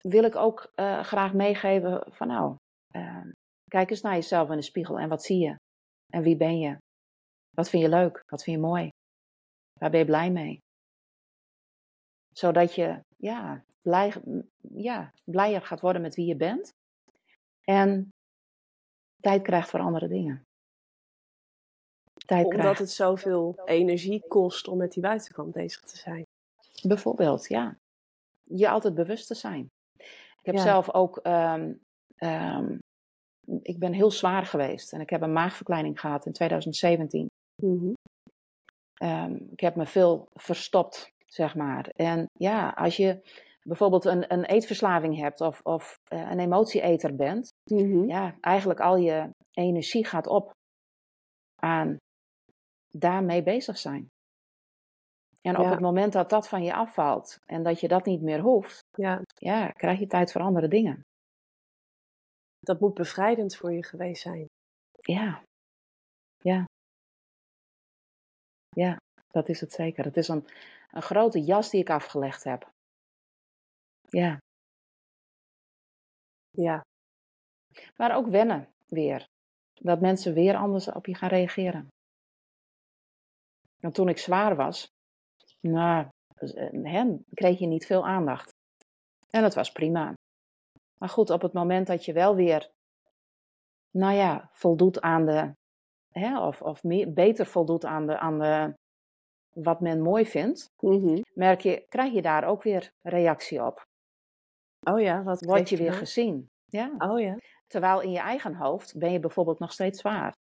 wil 0.00 0.24
ik 0.24 0.36
ook 0.36 0.72
graag 1.02 1.32
meegeven 1.34 2.04
van 2.08 2.26
nou, 2.28 2.56
ehm, 2.90 3.30
kijk 3.68 3.90
eens 3.90 4.00
naar 4.00 4.14
jezelf 4.14 4.50
in 4.50 4.56
de 4.56 4.62
spiegel 4.62 4.98
en 4.98 5.08
wat 5.08 5.22
zie 5.22 5.38
je? 5.38 5.56
En 6.08 6.22
wie 6.22 6.36
ben 6.36 6.58
je? 6.58 6.76
Wat 7.50 7.68
vind 7.68 7.82
je 7.82 7.88
leuk? 7.88 8.22
Wat 8.26 8.42
vind 8.42 8.56
je 8.56 8.62
mooi? 8.62 8.88
Waar 9.80 9.90
ben 9.90 10.00
je 10.00 10.06
blij 10.06 10.30
mee? 10.30 10.61
Zodat 12.32 12.74
je 12.74 13.02
ja, 13.16 13.64
blij, 13.82 14.12
ja, 14.74 15.12
blijer 15.24 15.62
gaat 15.62 15.80
worden 15.80 16.02
met 16.02 16.14
wie 16.14 16.26
je 16.26 16.36
bent. 16.36 16.70
En 17.64 18.08
tijd 19.20 19.42
krijgt 19.42 19.70
voor 19.70 19.80
andere 19.80 20.08
dingen. 20.08 20.42
Tijd 22.26 22.44
Omdat 22.44 22.60
krijgt. 22.60 22.78
het 22.78 22.90
zoveel 22.90 23.60
energie 23.64 24.26
kost 24.28 24.68
om 24.68 24.78
met 24.78 24.92
die 24.92 25.02
buitenkant 25.02 25.52
bezig 25.52 25.80
te 25.80 25.96
zijn. 25.96 26.22
Bijvoorbeeld, 26.82 27.48
ja. 27.48 27.76
Je 28.42 28.68
altijd 28.68 28.94
bewust 28.94 29.26
te 29.26 29.34
zijn. 29.34 29.66
Ik 30.42 30.48
heb 30.48 30.54
Ja. 30.54 30.62
zelf 30.62 30.92
ook, 30.94 31.16
ehm, 31.16 31.74
ehm, 32.16 32.78
ik 33.62 33.78
ben 33.78 33.92
heel 33.92 34.10
zwaar 34.10 34.46
geweest 34.46 34.92
en 34.92 35.00
ik 35.00 35.10
heb 35.10 35.22
een 35.22 35.32
maagverkleining 35.32 36.00
gehad 36.00 36.26
in 36.26 36.32
2017. 36.32 37.26
Mhm. 37.62 37.92
Ehm, 38.94 39.34
ik 39.50 39.60
heb 39.60 39.76
me 39.76 39.86
veel 39.86 40.28
verstopt, 40.34 41.08
zeg 41.32 41.54
maar. 41.54 41.88
En 41.88 42.26
ja, 42.32 42.68
als 42.68 42.96
je 42.96 43.20
bijvoorbeeld 43.62 44.04
een, 44.04 44.32
een 44.32 44.44
eetverslaving 44.44 45.16
hebt 45.16 45.40
of, 45.40 45.60
of 45.62 45.96
eh, 46.04 46.30
een 46.30 46.38
emotieeter 46.38 47.16
bent, 47.16 47.48
Mhm. 47.70 48.04
ja, 48.08 48.36
eigenlijk 48.40 48.80
al 48.80 48.96
je 48.96 49.30
energie 49.50 50.06
gaat 50.06 50.26
op 50.26 50.50
aan 51.62 51.96
daarmee 52.90 53.42
bezig 53.42 53.78
zijn. 53.78 54.08
En 55.40 55.56
op 55.56 55.64
Ja. 55.64 55.70
het 55.70 55.80
moment 55.80 56.12
dat 56.12 56.30
dat 56.30 56.48
van 56.48 56.62
je 56.64 56.74
afvalt 56.74 57.38
en 57.46 57.62
dat 57.62 57.80
je 57.80 57.88
dat 57.88 58.04
niet 58.04 58.22
meer 58.22 58.40
hoeft, 58.40 58.80
Ja, 58.98 59.20
ja, 59.34 59.68
krijg 59.68 59.98
je 59.98 60.06
tijd 60.06 60.32
voor 60.32 60.40
andere 60.40 60.68
dingen. 60.68 61.00
dat 62.64 62.80
moet 62.80 62.94
bevrijdend 62.94 63.56
voor 63.56 63.72
je 63.72 63.84
geweest 63.84 64.22
zijn. 64.22 64.46
Ja, 65.00 65.42
ja. 66.38 66.64
Ja, 68.68 68.96
dat 69.30 69.48
is 69.48 69.60
het 69.60 69.72
zeker. 69.72 70.04
Het 70.04 70.16
is 70.16 70.28
een, 70.28 70.46
een 70.92 71.02
grote 71.02 71.40
jas 71.40 71.70
die 71.70 71.80
ik 71.80 71.90
afgelegd 71.90 72.44
heb. 72.44 72.70
Ja, 74.08 74.38
Ja, 76.50 76.84
maar 77.96 78.16
ook 78.16 78.26
wennen 78.26 78.68
weer. 78.86 79.26
Dat 79.72 80.00
mensen 80.00 80.34
weer 80.34 80.56
anders 80.56 80.88
op 80.92 81.06
je 81.06 81.14
gaan 81.14 81.28
reageren. 81.28 81.88
Want 83.80 83.94
toen 83.94 84.08
ik 84.08 84.18
zwaar 84.18 84.56
was, 84.56 84.86
nou, 85.60 86.08
hè, 86.82 87.16
kreeg 87.34 87.58
je 87.58 87.66
niet 87.66 87.86
veel 87.86 88.06
aandacht. 88.06 88.50
En 89.30 89.42
dat 89.42 89.54
was 89.54 89.72
prima. 89.72 90.14
Maar 90.98 91.08
goed, 91.08 91.30
op 91.30 91.42
het 91.42 91.52
moment 91.52 91.86
dat 91.86 92.04
je 92.04 92.12
wel 92.12 92.34
weer 92.34 92.70
nou 93.90 94.14
ja, 94.14 94.48
voldoet 94.52 95.00
aan 95.00 95.26
de, 95.26 95.54
hè, 96.10 96.46
of, 96.46 96.62
of 96.62 96.82
meer, 96.82 97.12
beter 97.12 97.46
voldoet 97.46 97.84
aan, 97.84 98.06
de, 98.06 98.18
aan 98.18 98.38
de, 98.38 98.74
wat 99.52 99.80
men 99.80 100.00
mooi 100.00 100.26
vindt, 100.26 100.70
Mhm. 100.80 101.20
merk 101.34 101.60
je, 101.60 101.86
krijg 101.88 102.12
je 102.12 102.22
daar 102.22 102.44
ook 102.44 102.62
weer 102.62 102.92
reactie 103.02 103.64
op. 103.64 103.86
Oh 104.80 105.00
ja, 105.00 105.22
wat 105.22 105.44
Word 105.44 105.68
je 105.68 105.76
weer 105.76 105.86
nou? 105.86 105.98
gezien. 105.98 106.50
Ja. 106.66 106.94
Oh 106.98 107.20
ja. 107.20 107.36
Terwijl 107.66 108.00
in 108.00 108.10
je 108.10 108.18
eigen 108.18 108.54
hoofd 108.54 108.98
ben 108.98 109.12
je 109.12 109.20
bijvoorbeeld 109.20 109.58
nog 109.58 109.72
steeds 109.72 110.00
zwaar. 110.00 110.34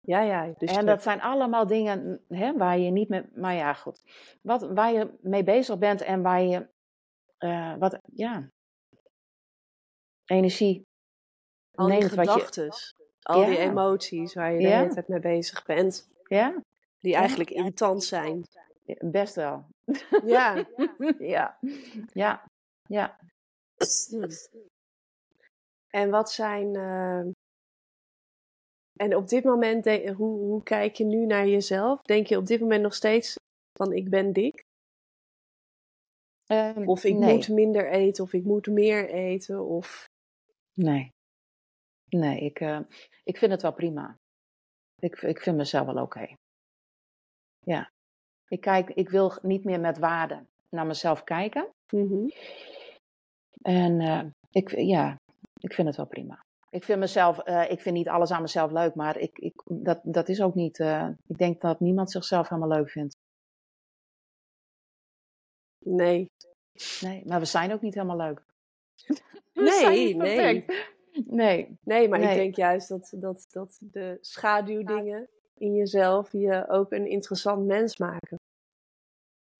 Ja, 0.00 0.20
ja. 0.20 0.52
Dus 0.58 0.76
en 0.76 0.86
dat 0.86 1.02
zijn 1.02 1.20
allemaal 1.20 1.66
dingen 1.66 2.24
hè, 2.28 2.56
waar 2.56 2.78
je 2.78 2.90
niet 2.90 3.08
mee. 3.08 3.24
Maar 3.34 3.54
ja, 3.54 3.72
goed. 3.72 4.02
Wat, 4.42 4.62
waar 4.62 4.92
je 4.92 5.16
mee 5.20 5.42
bezig 5.44 5.78
bent 5.78 6.00
en 6.02 6.22
waar 6.22 6.42
je. 6.42 6.68
eh, 7.38 7.74
wat, 7.78 7.98
ja. 8.14 8.50
Energie 10.24 10.86
al 11.74 11.86
die 11.86 11.98
neemt 11.98 12.10
gedachtes, 12.12 12.94
al 13.22 13.44
die 13.44 13.58
emoties 13.58 14.34
waar 14.34 14.52
je 14.52 14.58
de 14.58 14.68
hele 14.68 14.88
tijd 14.88 15.08
mee 15.08 15.20
bezig 15.20 15.64
bent, 15.64 16.08
Ja, 16.28 16.62
die 17.06 17.14
eigenlijk 17.14 17.50
irritant 17.50 18.04
zijn. 18.04 18.42
best 19.00 19.34
wel. 19.34 19.66
Ja. 20.24 20.66
ja. 21.18 21.58
Ja. 22.12 22.44
Ja. 22.88 23.18
En 25.90 26.10
wat 26.10 26.30
zijn. 26.32 26.76
eh, 26.76 27.26
En 28.96 29.16
op 29.16 29.28
dit 29.28 29.44
moment, 29.44 29.84
de- 29.84 30.12
hoe, 30.16 30.38
hoe 30.38 30.62
kijk 30.62 30.94
je 30.94 31.04
nu 31.04 31.26
naar 31.26 31.46
jezelf? 31.46 32.02
Denk 32.02 32.26
je 32.26 32.36
op 32.36 32.46
dit 32.46 32.60
moment 32.60 32.82
nog 32.82 32.94
steeds 32.94 33.34
van 33.78 33.92
ik 33.92 34.10
ben 34.10 34.32
dik? 34.32 34.62
Ehm, 36.46 36.88
Of 36.88 37.04
ik 37.04 37.14
nee. 37.16 37.34
moet 37.34 37.48
minder 37.48 37.90
eten, 37.90 38.24
of 38.24 38.32
ik 38.32 38.44
moet 38.44 38.66
meer 38.66 39.10
eten? 39.10 39.64
Of... 39.64 40.04
Nee. 40.74 41.08
Nee, 42.08 42.40
ik, 42.40 42.60
eh, 42.60 42.80
ik 43.24 43.36
vind 43.38 43.52
het 43.52 43.62
wel 43.62 43.72
prima. 43.72 44.16
Ik, 44.98 45.22
ik 45.22 45.40
vind 45.40 45.56
mezelf 45.56 45.86
wel 45.86 46.02
oké. 46.02 46.34
Ja. 47.66 47.90
Ik, 48.48 48.60
kijk, 48.60 48.90
ik 48.90 49.08
wil 49.08 49.32
niet 49.42 49.64
meer 49.64 49.80
met 49.80 49.98
waarde 49.98 50.46
naar 50.68 50.86
mezelf 50.86 51.24
kijken. 51.24 51.68
Mhm. 51.90 52.28
En 53.62 54.00
eh, 54.00 54.24
ik, 54.50 54.70
ja, 54.78 55.20
ik 55.60 55.72
vind 55.74 55.86
het 55.88 55.96
wel 55.96 56.06
prima. 56.06 56.44
Ik 56.70 56.84
vind 56.84 56.98
mezelf, 56.98 57.38
eh, 57.38 57.70
ik 57.70 57.80
vind 57.80 57.94
niet 57.96 58.08
alles 58.08 58.30
aan 58.30 58.42
mezelf 58.42 58.70
leuk, 58.70 58.94
maar 58.94 59.16
ik, 59.18 59.38
ik, 59.38 59.62
dat, 59.64 60.00
dat 60.02 60.28
is 60.28 60.42
ook 60.42 60.54
niet. 60.54 60.78
eh, 60.78 61.08
ik 61.26 61.38
denk 61.38 61.60
dat 61.60 61.80
niemand 61.80 62.10
zichzelf 62.10 62.48
helemaal 62.48 62.76
leuk 62.78 62.90
vindt. 62.90 63.16
Nee. 65.84 66.30
Nee, 67.00 67.22
maar 67.26 67.38
we 67.38 67.44
zijn 67.46 67.72
ook 67.72 67.80
niet 67.80 67.94
helemaal 67.94 68.16
leuk. 68.26 68.42
Nee, 69.52 70.14
nee. 70.14 70.64
Nee, 71.26 71.78
Nee, 71.80 72.08
maar 72.08 72.20
ik 72.20 72.34
denk 72.34 72.54
juist 72.54 72.88
dat, 72.88 73.12
dat, 73.16 73.46
dat 73.50 73.78
de 73.80 74.18
schaduwdingen 74.20 75.28
in 75.58 75.74
jezelf 75.74 76.32
je 76.32 76.68
ook 76.68 76.92
een 76.92 77.06
interessant 77.06 77.66
mens 77.66 77.96
maken. 77.96 78.38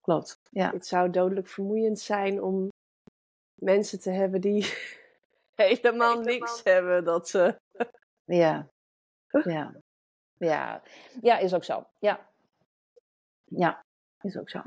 klopt. 0.01 0.39
Ja, 0.49 0.71
Het 0.71 0.87
zou 0.87 1.09
dodelijk 1.09 1.47
vermoeiend 1.47 1.99
zijn 1.99 2.43
om 2.43 2.69
mensen 3.53 3.99
te 3.99 4.11
hebben 4.11 4.41
die 4.41 4.73
helemaal 5.55 6.21
niks 6.21 6.63
hebben. 6.63 7.03
Dat 7.03 7.29
ze... 7.29 7.59
ja, 8.25 8.69
ja, 9.43 9.75
ja. 10.37 10.83
Ja, 11.21 11.37
is 11.37 11.53
ook 11.53 11.63
zo. 11.63 11.85
Ja, 11.99 12.29
ja, 13.45 13.85
is 14.21 14.37
ook 14.37 14.49
zo. 14.49 14.61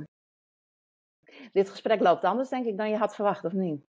Dit 1.52 1.70
gesprek 1.70 2.00
loopt 2.00 2.24
anders, 2.24 2.48
denk 2.48 2.66
ik, 2.66 2.76
dan 2.76 2.90
je 2.90 2.96
had 2.96 3.14
verwacht, 3.14 3.44
of 3.44 3.52
niet? 3.52 3.84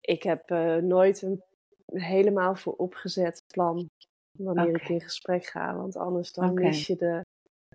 Ik 0.00 0.22
heb 0.22 0.50
eh, 0.50 0.76
nooit 0.76 1.22
een 1.22 1.42
helemaal 1.86 2.54
voor 2.54 2.74
opgezet 2.74 3.42
plan 3.46 3.90
wanneer 4.38 4.68
ik 4.68 4.82
Oké. 4.82 4.92
in 4.92 5.00
gesprek 5.00 5.44
ga. 5.46 5.74
Want 5.76 5.96
anders 5.96 6.32
dan 6.32 6.54
mis 6.54 6.86
je 6.86 6.96
de 6.96 7.20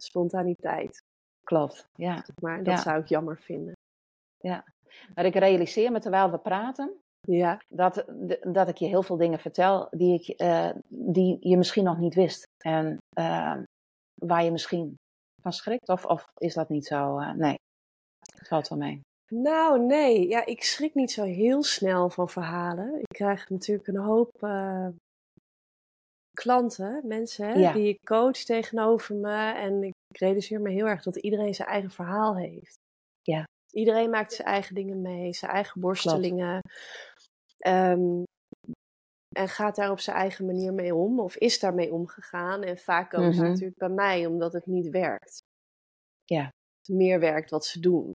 spontaniteit. 0.02 1.00
Klopt, 1.44 1.86
ja. 1.96 2.26
Maar 2.42 2.58
dat 2.64 2.74
Ja. 2.76 2.82
zou 2.82 3.00
ik 3.02 3.08
jammer 3.08 3.38
vinden. 3.38 3.74
Maar 5.16 5.26
ik 5.26 5.36
realiseer 5.36 5.92
me 5.92 6.00
terwijl 6.00 6.32
we 6.32 6.38
praten, 6.38 6.94
Ja, 7.28 7.60
dat, 7.68 8.06
dat 8.42 8.68
ik 8.68 8.78
je 8.78 8.86
heel 8.86 9.04
veel 9.04 9.18
dingen 9.18 9.40
vertel 9.40 9.88
die, 9.92 10.20
ik, 10.20 10.28
eh, 10.40 10.70
die 10.88 11.38
je 11.40 11.58
misschien 11.58 11.84
nog 11.84 11.98
niet 11.98 12.14
wist. 12.16 12.44
En 12.66 12.98
eh, 13.18 13.58
waar 14.14 14.44
je 14.44 14.52
misschien 14.52 14.96
van 15.42 15.54
schrikt. 15.54 15.90
Of, 15.90 16.06
of 16.06 16.26
is 16.38 16.54
dat 16.54 16.70
niet 16.70 16.86
zo? 16.86 17.18
eh, 17.18 17.32
nee, 17.34 17.56
het 18.38 18.48
valt 18.48 18.68
wel 18.68 18.78
mee. 18.78 19.02
Nou, 19.32 19.86
nee. 19.86 20.28
Ja, 20.28 20.46
ik 20.46 20.64
schrik 20.64 20.94
niet 20.94 21.12
zo 21.12 21.24
heel 21.24 21.64
snel 21.64 22.10
van 22.10 22.30
verhalen. 22.30 23.00
Ik 23.00 23.16
krijg 23.16 23.50
natuurlijk 23.50 23.88
een 23.88 23.98
hoop 23.98 24.32
eh, 24.44 24.88
klanten, 26.42 27.02
mensen 27.08 27.60
Ja. 27.60 27.74
die 27.74 27.88
ik 27.88 28.00
coach 28.04 28.38
tegenover 28.38 29.16
me. 29.16 29.54
En 29.54 29.84
ik 29.84 30.18
realiseer 30.20 30.62
me 30.62 30.70
heel 30.70 30.86
erg 30.88 31.04
dat 31.04 31.16
iedereen 31.16 31.54
zijn 31.54 31.68
eigen 31.68 31.92
verhaal 31.92 32.38
heeft. 32.38 32.76
Ja. 33.22 33.44
Iedereen 33.72 34.10
maakt 34.10 34.34
zijn 34.34 34.48
eigen 34.48 34.76
dingen 34.76 35.02
mee, 35.02 35.34
zijn 35.34 35.52
eigen 35.52 35.82
borstelingen. 35.82 36.60
Ehm, 37.58 38.24
en 39.36 39.48
gaat 39.48 39.76
daar 39.76 39.92
op 39.92 40.00
zijn 40.00 40.16
eigen 40.18 40.46
manier 40.46 40.74
mee 40.74 40.96
om, 40.96 41.20
of 41.20 41.36
is 41.36 41.60
daarmee 41.60 41.94
omgegaan. 41.94 42.64
En 42.64 42.78
vaak 42.78 43.10
komen 43.10 43.34
ze 43.34 43.42
Mhm. 43.42 43.50
natuurlijk 43.50 43.78
bij 43.78 43.90
mij 43.90 44.26
omdat 44.26 44.54
het 44.54 44.66
niet 44.66 44.90
werkt. 44.90 45.40
Ja. 46.26 46.50
Meer 46.92 47.20
werkt 47.20 47.50
wat 47.50 47.66
ze 47.66 47.80
doen. 47.80 48.12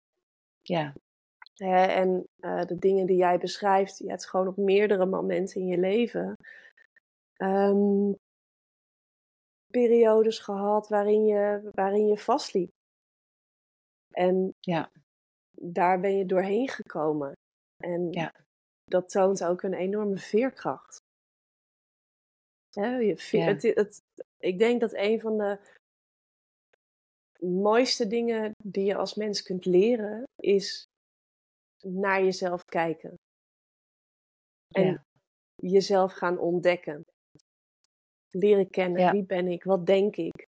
Ja, 0.63 0.93
Hè, 1.55 1.85
en 1.87 2.25
eh, 2.43 2.65
de 2.65 2.79
dingen 2.79 3.07
die 3.07 3.17
jij 3.17 3.39
beschrijft, 3.39 3.99
ja, 3.99 4.11
het 4.11 4.21
is 4.21 4.27
gewoon 4.27 4.49
op 4.49 4.57
meerdere 4.57 5.07
momenten 5.07 5.61
in 5.61 5.67
je 5.67 5.79
leven. 5.79 6.35
Ehm, 7.39 8.13
periodes 9.71 10.39
gehad 10.39 10.89
waarin 10.89 11.25
je, 11.25 11.69
waarin 11.73 12.07
je 12.07 12.19
vastliep. 12.19 12.71
En 14.15 14.55
Ja. 14.61 14.91
daar 15.51 16.01
ben 16.01 16.17
je 16.17 16.27
doorheen 16.27 16.69
gekomen. 16.69 17.33
En 17.77 18.13
Ja. 18.13 18.33
dat 18.85 19.09
toont 19.11 19.45
ook 19.45 19.63
een 19.63 19.75
enorme 19.75 20.17
veerkracht. 20.19 20.97
Hè, 22.71 22.97
je 22.97 23.17
veer- 23.17 23.41
Ja. 23.41 23.47
het, 23.53 23.63
het, 23.63 24.01
ik 24.39 24.59
denk 24.59 24.81
dat 24.81 24.93
een 24.93 25.21
van 25.21 25.39
de 25.39 25.61
mooiste 27.41 28.07
dingen 28.07 28.53
die 28.65 28.85
je 28.85 28.95
als 28.97 29.15
mens 29.15 29.43
kunt 29.43 29.65
leren, 29.65 30.23
is 30.43 30.85
naar 31.87 32.23
jezelf 32.23 32.65
kijken. 32.65 33.15
En 34.75 35.03
jezelf 35.55 36.13
gaan 36.13 36.39
ontdekken. 36.39 37.03
Leren 38.31 38.71
kennen. 38.71 39.01
Ja. 39.01 39.13
Wie 39.13 39.25
ben 39.25 39.47
ik? 39.47 39.65
Wat 39.65 39.87
denk 39.87 40.17
ik? 40.17 40.47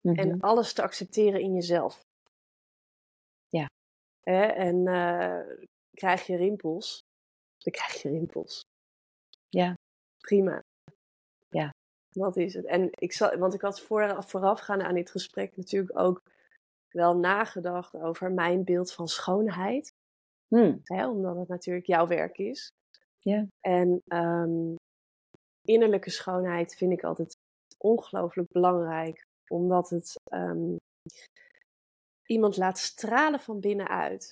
mhm. 0.00 0.18
En 0.18 0.40
alles 0.40 0.72
te 0.72 0.82
accepteren 0.82 1.40
in 1.40 1.54
jezelf. 1.54 2.06
Ja. 3.48 3.70
Hè? 4.20 4.42
En 4.42 4.86
eh, 4.86 5.56
krijg 5.90 6.26
je 6.26 6.36
rimpels, 6.36 7.00
dan 7.58 7.72
krijg 7.72 8.02
je 8.02 8.08
rimpels. 8.08 8.60
Ja. 9.48 9.74
Prima. 10.20 10.62
Ja. 11.48 11.70
Dat 12.10 12.36
is 12.36 12.54
het. 12.54 12.64
En 12.64 12.88
ik 12.90 13.12
zal, 13.12 13.36
want 13.36 13.54
ik 13.54 13.60
had 13.60 13.80
voor, 13.80 14.24
voorafgaand 14.24 14.82
aan 14.82 14.94
dit 14.94 15.10
gesprek 15.10 15.56
natuurlijk 15.56 15.98
ook 15.98 16.22
wel 16.88 17.16
nagedacht 17.16 17.94
over 17.94 18.32
mijn 18.32 18.64
beeld 18.64 18.92
van 18.92 19.08
schoonheid. 19.08 19.92
Hm, 20.48 20.76
Hè? 20.82 21.08
Omdat 21.08 21.36
het 21.36 21.48
natuurlijk 21.48 21.86
jouw 21.86 22.06
werk 22.06 22.38
is. 22.38 22.72
Ja. 23.18 23.46
En 23.60 24.02
ehm, 24.06 24.74
innerlijke 25.68 26.10
schoonheid 26.10 26.74
vind 26.74 26.92
ik 26.92 27.04
altijd 27.04 27.36
ongelooflijk 27.78 28.48
belangrijk. 28.52 29.22
Omdat 29.48 29.90
het 29.90 30.14
ehm, 30.30 30.76
iemand 32.26 32.56
laat 32.56 32.78
stralen 32.78 33.40
van 33.40 33.60
binnenuit. 33.60 34.30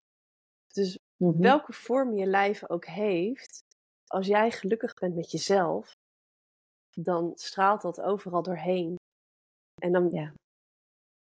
Dus 0.73 0.99
mhm. 1.17 1.41
welke 1.41 1.73
vorm 1.73 2.15
je 2.15 2.27
lijf 2.27 2.69
ook 2.71 2.87
heeft, 2.87 3.59
als 4.07 4.27
jij 4.27 4.51
gelukkig 4.51 4.95
bent 4.95 5.15
met 5.15 5.31
jezelf, 5.31 5.93
dan 6.91 7.33
straalt 7.35 7.83
dat 7.83 8.01
overal 8.01 8.43
doorheen. 8.43 8.97
En 9.83 9.93
dan, 9.93 10.11
Ja. 10.11 10.33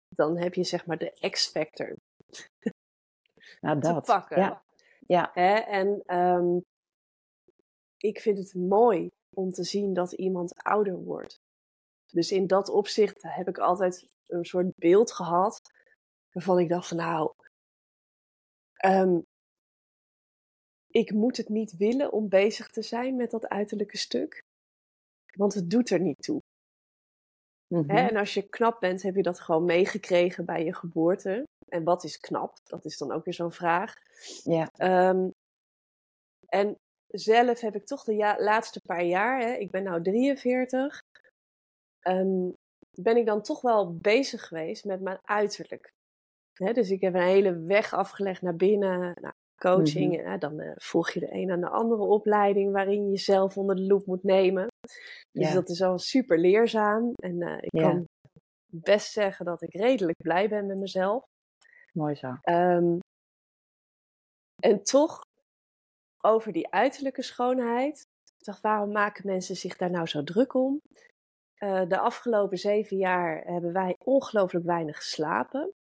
dan 0.09 0.39
heb 0.39 0.55
je 0.55 0.65
zeg 0.65 0.87
maar 0.87 0.99
de 0.99 1.29
X-factor 1.31 1.97
nou, 3.61 3.81
te 3.81 3.93
dat. 3.93 4.05
pakken. 4.05 4.39
Ja. 4.39 4.63
Ja. 5.07 5.31
Hè? 5.33 5.55
En 5.55 6.03
ehm, 6.07 6.59
ik 7.97 8.21
vind 8.21 8.39
het 8.39 8.55
mooi 8.55 9.11
om 9.35 9.53
te 9.53 9.65
zien 9.65 9.95
dat 9.95 10.13
iemand 10.13 10.55
ouder 10.55 10.97
wordt. 10.97 11.41
Dus 12.13 12.33
in 12.33 12.47
dat 12.47 12.69
opzicht 12.69 13.23
heb 13.23 13.49
ik 13.49 13.59
altijd 13.59 14.07
een 14.27 14.45
soort 14.45 14.77
beeld 14.77 15.13
gehad 15.13 15.61
waarvan 16.33 16.59
ik 16.59 16.69
dacht 16.69 16.89
van 16.89 16.97
nou, 16.97 17.33
ehm, 18.75 19.21
ik 20.89 21.13
moet 21.13 21.37
het 21.37 21.49
niet 21.49 21.77
willen 21.77 22.13
om 22.13 22.29
bezig 22.29 22.69
te 22.69 22.83
zijn 22.83 23.17
met 23.17 23.31
dat 23.31 23.49
uiterlijke 23.49 23.97
stuk. 23.97 24.43
Want 25.37 25.55
het 25.55 25.71
doet 25.71 25.91
er 25.91 26.01
niet 26.01 26.23
toe. 26.23 26.43
mhm. 27.69 27.91
Hè? 27.91 28.09
En 28.09 28.17
als 28.17 28.35
je 28.35 28.49
knap 28.49 28.81
bent, 28.81 29.03
heb 29.03 29.15
je 29.15 29.23
dat 29.23 29.41
gewoon 29.41 29.65
meegekregen 29.65 30.45
bij 30.45 30.65
je 30.65 30.75
geboorte. 30.75 31.45
En 31.69 31.85
wat 31.85 32.05
is 32.05 32.19
knap? 32.19 32.59
Dat 32.65 32.85
is 32.85 32.99
dan 32.99 33.13
ook 33.13 33.25
weer 33.25 33.35
zo'n 33.35 33.53
vraag. 33.53 33.95
Ja. 34.45 34.69
Ehm, 34.77 35.29
en 36.47 36.79
zelf 37.19 37.61
heb 37.61 37.75
ik 37.75 37.87
toch 37.87 38.05
de 38.05 38.35
laatste 38.39 38.81
paar 38.87 39.05
jaar, 39.05 39.41
hè, 39.41 39.53
ik 39.53 39.71
ben 39.71 39.83
nu 39.83 40.03
43, 40.03 41.03
um, 42.09 42.55
ben 42.97 43.17
ik 43.17 43.27
dan 43.27 43.43
toch 43.43 43.61
wel 43.61 43.97
bezig 43.97 44.47
geweest 44.47 44.85
met 44.85 45.01
mijn 45.01 45.19
uiterlijk. 45.23 45.93
Hè, 46.53 46.73
dus 46.73 46.91
ik 46.91 47.01
heb 47.01 47.15
een 47.15 47.23
hele 47.23 47.59
weg 47.59 47.93
afgelegd 47.93 48.43
naar 48.43 48.57
binnen, 48.57 49.15
coaching. 49.61 50.23
Mm 50.23 50.39
dan 50.39 50.61
uh, 50.61 50.73
volg 50.75 51.11
je 51.11 51.21
de 51.21 51.33
een 51.33 51.51
aan 51.51 51.61
de 51.61 51.69
andere 51.69 52.03
opleiding 52.03 52.73
waarin 52.73 53.05
je 53.05 53.11
jezelf 53.11 53.57
onder 53.57 53.77
de 53.77 53.83
loep 53.83 54.07
moet 54.07 54.23
nemen. 54.23 54.67
Dus 55.33 55.53
dat 55.53 55.69
is 55.69 55.83
al 55.83 55.99
super 55.99 56.39
leerzaam. 56.39 57.13
En 57.15 57.41
uh, 57.41 57.57
ik 57.61 57.71
kan 57.71 58.05
best 58.67 59.13
zeggen 59.13 59.45
dat 59.45 59.63
ik 59.63 59.73
redelijk 59.73 60.17
blij 60.23 60.49
ben 60.49 60.67
met 60.67 60.79
mezelf. 60.79 61.25
Mooi 61.93 62.15
zo. 62.15 62.37
Um, 62.45 62.99
en 64.63 64.83
toch, 64.83 65.21
over 66.25 66.53
die 66.53 66.71
uiterlijke 66.71 67.23
schoonheid. 67.23 68.07
Ik 68.39 68.45
dacht, 68.45 68.61
waarom 68.61 68.93
maken 68.93 69.27
mensen 69.27 69.57
zich 69.57 69.77
daar 69.77 69.91
nou 69.91 70.07
zo 70.07 70.25
druk 70.25 70.55
om? 70.55 70.81
Uh, 71.59 71.89
de 71.89 71.99
afgelopen 71.99 72.59
zeven 72.59 72.97
jaar 72.97 73.43
hebben 73.45 73.73
wij 73.73 73.97
ongelooflijk 74.05 74.65
weinig 74.65 74.97
geslapen. 74.97 75.73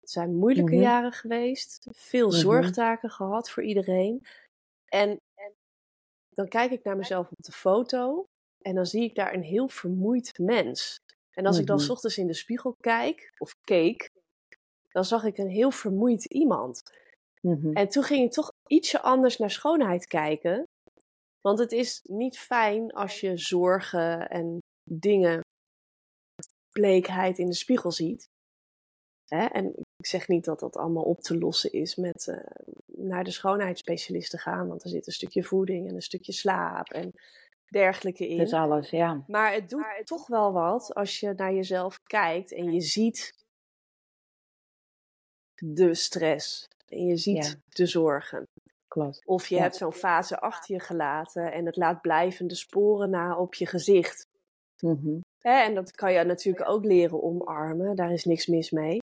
Het 0.00 0.10
zijn 0.10 0.34
moeilijke 0.34 0.74
Mhm. 0.74 0.82
jaren 0.82 1.12
geweest. 1.12 1.86
Veel 1.90 2.28
Mhm. 2.28 2.36
zorgtaken 2.36 3.10
gehad 3.10 3.50
voor 3.50 3.62
iedereen. 3.62 4.26
En, 4.84 5.08
en 5.34 5.52
dan 6.28 6.48
kijk 6.48 6.70
ik 6.70 6.84
naar 6.84 6.96
mezelf 6.96 7.30
op 7.30 7.44
de 7.44 7.52
foto. 7.52 8.24
En 8.62 8.74
dan 8.74 8.86
zie 8.86 9.02
ik 9.02 9.14
daar 9.14 9.34
een 9.34 9.42
heel 9.42 9.68
vermoeid 9.68 10.38
mens. 10.38 10.96
En 11.30 11.46
als 11.46 11.58
ik 11.58 11.66
dan 11.66 11.78
's 11.78 11.82
Mhm. 11.82 11.92
ochtends 11.92 12.18
in 12.18 12.26
de 12.26 12.34
spiegel 12.34 12.74
kijk, 12.80 13.30
of 13.38 13.54
keek, 13.60 14.08
dan 14.88 15.04
zag 15.04 15.24
ik 15.24 15.38
een 15.38 15.48
heel 15.50 15.70
vermoeid 15.70 16.24
iemand. 16.24 16.82
Mhm. 17.40 17.72
En 17.72 17.88
toen 17.88 18.02
ging 18.02 18.24
ik 18.24 18.32
toch 18.32 18.52
ietsje 18.66 19.00
anders 19.00 19.38
naar 19.38 19.50
schoonheid 19.50 20.06
kijken. 20.06 20.64
Want 21.40 21.58
het 21.58 21.72
is 21.72 22.00
niet 22.02 22.38
fijn 22.38 22.90
als 22.90 23.20
je 23.20 23.36
zorgen 23.36 24.28
en 24.28 24.58
dingen, 24.90 25.40
bleekheid 26.70 27.38
in 27.38 27.46
de 27.46 27.54
spiegel 27.54 27.92
ziet. 27.92 28.28
Hè? 29.24 29.44
En 29.44 29.66
ik 29.96 30.06
zeg 30.06 30.28
niet 30.28 30.44
dat 30.44 30.60
dat 30.60 30.76
allemaal 30.76 31.02
op 31.02 31.20
te 31.20 31.38
lossen 31.38 31.72
is 31.72 31.96
met 31.96 32.28
eh, 32.28 32.46
naar 32.86 33.24
de 33.24 33.30
schoonheidsspecialist 33.30 34.30
te 34.30 34.38
gaan. 34.38 34.68
Want 34.68 34.82
er 34.82 34.88
zit 34.88 35.06
een 35.06 35.12
stukje 35.12 35.42
voeding 35.42 35.88
en 35.88 35.94
een 35.94 36.02
stukje 36.02 36.32
slaap 36.32 36.88
en 36.88 37.12
dergelijke 37.68 38.28
in. 38.28 38.38
Het 38.38 38.46
is 38.46 38.54
alles, 38.54 38.90
ja. 38.90 39.24
Maar 39.26 39.52
het 39.52 39.68
doet 39.68 39.84
toch 40.04 40.26
wel 40.26 40.52
wat 40.52 40.94
als 40.94 41.20
je 41.20 41.32
naar 41.36 41.52
jezelf 41.54 42.02
kijkt 42.02 42.52
en 42.52 42.72
je 42.72 42.80
ziet 42.80 43.32
de 45.54 45.94
stress. 45.94 46.68
En 46.90 47.06
je 47.06 47.16
ziet 47.16 47.44
Ja. 47.46 47.54
de 47.68 47.86
zorgen. 47.86 48.44
Klopt. 48.88 49.22
Of 49.26 49.46
je 49.46 49.54
Ja. 49.54 49.60
hebt 49.62 49.76
zo'n 49.76 49.92
fase 49.92 50.40
achter 50.40 50.74
je 50.74 50.80
gelaten 50.80 51.52
en 51.52 51.66
het 51.66 51.76
laat 51.76 52.00
blijvende 52.00 52.54
sporen 52.54 53.10
na 53.10 53.36
op 53.36 53.54
je 53.54 53.66
gezicht. 53.66 54.26
Mhm. 54.80 55.20
En 55.40 55.74
dat 55.74 55.90
kan 55.90 56.12
je 56.12 56.24
natuurlijk 56.24 56.68
ook 56.68 56.84
leren 56.84 57.22
omarmen, 57.22 57.96
daar 57.96 58.12
is 58.12 58.24
niks 58.24 58.46
mis 58.46 58.70
mee. 58.70 58.98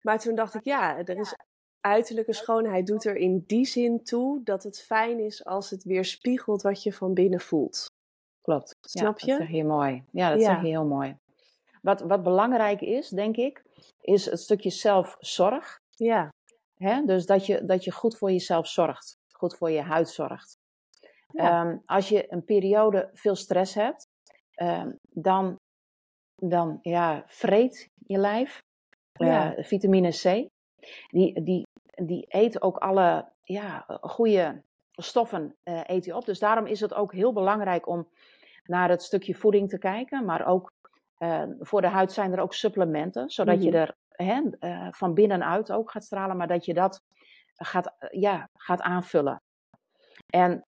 Maar 0.00 0.18
toen 0.18 0.34
dacht 0.34 0.54
ik, 0.54 0.64
ja, 0.64 0.98
er 0.98 1.18
is 1.18 1.34
uiterlijke 1.80 2.32
schoonheid 2.32 2.86
doet 2.86 3.04
er 3.04 3.16
in 3.16 3.44
die 3.46 3.66
zin 3.66 4.04
toe 4.04 4.42
dat 4.44 4.62
het 4.62 4.80
fijn 4.82 5.18
is 5.18 5.44
als 5.44 5.70
het 5.70 5.84
weer 5.84 6.04
spiegelt 6.04 6.62
wat 6.62 6.82
je 6.82 6.92
van 6.92 7.14
binnen 7.14 7.40
voelt. 7.40 7.86
Klopt. 8.40 8.74
Snap 8.80 9.18
ja, 9.18 9.26
je? 9.32 9.38
Dat 9.38 9.46
zeg 9.46 9.56
je 9.56 9.64
mooi. 9.64 10.04
Ja, 10.10 10.30
dat 10.30 10.40
Ja. 10.40 10.46
zeg 10.46 10.62
je 10.62 10.68
heel 10.68 10.86
mooi. 10.86 11.16
Wat, 11.82 12.00
wat 12.00 12.22
belangrijk 12.22 12.80
is, 12.80 13.08
denk 13.08 13.36
ik, 13.36 13.62
is 14.00 14.24
het 14.26 14.40
stukje 14.40 14.70
zelfzorg. 14.70 15.79
Ja, 16.04 16.28
Hè? 16.74 17.04
Dus 17.04 17.26
dat 17.26 17.46
je, 17.46 17.64
dat 17.64 17.84
je 17.84 17.90
goed 17.92 18.16
voor 18.16 18.30
jezelf 18.30 18.68
zorgt. 18.68 19.16
Goed 19.36 19.56
voor 19.56 19.70
je 19.70 19.80
huid 19.80 20.08
zorgt. 20.08 20.56
Ja. 21.32 21.64
Ehm, 21.64 21.76
als 21.86 22.08
je 22.08 22.32
een 22.32 22.44
periode 22.44 23.10
veel 23.14 23.34
stress 23.34 23.74
hebt, 23.74 24.06
ehm, 24.54 24.90
dan, 25.02 25.56
dan 26.36 26.78
ja, 26.82 27.22
vreet 27.26 27.88
je 28.06 28.18
lijf 28.18 28.58
eh, 29.12 29.26
Ja. 29.26 29.54
vitamine 29.58 30.10
C. 30.10 30.48
Die, 31.08 31.42
die, 31.42 31.62
die 32.04 32.24
eet 32.28 32.62
ook 32.62 32.76
alle 32.76 33.32
ja, 33.42 33.84
goede 34.00 34.62
stoffen 34.92 35.56
eh, 35.62 35.80
eet 35.86 36.04
die 36.04 36.16
op. 36.16 36.24
Dus 36.24 36.38
daarom 36.38 36.66
is 36.66 36.80
het 36.80 36.94
ook 36.94 37.12
heel 37.12 37.32
belangrijk 37.32 37.86
om 37.86 38.08
naar 38.64 38.88
het 38.88 39.02
stukje 39.02 39.34
voeding 39.34 39.68
te 39.68 39.78
kijken. 39.78 40.24
Maar 40.24 40.46
ook 40.46 40.72
eh, 41.18 41.42
voor 41.58 41.80
de 41.80 41.88
huid 41.88 42.12
zijn 42.12 42.32
er 42.32 42.40
ook 42.40 42.54
supplementen, 42.54 43.30
zodat 43.30 43.62
je 43.62 43.68
Mhm. 43.68 43.78
er 43.78 43.94
hè, 44.24 44.42
eh, 44.58 44.88
van 44.90 45.14
binnenuit 45.14 45.72
ook 45.72 45.90
gaat 45.90 46.04
stralen, 46.04 46.36
maar 46.36 46.46
dat 46.46 46.64
je 46.64 46.74
dat 46.74 47.00
gaat, 47.54 47.94
eh, 47.98 48.20
ja, 48.20 48.48
gaat 48.54 48.80
aanvullen. 48.80 49.42
En, 50.26 50.66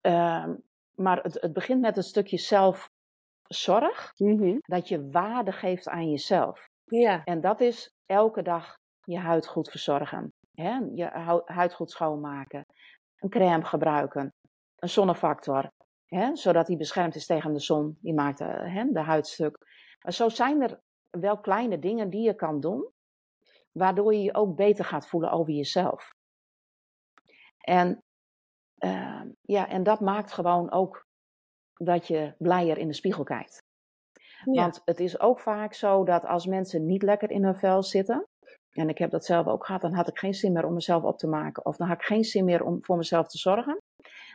ehm, 0.00 0.54
maar 0.94 1.22
het, 1.22 1.40
het 1.40 1.52
begint 1.52 1.80
met 1.80 1.96
een 1.96 2.02
stukje 2.02 2.38
zelfzorg, 2.38 4.12
Mhm. 4.16 4.56
dat 4.60 4.88
je 4.88 5.10
waarde 5.10 5.52
geeft 5.52 5.88
aan 5.88 6.10
jezelf. 6.10 6.68
ja, 6.84 7.24
En 7.24 7.40
dat 7.40 7.60
is 7.60 7.90
elke 8.06 8.42
dag 8.42 8.76
je 9.04 9.18
huid 9.18 9.46
goed 9.46 9.70
verzorgen. 9.70 10.32
Hè? 10.52 10.78
Je 10.94 11.10
hu- 11.10 11.54
huid 11.54 11.74
goed 11.74 11.90
schoonmaken. 11.90 12.64
Een 13.16 13.28
crème 13.30 13.64
gebruiken. 13.64 14.34
Een 14.76 14.88
zonnefactor. 14.88 15.70
Hè? 16.06 16.36
Zodat 16.36 16.66
die 16.66 16.76
beschermd 16.76 17.14
is 17.14 17.26
tegen 17.26 17.52
de 17.52 17.60
zon. 17.60 17.98
Die 18.00 18.14
maakt 18.14 18.40
eh, 18.40 18.74
hè, 18.74 18.84
de 18.92 19.00
huid 19.00 19.26
stuk. 19.26 19.58
Maar 20.02 20.12
zo 20.12 20.28
zijn 20.28 20.62
er 20.62 20.80
wel 21.10 21.38
kleine 21.38 21.78
dingen 21.78 22.10
die 22.10 22.22
je 22.22 22.34
kan 22.34 22.60
doen. 22.60 22.88
Waardoor 23.72 24.14
je 24.14 24.22
je 24.22 24.34
ook 24.34 24.56
beter 24.56 24.84
gaat 24.84 25.08
voelen 25.08 25.30
over 25.30 25.52
jezelf. 25.52 26.10
En, 27.60 28.02
eh, 28.78 29.22
ja, 29.40 29.68
en 29.68 29.82
dat 29.82 30.00
maakt 30.00 30.32
gewoon 30.32 30.70
ook 30.70 31.06
dat 31.74 32.06
je 32.06 32.34
blijer 32.38 32.78
in 32.78 32.88
de 32.88 32.94
spiegel 32.94 33.24
kijkt. 33.24 33.58
ja. 34.44 34.62
Want 34.62 34.82
het 34.84 35.00
is 35.00 35.20
ook 35.20 35.40
vaak 35.40 35.74
zo 35.74 36.04
dat 36.04 36.24
als 36.24 36.46
mensen 36.46 36.86
niet 36.86 37.02
lekker 37.02 37.30
in 37.30 37.44
hun 37.44 37.56
vel 37.56 37.82
zitten, 37.82 38.26
en 38.70 38.88
ik 38.88 38.98
heb 38.98 39.10
dat 39.10 39.24
zelf 39.24 39.46
ook 39.46 39.66
gehad, 39.66 39.80
dan 39.80 39.94
had 39.94 40.08
ik 40.08 40.18
geen 40.18 40.34
zin 40.34 40.52
meer 40.52 40.66
om 40.66 40.74
mezelf 40.74 41.02
op 41.02 41.18
te 41.18 41.26
maken. 41.26 41.64
Of 41.64 41.76
dan 41.76 41.88
had 41.88 41.96
ik 41.96 42.04
geen 42.04 42.24
zin 42.24 42.44
meer 42.44 42.64
om 42.64 42.84
voor 42.84 42.96
mezelf 42.96 43.26
te 43.26 43.38
zorgen. 43.38 43.78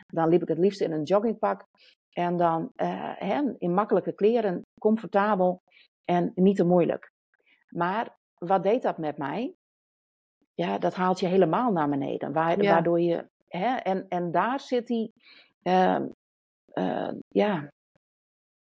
Dan 0.06 0.28
liep 0.28 0.42
ik 0.42 0.48
het 0.48 0.58
liefst 0.58 0.80
in 0.80 0.92
een 0.92 1.02
joggingpak. 1.02 1.64
En 2.12 2.36
dan 2.36 2.70
eh, 2.74 3.40
in 3.58 3.74
makkelijke 3.74 4.12
kleren, 4.12 4.62
comfortabel 4.80 5.60
en 6.06 6.32
niet 6.34 6.56
te 6.56 6.64
moeilijk. 6.64 7.12
Maar 7.68 8.16
wat 8.38 8.62
deed 8.62 8.82
dat 8.82 8.98
met 8.98 9.18
mij? 9.18 9.54
Ja, 10.54 10.78
dat 10.78 10.94
haalt 10.94 11.20
je 11.20 11.26
helemaal 11.26 11.72
naar 11.72 11.88
beneden. 11.88 12.32
Waar, 12.32 12.62
Ja. 12.62 12.72
Waardoor 12.72 13.00
je. 13.00 13.28
Hè, 13.48 13.76
en, 13.76 14.08
en 14.08 14.30
daar 14.30 14.60
zit 14.60 14.86
die. 14.86 15.12
ehm, 15.62 16.08
eh, 16.72 17.12
ja, 17.28 17.68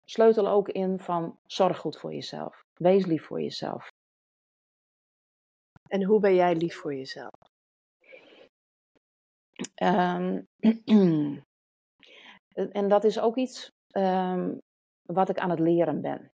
sleutel 0.04 0.48
ook 0.48 0.68
in 0.68 0.98
van 0.98 1.38
zorg 1.46 1.78
goed 1.78 1.98
voor 1.98 2.12
jezelf. 2.12 2.62
Wees 2.74 3.06
lief 3.06 3.24
voor 3.26 3.40
jezelf. 3.42 3.88
En 5.88 6.04
hoe 6.04 6.20
ben 6.20 6.34
jij 6.34 6.54
lief 6.56 6.76
voor 6.76 6.94
jezelf? 6.94 7.30
Ehm, 9.74 10.42
en 12.80 12.88
dat 12.88 13.04
is 13.04 13.20
ook 13.20 13.36
iets 13.36 13.68
ehm, 13.90 14.56
wat 15.02 15.28
ik 15.28 15.38
aan 15.38 15.50
het 15.50 15.58
leren 15.60 16.00
ben. 16.00 16.30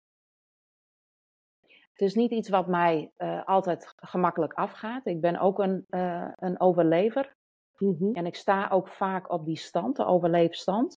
Het 1.91 2.01
is 2.01 2.15
niet 2.15 2.31
iets 2.31 2.49
wat 2.49 2.67
mij 2.67 3.11
eh, 3.17 3.45
altijd 3.45 3.93
gemakkelijk 3.95 4.53
afgaat. 4.53 5.05
Ik 5.05 5.21
ben 5.21 5.39
ook 5.39 5.59
een, 5.59 5.85
eh, 5.89 6.31
een 6.35 6.59
overlever. 6.59 7.35
Mhm. 7.77 8.13
En 8.13 8.25
ik 8.25 8.35
sta 8.35 8.69
ook 8.69 8.87
vaak 8.87 9.31
op 9.31 9.45
die 9.45 9.57
stand, 9.57 9.95
de 9.95 10.05
overleefstand. 10.05 10.99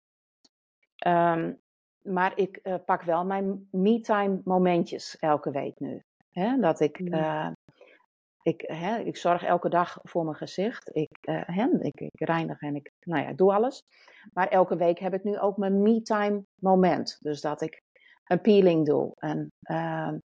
Ehm, 0.96 1.54
maar 2.02 2.38
ik 2.38 2.58
eh, 2.58 2.76
pak 2.86 3.02
wel 3.02 3.26
mijn 3.26 3.68
me-time 3.72 4.42
momentjes 4.44 5.18
elke 5.18 5.52
week 5.52 5.80
nu. 5.80 6.04
Dat 6.60 6.80
ik, 6.80 7.00
ik, 8.42 8.62
ik 9.04 9.18
zorg 9.18 9.44
elke 9.44 9.70
dag 9.70 10.00
voor 10.04 10.24
mijn 10.24 10.36
gezicht. 10.36 10.96
Ik, 10.96 11.18
ik, 11.80 12.00
ik 12.00 12.20
reinig 12.28 12.62
en 12.62 12.76
ik, 12.76 12.92
nou 13.00 13.24
ja, 13.24 13.34
doe 13.34 13.54
alles. 13.54 13.84
Maar 14.34 14.48
elke 14.48 14.76
week 14.76 15.00
heb 15.00 15.14
ik 15.14 15.24
nu 15.24 15.40
ook 15.40 15.58
mijn 15.58 15.82
me-time 15.82 16.44
moment. 16.56 17.18
Dus 17.22 17.42
dat 17.42 17.62
ik 17.62 17.82
een 18.26 18.42
peeling 18.42 18.86
doe, 18.86 19.12
een 19.16 19.52
ehm, 19.62 20.18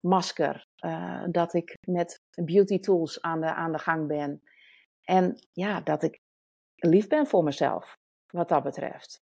masker. 0.00 0.68
eh, 0.74 1.24
dat 1.30 1.54
ik 1.54 1.76
met 1.88 2.20
beauty 2.44 2.78
tools 2.78 3.22
aan 3.22 3.40
de, 3.40 3.54
aan 3.54 3.72
de 3.72 3.78
gang 3.78 4.06
ben. 4.06 4.42
En 5.04 5.34
ja, 5.52 5.80
dat 5.80 6.02
ik 6.02 6.20
lief 6.74 7.06
ben 7.08 7.26
voor 7.26 7.44
mezelf, 7.44 7.96
wat 8.32 8.48
dat 8.48 8.62
betreft. 8.62 9.22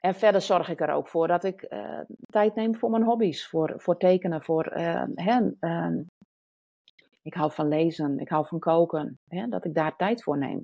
En 0.00 0.14
verder 0.14 0.40
zorg 0.40 0.68
ik 0.68 0.80
er 0.80 0.90
ook 0.90 1.08
voor 1.08 1.28
dat 1.28 1.44
ik 1.44 1.62
eh, 1.62 2.00
tijd 2.26 2.54
neem 2.54 2.76
voor 2.76 2.90
mijn 2.90 3.02
hobby's, 3.02 3.48
voor, 3.48 3.74
voor 3.76 3.96
tekenen, 3.96 4.42
voor 4.42 4.64
eh, 4.64 5.04
hè, 5.14 5.50
ehm, 5.60 6.02
ik 7.22 7.34
hou 7.34 7.52
van 7.52 7.68
lezen, 7.68 8.18
ik 8.18 8.28
hou 8.28 8.46
van 8.46 8.58
koken, 8.58 9.18
hè, 9.28 9.48
dat 9.48 9.64
ik 9.64 9.74
daar 9.74 9.96
tijd 9.96 10.22
voor 10.22 10.38
neem. 10.38 10.62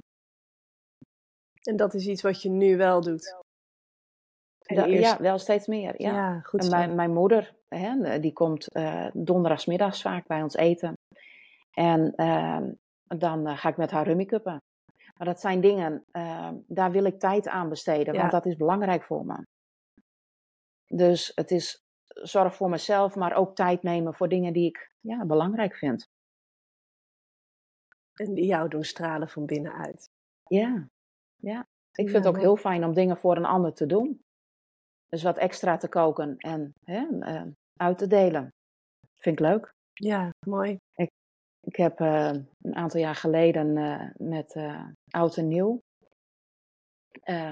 En 1.63 1.77
dat 1.77 1.95
is 1.95 2.07
iets 2.07 2.23
wat 2.23 2.43
je 2.43 2.51
nu 2.51 2.77
wel 2.77 3.01
doet. 3.01 3.37
Da- 4.75 4.85
Ja, 4.87 5.19
wel 5.21 5.39
steeds 5.39 5.67
meer. 5.67 6.03
Ja. 6.03 6.13
ja, 6.13 6.41
goed 6.41 6.63
En 6.65 6.71
mijn, 6.71 6.95
mijn 6.95 7.13
moeder, 7.13 7.55
hè, 7.69 8.21
die 8.21 8.33
komt 8.33 8.69
eh 8.73 9.07
donderdagsmiddags 9.13 10.03
vaak 10.03 10.27
bij 10.27 10.43
ons 10.43 10.55
eten. 10.55 10.95
En 11.71 12.15
ehm, 12.15 12.73
dan 13.19 13.47
eh, 13.47 13.57
ga 13.59 13.69
ik 13.69 13.77
met 13.77 13.91
haar 13.91 14.07
rummikuppen. 14.07 14.59
Maar 15.17 15.27
dat 15.27 15.41
zijn 15.41 15.61
dingen, 15.61 16.05
uh, 16.13 16.51
daar 16.67 16.91
wil 16.91 17.05
ik 17.05 17.19
tijd 17.19 17.49
aan 17.49 17.69
besteden, 17.69 18.15
Ja. 18.15 18.21
want 18.21 18.33
dat 18.33 18.47
is 18.47 18.57
belangrijk 18.57 19.03
voor 19.05 19.27
me. 19.27 19.43
Dus 20.87 21.33
het 21.35 21.51
is 21.51 21.83
zorg 22.05 22.55
voor 22.55 22.69
mezelf, 22.69 23.15
maar 23.17 23.35
ook 23.35 23.55
tijd 23.55 23.83
nemen 23.83 24.15
voor 24.15 24.29
dingen 24.29 24.53
die 24.53 24.67
ik 24.67 24.91
ja, 25.01 25.25
belangrijk 25.25 25.75
vind. 25.77 26.09
En 28.15 28.35
die 28.35 28.47
jou 28.47 28.69
doen 28.69 28.85
stralen 28.85 29.29
van 29.29 29.47
binnenuit. 29.47 30.09
Ja, 30.47 30.89
ja. 31.37 31.61
Ik 31.93 32.09
vind 32.09 32.11
Ja, 32.11 32.17
het 32.19 32.27
ook 32.27 32.43
heel 32.43 32.57
fijn 32.57 32.85
om 32.85 32.95
dingen 32.95 33.17
voor 33.17 33.37
een 33.37 33.45
ander 33.45 33.73
te 33.75 33.87
doen. 33.87 34.23
Dus 35.11 35.23
wat 35.23 35.39
extra 35.39 35.77
te 35.77 35.89
koken 35.89 36.37
en 36.37 36.75
hè, 36.85 37.07
eh, 37.21 37.43
uit 37.77 37.99
te 37.99 38.07
delen. 38.07 38.53
Vind 39.17 39.41
ik 39.41 39.47
leuk. 39.47 39.75
Ja, 39.93 40.31
mooi. 40.47 40.79
Ik 41.61 41.77
heb 41.77 42.01
eh, 42.01 42.33
een 42.63 42.77
aantal 42.77 43.01
jaar 43.01 43.15
geleden 43.15 43.77
eh, 43.77 44.09
met 44.17 44.57
oud 45.11 45.37
en 45.37 45.49
nieuw 45.49 45.83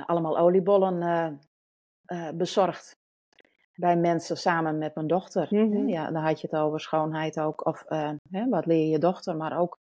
allemaal 0.07 0.39
oliebollen 0.39 1.41
bezorgd. 2.35 2.97
Bij 3.75 3.97
mensen 3.97 4.37
samen 4.37 4.79
met 4.79 4.95
mijn 4.95 5.07
dochter. 5.07 5.47
Mhm. 5.51 5.89
Ja, 5.89 6.11
dan 6.11 6.23
had 6.23 6.41
je 6.41 6.49
het 6.51 6.61
over 6.61 6.81
schoonheid 6.81 7.41
ook. 7.41 7.67
Of 7.67 7.85
hè, 8.31 8.49
wat 8.49 8.67
leer 8.67 8.85
je 8.85 8.89
je 8.89 8.99
dochter. 8.99 9.37
Maar 9.37 9.59
ook 9.59 9.79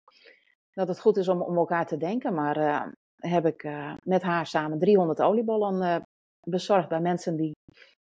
dat 0.72 0.89
het 0.89 1.01
goed 1.01 1.16
is 1.16 1.29
om 1.29 1.43
om 1.43 1.57
elkaar 1.57 1.87
te 1.87 1.97
denken. 1.97 2.35
Maar 2.35 2.89
heb 3.16 3.47
ik 3.47 3.68
met 4.03 4.22
haar 4.22 4.47
samen 4.47 4.79
300 4.79 5.22
oliebollen 5.22 6.05
bezorgd 6.45 6.88
bij 6.88 7.01
mensen 7.01 7.36
die 7.36 7.53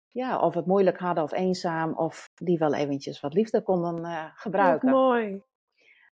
ja, 0.09 0.41
of 0.41 0.55
het 0.55 0.67
moeilijk 0.67 0.99
hadden 0.99 1.25
of 1.25 1.33
eenzaam. 1.33 1.95
Of 1.95 2.25
die 2.43 2.59
wel 2.59 2.75
eventjes 2.75 3.21
wat 3.21 3.35
liefde 3.35 3.63
konden 3.63 4.05
eh, 4.05 4.23
Wat 4.25 4.33
gebruiken. 4.39 4.91
mooi. 4.91 5.43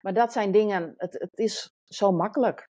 Maar 0.00 0.14
dat 0.14 0.32
zijn 0.32 0.52
dingen, 0.52 0.94
het, 0.96 1.12
het 1.12 1.38
is 1.38 1.68
zo 1.84 2.12
makkelijk. 2.12 2.64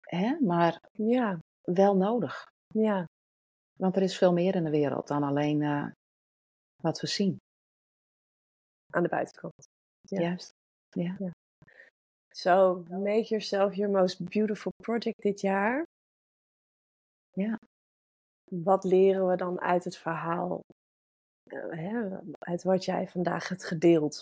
Hè? 0.00 0.36
Maar 0.40 0.80
Ja, 0.92 1.38
wel 1.62 1.96
nodig. 1.96 2.44
ja. 2.74 3.04
Want 3.78 3.96
er 3.96 4.02
is 4.02 4.18
veel 4.18 4.32
meer 4.32 4.54
in 4.54 4.64
de 4.64 4.70
wereld 4.70 5.08
dan 5.08 5.22
alleen 5.22 5.62
eh, 5.62 5.90
wat 6.82 7.00
we 7.00 7.06
zien. 7.06 7.36
Aan 8.92 9.02
de 9.02 9.08
buitenkant. 9.08 9.52
Ja. 10.00 10.20
Juist. 10.20 10.50
So, 12.34 12.84
make 12.88 13.24
yourself 13.28 13.74
your 13.74 13.90
most 13.92 14.28
beautiful 14.28 14.72
project 14.82 15.22
dit 15.22 15.40
jaar. 15.40 15.84
Ja. 17.32 17.58
Wat 18.50 18.84
leren 18.84 19.28
we 19.28 19.36
dan 19.36 19.60
uit 19.60 19.84
het 19.84 19.96
verhaal? 19.96 20.60
eh, 21.50 21.70
hè, 21.70 22.18
uit 22.38 22.62
wat 22.62 22.84
jij 22.84 23.08
vandaag 23.08 23.48
hebt 23.48 23.64
gedeeld? 23.64 24.20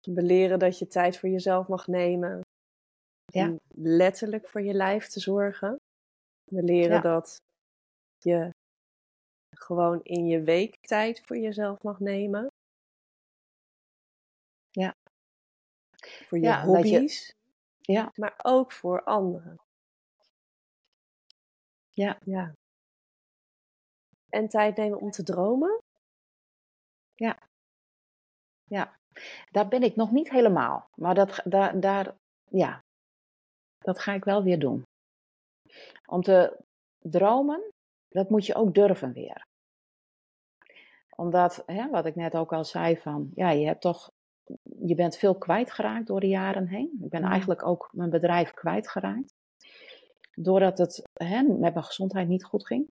We 0.00 0.22
leren 0.22 0.58
dat 0.58 0.78
je 0.78 0.86
tijd 0.86 1.18
voor 1.18 1.28
jezelf 1.28 1.68
mag 1.68 1.86
nemen. 1.86 2.40
Ja. 3.32 3.48
Om 3.48 3.58
letterlijk 3.68 4.48
voor 4.48 4.60
je 4.60 4.72
lijf 4.74 5.06
te 5.08 5.20
zorgen. 5.20 5.76
We 6.44 6.62
leren 6.62 6.94
Ja. 6.96 7.00
dat 7.00 7.36
je 8.18 8.50
gewoon 9.56 10.02
in 10.02 10.26
je 10.26 10.42
week 10.42 10.76
tijd 10.80 11.26
voor 11.26 11.36
jezelf 11.36 11.82
mag 11.82 12.00
nemen. 12.00 12.46
Ja. 14.70 14.92
Voor 16.26 16.38
je 16.38 16.44
Ja, 16.44 16.64
dat 16.64 16.82
je- 16.88 16.94
hobby's 16.96 17.32
Ja, 17.80 18.10
maar 18.14 18.34
ook 18.42 18.72
voor 18.72 19.02
anderen. 19.04 19.56
Ja. 21.96 22.18
ja. 22.24 22.52
En 24.28 24.48
tijd 24.48 24.76
nemen 24.76 25.00
om 25.00 25.10
te 25.10 25.22
dromen? 25.22 25.78
daar 29.50 29.68
ben 29.68 29.82
ik 29.82 29.96
nog 29.96 30.10
niet 30.10 30.30
helemaal. 30.30 30.88
Maar 30.94 31.14
dat, 31.14 31.40
daar, 31.44 31.80
daar, 31.80 32.14
ja, 32.50 32.84
dat 33.78 33.98
ga 33.98 34.12
ik 34.12 34.24
wel 34.24 34.42
weer 34.42 34.58
doen. 34.58 34.82
Om 36.06 36.22
te 36.22 36.64
dromen, 36.98 37.72
dat 38.08 38.30
moet 38.30 38.46
je 38.46 38.54
ook 38.54 38.74
durven 38.74 39.12
weer. 39.12 39.46
Omdat, 41.16 41.62
hè, 41.66 41.90
wat 41.90 42.06
ik 42.06 42.14
net 42.14 42.36
ook 42.36 42.52
al 42.52 42.64
zei, 42.64 42.96
van 42.96 43.30
ja, 43.34 43.50
je 43.50 43.66
hebt 43.66 43.80
toch, 43.80 44.10
je 44.62 44.94
bent 44.94 45.16
veel 45.16 45.38
kwijtgeraakt 45.38 46.06
door 46.06 46.20
de 46.20 46.28
jaren 46.28 46.68
heen. 46.68 46.98
Ik 47.02 47.10
ben 47.10 47.20
Mhm. 47.20 47.30
eigenlijk 47.30 47.66
ook 47.66 47.88
mijn 47.92 48.10
bedrijf 48.10 48.52
kwijtgeraakt. 48.54 49.34
Doordat 50.38 50.78
het 50.78 51.02
hè, 51.12 51.42
met 51.42 51.74
mijn 51.74 51.84
gezondheid 51.84 52.28
niet 52.28 52.44
goed 52.44 52.66
ging. 52.66 52.88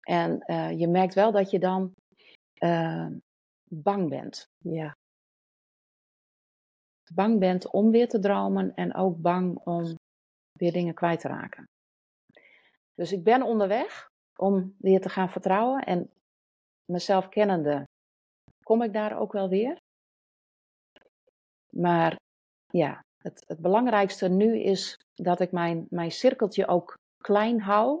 En 0.00 0.40
eh, 0.40 0.78
je 0.78 0.88
merkt 0.88 1.14
wel 1.14 1.32
dat 1.32 1.50
je 1.50 1.58
dan 1.58 1.92
eh, 2.54 3.08
bang 3.70 4.08
bent. 4.08 4.46
Ja. 4.58 4.96
Bang 7.14 7.38
bent 7.38 7.70
om 7.70 7.90
weer 7.90 8.08
te 8.08 8.18
dromen 8.18 8.74
en 8.74 8.94
ook 8.94 9.20
bang 9.20 9.58
om 9.64 9.94
weer 10.58 10.72
dingen 10.72 10.94
kwijt 10.94 11.20
te 11.20 11.28
raken. 11.28 11.64
Dus 12.94 13.12
ik 13.12 13.24
ben 13.24 13.42
onderweg 13.42 14.08
om 14.38 14.74
weer 14.78 15.00
te 15.00 15.08
gaan 15.08 15.30
vertrouwen 15.30 15.84
en 15.84 16.10
mezelf 16.92 17.28
kennende 17.28 17.84
kom 18.62 18.82
ik 18.82 18.92
daar 18.92 19.18
ook 19.18 19.32
wel 19.32 19.48
weer. 19.48 19.78
Maar 21.72 22.16
ja, 22.66 23.00
het, 23.26 23.44
het 23.46 23.58
belangrijkste 23.58 24.28
nu 24.28 24.58
is 24.60 24.98
dat 25.14 25.40
ik 25.40 25.52
mijn, 25.52 25.86
mijn 25.90 26.12
cirkeltje 26.12 26.66
ook 26.66 26.94
klein 27.22 27.60
hou. 27.60 28.00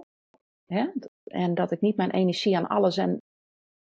Hè? 0.66 0.86
En 1.24 1.54
dat 1.54 1.70
ik 1.70 1.80
niet 1.80 1.96
mijn 1.96 2.10
energie 2.10 2.56
aan 2.56 2.66
alles 2.66 2.96
en 2.96 3.18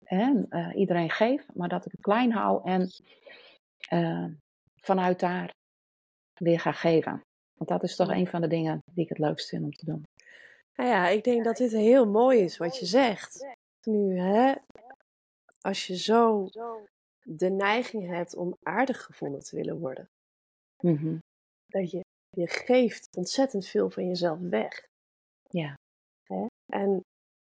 hè, 0.05 0.43
eh, 0.49 0.71
iedereen 0.75 1.11
geef, 1.11 1.47
maar 1.55 1.69
dat 1.69 1.87
ik 1.87 1.93
het 1.93 2.01
klein 2.01 2.33
hou 2.33 2.65
en 2.65 2.91
eh, 3.89 4.27
vanuit 4.81 5.21
daar 5.21 5.51
weer 6.35 6.61
ga 6.61 6.73
geven. 6.73 7.21
Want 7.59 7.71
dat 7.71 7.83
is 7.83 7.97
toch 7.97 8.11
een 8.11 8.27
van 8.27 8.41
de 8.41 8.49
dingen 8.49 8.79
die 8.93 9.05
ik 9.05 9.09
het 9.09 9.19
leukst 9.19 9.49
vind 9.49 9.65
om 9.65 9.73
te 9.73 9.85
doen. 9.85 10.03
Nou 10.77 10.91
ja, 10.91 11.09
ik 11.09 11.25
denk 11.25 11.45
dat 11.45 11.57
dit 11.57 11.71
heel 11.71 12.07
mooi 12.07 12.39
is 12.41 12.57
wat 12.57 12.79
je 12.79 12.87
zegt. 12.87 13.47
Nu, 13.83 14.19
hè, 14.19 14.55
als 15.61 15.87
je 15.87 15.97
zo 15.97 16.49
de 17.23 17.51
neiging 17.51 18.07
hebt 18.07 18.37
om 18.37 18.57
aardig 18.63 19.03
gevonden 19.03 19.41
te 19.41 19.57
willen 19.57 19.79
worden, 19.79 20.09
Mhm. 20.85 21.19
Dat 21.75 21.91
je, 21.91 22.01
je 22.37 22.49
geeft 22.49 23.17
ontzettend 23.17 23.67
veel 23.67 23.91
van 23.91 24.07
jezelf 24.07 24.39
weg. 24.39 24.87
Ja. 25.49 25.75
Hè? 26.23 26.47
En 26.73 27.01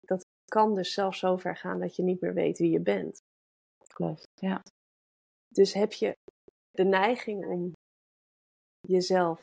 dat 0.00 0.24
kan 0.44 0.74
dus 0.74 0.92
zelfs 0.92 1.18
zo 1.18 1.36
ver 1.36 1.56
gaan 1.56 1.80
dat 1.80 1.96
je 1.96 2.02
niet 2.02 2.20
meer 2.20 2.34
weet 2.34 2.58
wie 2.58 2.70
je 2.70 2.80
bent. 2.80 3.18
Klopt. 3.94 4.24
Ja. 4.40 4.62
Dus 5.48 5.72
heb 5.72 5.92
je 5.92 6.12
de 6.70 6.84
neiging 6.84 7.46
om 7.46 7.72
jezelf 8.80 9.40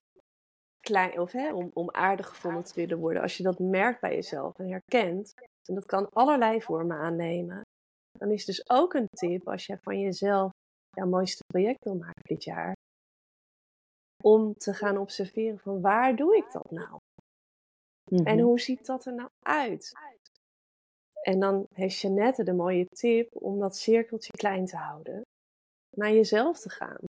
klein, 0.80 1.20
of 1.20 1.32
hè, 1.32 1.54
om, 1.54 1.70
om 1.74 1.92
aardig 1.92 2.28
gevonden 2.28 2.64
te 2.64 2.74
willen 2.74 2.98
worden. 2.98 3.22
Als 3.22 3.38
je 3.38 3.44
dat 3.44 3.60
merkt 3.60 4.02
bij 4.02 4.14
jezelf 4.14 4.60
en 4.60 4.70
herkent, 4.70 5.34
en 5.70 5.76
dat 5.76 5.86
kan 5.86 6.10
allerlei 6.10 6.62
vormen 6.62 6.98
aannemen, 6.98 7.62
dan 8.18 8.32
is 8.32 8.46
dus 8.46 8.70
ook 8.70 8.94
een 8.94 9.08
tip 9.10 9.48
als 9.48 9.66
je 9.66 9.78
van 9.82 10.00
jezelf 10.00 10.52
jouw 10.90 11.08
mooiste 11.08 11.44
project 11.54 11.84
wil 11.84 11.96
maken 11.96 12.24
dit 12.24 12.44
jaar, 12.44 12.74
om 14.24 14.54
te 14.54 14.74
gaan 14.74 14.98
observeren 14.98 15.60
van 15.60 15.82
waar 15.82 16.16
doe 16.16 16.36
ik 16.38 16.52
dat 16.52 16.72
nou? 16.72 16.98
En 18.12 18.36
Mhm. 18.36 18.40
hoe 18.40 18.60
ziet 18.60 18.86
dat 18.86 19.06
er 19.06 19.14
nou 19.14 19.30
uit? 19.40 19.92
En 21.22 21.40
dan 21.40 21.66
heeft 21.74 22.00
Jeannette 22.00 22.44
de 22.44 22.54
mooie 22.54 22.86
tip 22.86 23.36
om 23.42 23.60
dat 23.60 23.78
cirkeltje 23.78 24.32
klein 24.32 24.66
te 24.66 24.78
houden. 24.78 25.22
Naar 25.96 26.12
jezelf 26.12 26.60
te 26.60 26.70
gaan. 26.70 27.00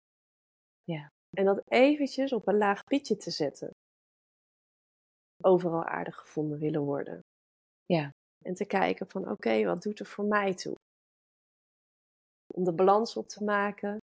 Ja. 0.84 1.08
En 1.36 1.44
dat 1.44 1.62
eventjes 1.68 2.32
op 2.32 2.46
een 2.46 2.56
laag 2.58 2.84
pitje 2.84 3.16
te 3.16 3.30
zetten. 3.30 3.70
Overal 5.42 5.84
aardig 5.84 6.16
gevonden 6.16 6.58
willen 6.58 6.82
worden. 6.82 7.20
Ja. 7.86 8.10
En 8.44 8.54
te 8.54 8.64
kijken 8.64 9.06
van 9.10 9.30
oké, 9.30 9.64
wat 9.64 9.82
doet 9.82 10.00
er 10.00 10.06
voor 10.06 10.24
mij 10.24 10.54
toe? 10.54 10.74
Om 12.54 12.64
de 12.64 12.72
balans 12.72 13.16
op 13.16 13.28
te 13.28 13.44
maken. 13.44 13.98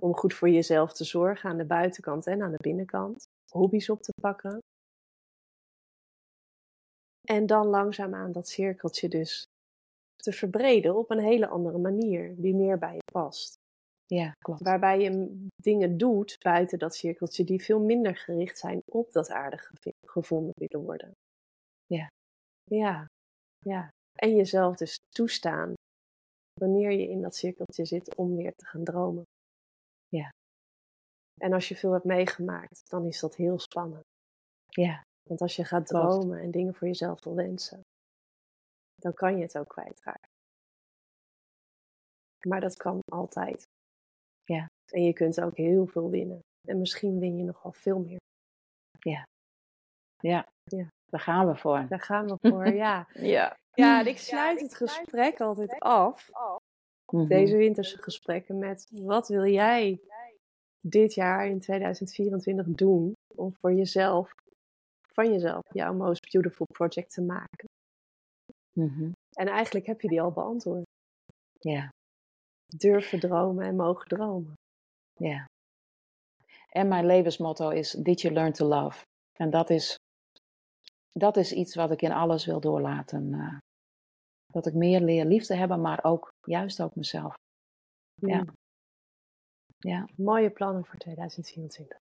Om 0.00 0.14
goed 0.14 0.34
voor 0.34 0.48
jezelf 0.48 0.92
te 0.92 1.04
zorgen 1.04 1.50
aan 1.50 1.56
de 1.56 1.64
buitenkant 1.64 2.26
en 2.26 2.42
aan 2.42 2.50
de 2.50 2.62
binnenkant. 2.62 3.24
Hobby's 3.52 3.88
op 3.88 4.02
te 4.02 4.12
pakken. 4.20 4.58
En 7.28 7.46
dan 7.46 7.66
langzaamaan 7.66 8.32
dat 8.32 8.48
cirkeltje 8.48 9.08
dus 9.08 9.46
te 10.16 10.32
verbreden 10.32 10.96
op 10.96 11.10
een 11.10 11.18
hele 11.20 11.48
andere 11.48 11.78
manier, 11.78 12.34
die 12.36 12.54
meer 12.54 12.78
bij 12.78 12.94
je 12.94 13.12
past. 13.12 13.54
Ja, 14.06 14.32
klopt. 14.38 14.62
Waarbij 14.62 15.00
je 15.00 15.46
dingen 15.62 15.98
doet 15.98 16.36
buiten 16.38 16.78
dat 16.78 16.94
cirkeltje 16.94 17.44
die 17.44 17.62
veel 17.62 17.80
minder 17.80 18.16
gericht 18.16 18.58
zijn 18.58 18.82
op 18.84 19.12
dat 19.12 19.30
aardig 19.30 19.70
gevonden 20.06 20.52
willen 20.54 20.86
worden. 20.86 21.12
Ja. 21.86 22.08
Ja, 22.64 23.06
ja. 23.58 23.88
En 24.14 24.36
jezelf 24.36 24.76
dus 24.76 24.96
toestaan 25.08 25.74
wanneer 26.60 26.90
je 26.90 27.08
in 27.08 27.22
dat 27.22 27.36
cirkeltje 27.36 27.84
zit 27.84 28.14
om 28.14 28.36
weer 28.36 28.52
te 28.56 28.66
gaan 28.66 28.84
dromen. 28.84 29.24
En 31.40 31.52
als 31.52 31.68
je 31.68 31.76
veel 31.76 31.92
hebt 31.92 32.04
meegemaakt, 32.04 32.90
dan 32.90 33.06
is 33.06 33.20
dat 33.20 33.34
heel 33.36 33.58
spannend. 33.58 34.04
Ja, 34.68 35.02
Want 35.28 35.40
als 35.40 35.56
je 35.56 35.64
gaat 35.64 35.86
dromen 35.86 36.40
en 36.40 36.50
dingen 36.50 36.74
voor 36.74 36.86
jezelf 36.86 37.24
wil 37.24 37.34
wensen, 37.34 37.80
dan 38.94 39.14
kan 39.14 39.36
je 39.36 39.42
het 39.42 39.58
ook 39.58 39.68
kwijtraken. 39.68 40.28
Maar 42.46 42.60
dat 42.60 42.76
kan 42.76 42.98
altijd. 43.12 43.62
Ja. 44.44 44.66
En 44.92 45.02
je 45.02 45.12
kunt 45.12 45.40
ook 45.40 45.56
heel 45.56 45.86
veel 45.86 46.10
winnen. 46.10 46.40
En 46.68 46.78
misschien 46.78 47.18
win 47.18 47.36
je 47.36 47.44
nog 47.44 47.62
wel 47.62 47.72
veel 47.72 47.98
meer. 47.98 48.18
Ja. 48.98 49.24
Ja. 50.18 50.46
Ja. 50.64 50.88
Daar 51.10 51.20
gaan 51.20 51.46
we 51.46 51.56
voor. 51.56 51.86
Daar 51.88 52.00
gaan 52.00 52.26
we 52.26 52.36
voor, 52.50 52.66
ja. 52.66 53.08
Ja. 53.12 53.56
Ja, 53.72 54.00
en 54.00 54.06
ik 54.06 54.18
sluit 54.18 54.60
het 54.60 54.74
gesprek 54.74 55.40
altijd 55.40 55.78
af, 55.78 56.30
Mhm. 57.12 57.26
deze 57.26 57.56
winterse 57.56 58.02
gesprekken, 58.02 58.58
met 58.58 58.86
wat 58.90 59.28
wil 59.28 59.44
jij 59.46 60.00
dit 60.80 61.14
jaar 61.14 61.46
in 61.46 61.60
2024 61.60 62.66
doen 62.66 63.12
om 63.34 63.54
voor 63.60 63.72
jezelf, 63.72 64.32
van 65.12 65.32
jezelf, 65.32 65.62
jouw 65.72 65.94
most 65.94 66.30
beautiful 66.32 66.66
project 66.66 67.12
te 67.12 67.22
maken? 67.22 67.68
Mhm. 68.72 69.10
En 69.30 69.46
eigenlijk 69.46 69.86
heb 69.86 70.00
je 70.00 70.08
die 70.08 70.20
al 70.20 70.32
beantwoord. 70.32 70.84
Ja. 71.58 71.88
Durven 72.76 73.20
dromen 73.20 73.64
en 73.66 73.76
mogen 73.76 74.08
dromen. 74.08 74.54
Ja. 75.16 75.44
En 76.68 76.88
mijn 76.88 77.06
levensmotto 77.06 77.68
is 77.68 77.90
Did 77.90 78.20
you 78.20 78.34
learn 78.34 78.52
to 78.52 78.66
love? 78.66 79.02
En 79.32 79.50
dat 79.50 79.70
is, 79.70 79.96
dat 81.12 81.36
is 81.36 81.52
iets 81.52 81.74
wat 81.74 81.90
ik 81.90 82.02
in 82.02 82.12
alles 82.12 82.44
wil 82.46 82.60
doorlaten. 82.60 83.34
eh. 83.34 83.58
dat 84.52 84.66
ik 84.66 84.74
meer 84.74 85.00
leer 85.00 85.24
lief 85.24 85.44
te 85.46 85.54
hebben, 85.54 85.80
maar 85.80 86.04
ook 86.04 86.28
juist 86.46 86.82
ook 86.82 86.94
mezelf. 86.94 87.34
Mm. 88.20 88.28
Ja. 88.28 88.44
Mooie 90.16 90.50
plannen 90.50 90.84
voor 90.84 90.96
2024. 90.98 91.98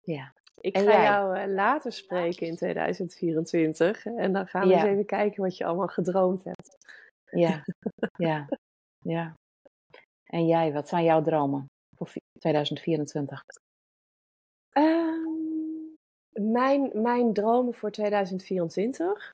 Ja. 0.00 0.32
Ik 0.60 0.74
En 0.74 0.84
ga 0.84 0.90
jij? 0.92 1.02
jou 1.02 1.36
eh, 1.38 1.48
later 1.54 1.92
spreken 1.92 2.46
in 2.46 2.56
2024 2.56 4.06
en 4.06 4.32
dan 4.32 4.46
gaan 4.46 4.62
we 4.68 4.74
Ja. 4.74 4.74
eens 4.80 4.84
even 4.92 5.06
kijken 5.06 5.42
wat 5.42 5.56
je 5.56 5.64
allemaal 5.64 5.86
gedroomd 5.88 6.44
hebt. 6.44 6.76
Ja. 7.30 7.64
ja. 8.28 8.48
Ja. 8.98 9.34
En 10.24 10.46
jij, 10.46 10.72
wat 10.72 10.88
zijn 10.88 11.04
jouw 11.04 11.22
dromen 11.22 11.66
voor 11.96 12.06
vi- 12.08 12.20
2024? 12.38 13.42
Ehm, 14.70 15.32
mijn, 16.32 16.90
mijn 17.02 17.32
dromen 17.32 17.74
voor 17.74 17.90
2024, 17.90 19.30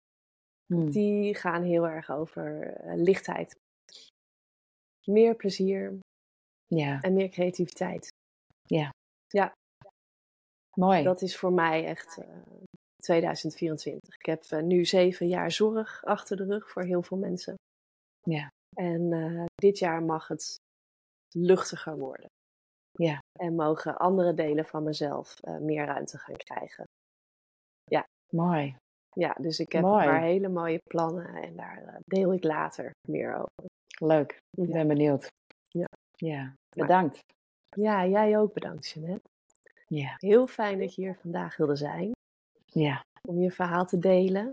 Hmm. 0.67 0.91
die 0.91 1.35
gaan 1.35 1.63
heel 1.63 1.89
erg 1.89 2.11
over 2.11 2.63
eh, 2.75 2.93
lichtheid. 2.97 3.55
Meer 5.07 5.35
plezier 5.35 5.99
Ja, 6.75 7.01
en 7.01 7.13
meer 7.13 7.29
creativiteit. 7.29 8.09
mooi. 10.77 11.03
Dat 11.03 11.23
is 11.23 11.37
voor 11.37 11.53
mij 11.53 11.85
echt 11.87 12.17
eh, 12.19 12.37
2024. 13.03 14.15
Ik 14.19 14.27
heb 14.27 14.43
eh, 14.45 14.63
nu 14.63 14.85
zeven 14.85 15.29
jaar 15.29 15.51
zorg 15.51 16.05
achter 16.05 16.37
de 16.37 16.45
rug 16.45 16.71
voor 16.71 16.83
heel 16.83 17.03
veel 17.03 17.17
mensen. 17.17 17.55
Ja. 18.23 18.49
En 18.77 19.13
eh, 19.13 19.45
dit 19.55 19.79
jaar 19.79 20.03
mag 20.03 20.29
het 20.29 20.57
luchtiger 21.35 21.99
worden. 21.99 22.27
Ja. 22.91 23.19
En 23.39 23.55
mogen 23.55 23.99
andere 23.99 24.35
delen 24.35 24.65
van 24.67 24.83
mezelf 24.83 25.39
eh, 25.41 25.57
meer 25.59 25.85
ruimte 25.87 26.19
gaan 26.19 26.37
krijgen. 26.37 26.85
Mooi. 28.33 28.77
Ja, 29.13 29.33
dus 29.41 29.59
ik 29.59 29.73
heb 29.73 29.83
Mooi. 29.83 30.05
een 30.05 30.11
paar 30.11 30.23
hele 30.23 30.49
mooie 30.49 30.79
plannen 30.89 31.27
en 31.35 31.57
daar 31.57 31.83
eh, 31.85 31.95
deel 32.05 32.33
ik 32.33 32.45
later 32.45 32.91
meer 33.09 33.35
over. 33.35 33.71
Leuk. 33.99 34.37
Ik 34.59 34.67
Ja. 34.67 34.73
ben 34.73 34.89
benieuwd. 34.89 35.29
Ja. 35.69 35.87
Ja. 36.21 36.55
Bedankt. 36.77 37.21
Ja, 37.77 38.07
jij 38.07 38.39
ook 38.39 38.53
bedankt, 38.53 38.89
Jeanette. 38.89 39.29
Ja. 39.87 40.15
Heel 40.19 40.47
fijn 40.47 40.79
dat 40.79 40.95
je 40.95 41.03
hier 41.03 41.15
vandaag 41.15 41.57
wilde 41.57 41.77
zijn 41.77 42.11
Ja. 42.67 43.01
om 43.29 43.41
je 43.41 43.51
verhaal 43.51 43.87
te 43.87 43.99
delen. 43.99 44.51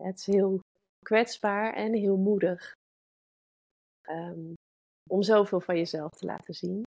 Het 0.00 0.18
is 0.18 0.26
heel 0.26 0.60
kwetsbaar 1.02 1.74
en 1.74 1.92
heel 1.92 2.16
moedig 2.16 2.72
ehm, 4.02 4.52
om 5.10 5.22
zoveel 5.22 5.60
van 5.60 5.76
jezelf 5.76 6.10
te 6.10 6.26
laten 6.26 6.54
zien. 6.54 6.82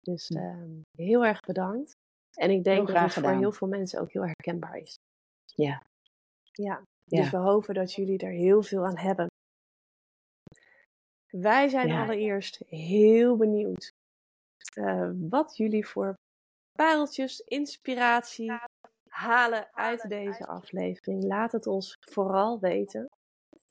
Dus 0.00 0.28
Ja. 0.28 0.40
ehm, 0.40 0.80
heel 0.96 1.24
erg 1.24 1.40
bedankt. 1.40 1.92
En 2.38 2.50
ik 2.50 2.64
denk 2.64 2.86
dat 2.86 2.96
het 2.96 3.12
voor 3.12 3.30
heel 3.30 3.52
veel 3.52 3.68
mensen 3.68 4.00
ook 4.00 4.12
heel 4.12 4.24
herkenbaar 4.24 4.76
is. 4.76 4.94
Ja. 5.54 5.82
Ja, 6.52 6.82
Ja. 7.04 7.20
dus 7.20 7.30
we 7.30 7.36
hopen 7.36 7.74
dat 7.74 7.92
jullie 7.92 8.18
er 8.18 8.30
heel 8.30 8.62
veel 8.62 8.86
aan 8.86 8.98
hebben. 8.98 9.26
Wij 11.36 11.68
zijn 11.68 11.88
Ja. 11.88 12.02
allereerst 12.02 12.62
heel 12.66 13.36
benieuwd 13.36 13.92
eh, 14.74 15.10
wat 15.30 15.56
jullie 15.56 15.86
voor 15.86 16.14
pareltjes, 16.72 17.40
inspiratie 17.40 18.52
halen 19.08 19.68
uit 19.72 20.08
deze 20.08 20.46
aflevering. 20.46 21.24
Laat 21.24 21.52
het 21.52 21.66
ons 21.66 21.96
vooral 22.00 22.60
weten. 22.60 23.06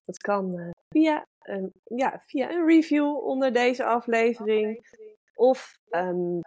Dat 0.05 0.17
kan 0.17 0.59
eh, 0.59 0.69
via, 0.89 1.25
een, 1.41 1.71
ja, 1.83 2.21
via 2.25 2.51
een 2.51 2.65
review 2.65 3.17
onder 3.17 3.53
deze 3.53 3.83
aflevering. 3.83 4.87
Of 5.35 5.73
ehm, 5.89 6.39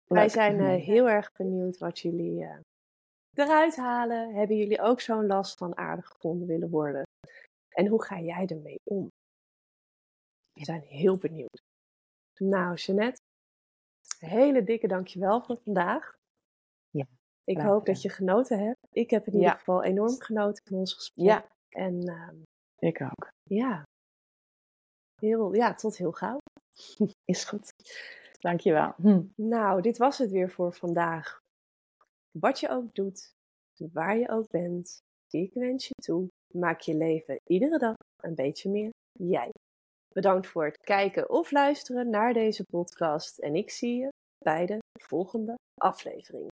Wij 0.05 0.29
zijn 0.29 0.61
eh, 0.61 0.75
heel 0.85 1.09
erg 1.09 1.33
benieuwd 1.33 1.79
wat 1.79 1.99
jullie 1.99 2.47
eruit 3.35 3.77
halen. 3.77 4.35
Hebben 4.35 4.57
jullie 4.57 4.81
ook 4.81 5.01
zo'n 5.01 5.27
last 5.27 5.59
van 5.59 5.77
aardig 5.77 6.07
gevonden 6.07 6.47
willen 6.47 6.71
worden? 6.71 7.03
En 7.69 7.87
hoe 7.87 8.03
ga 8.05 8.21
jij 8.21 8.47
ermee 8.47 8.81
om? 8.85 9.09
We 10.61 10.67
zijn 10.67 10.83
heel 10.83 11.17
benieuwd. 11.17 11.63
Nou, 12.39 12.75
Jeannette, 12.75 13.21
hele 14.19 14.65
dikke 14.65 14.87
dankjewel 14.89 15.43
voor 15.43 15.59
vandaag. 15.65 16.15
Ja, 16.91 17.07
Ik 17.45 17.57
hoop 17.57 17.65
gedaan. 17.79 17.85
dat 17.85 18.03
je 18.03 18.09
genoten 18.09 18.59
hebt. 18.65 18.79
Ik 18.93 19.11
heb 19.11 19.27
in 19.27 19.33
ieder 19.33 19.49
Ja. 19.49 19.55
geval 19.57 19.83
enorm 19.85 20.21
genoten 20.21 20.63
van 20.69 20.79
ons 20.79 20.95
gesprek. 20.95 21.27
Ja, 21.27 21.49
En 21.69 22.09
ehm, 22.09 22.37
ik 22.79 23.01
ook. 23.03 23.29
ja, 23.51 23.83
heel, 25.21 25.55
ja, 25.55 25.75
tot 25.75 25.97
heel 25.97 26.13
gauw. 26.13 26.39
Is 27.33 27.45
goed. 27.45 27.73
Dankjewel. 28.41 28.93
Hm. 28.97 29.23
Nou, 29.35 29.83
dit 29.83 29.99
was 29.99 30.19
het 30.19 30.31
weer 30.31 30.51
voor 30.51 30.73
vandaag. 30.75 31.39
Wat 32.39 32.61
je 32.61 32.69
ook 32.69 32.95
doet, 32.95 33.33
waar 33.93 34.17
je 34.19 34.29
ook 34.29 34.51
bent, 34.51 34.99
ik 35.31 35.53
wens 35.53 35.87
je 35.87 35.95
toe. 36.03 36.29
Maak 36.55 36.81
je 36.81 36.95
leven 36.95 37.41
iedere 37.45 37.79
dag 37.79 37.95
een 38.23 38.35
beetje 38.35 38.71
meer 38.71 38.91
jij. 39.13 39.51
Bedankt 40.15 40.47
voor 40.47 40.65
het 40.65 40.79
kijken 40.81 41.31
of 41.31 41.51
luisteren 41.51 42.11
naar 42.11 42.33
deze 42.33 42.65
podcast. 42.65 43.39
En 43.39 43.55
ik 43.55 43.71
zie 43.71 43.97
je 43.97 44.09
bij 44.45 44.67
de 44.67 44.79
volgende 45.03 45.55
aflevering. 45.81 46.49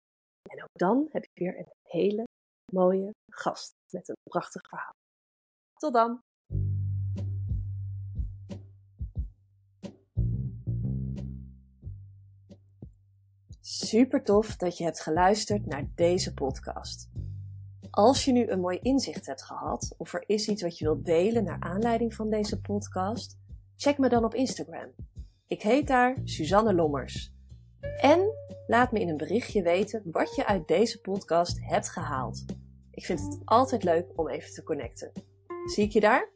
En 0.49 0.63
ook 0.63 0.77
dan 0.79 1.07
heb 1.11 1.23
ik 1.23 1.39
weer 1.39 1.57
een 1.57 1.71
hele 1.83 2.23
mooie 2.71 3.09
gast 3.31 3.71
met 3.93 4.09
een 4.09 4.15
prachtig 4.29 4.61
verhaal. 4.69 4.93
Tot 5.73 5.93
dan! 5.93 6.19
Super 13.61 14.23
tof 14.23 14.55
dat 14.55 14.77
je 14.77 14.83
hebt 14.83 15.01
geluisterd 15.01 15.65
naar 15.65 15.87
deze 15.95 16.33
podcast. 16.33 17.09
Als 17.89 18.25
je 18.25 18.31
nu 18.31 18.47
een 18.47 18.59
mooi 18.59 18.79
inzicht 18.81 19.25
hebt 19.25 19.43
gehad, 19.43 19.93
of 19.97 20.13
er 20.13 20.23
is 20.25 20.47
iets 20.47 20.61
wat 20.61 20.77
je 20.77 20.85
wilt 20.85 21.05
delen 21.05 21.43
naar 21.43 21.59
aanleiding 21.59 22.13
van 22.13 22.29
deze 22.29 22.61
podcast, 22.61 23.37
check 23.77 23.97
me 23.97 24.09
dan 24.09 24.23
op 24.23 24.33
Instagram. 24.33 24.89
Ik 25.47 25.61
heet 25.61 25.87
daar 25.87 26.17
Suzanne 26.23 26.73
Lommers. 26.73 27.33
En 27.97 28.31
laat 28.67 28.91
me 28.91 28.99
in 28.99 29.09
een 29.09 29.17
berichtje 29.17 29.61
weten 29.61 30.01
wat 30.11 30.35
je 30.35 30.45
uit 30.45 30.67
deze 30.67 31.01
podcast 31.01 31.59
hebt 31.61 31.89
gehaald. 31.89 32.45
Ik 32.91 33.05
vind 33.05 33.19
het 33.19 33.39
altijd 33.45 33.83
leuk 33.83 34.05
om 34.15 34.29
even 34.29 34.53
te 34.53 34.63
connecten. 34.63 35.11
Zie 35.65 35.83
ik 35.83 35.91
je 35.91 35.99
daar? 35.99 36.34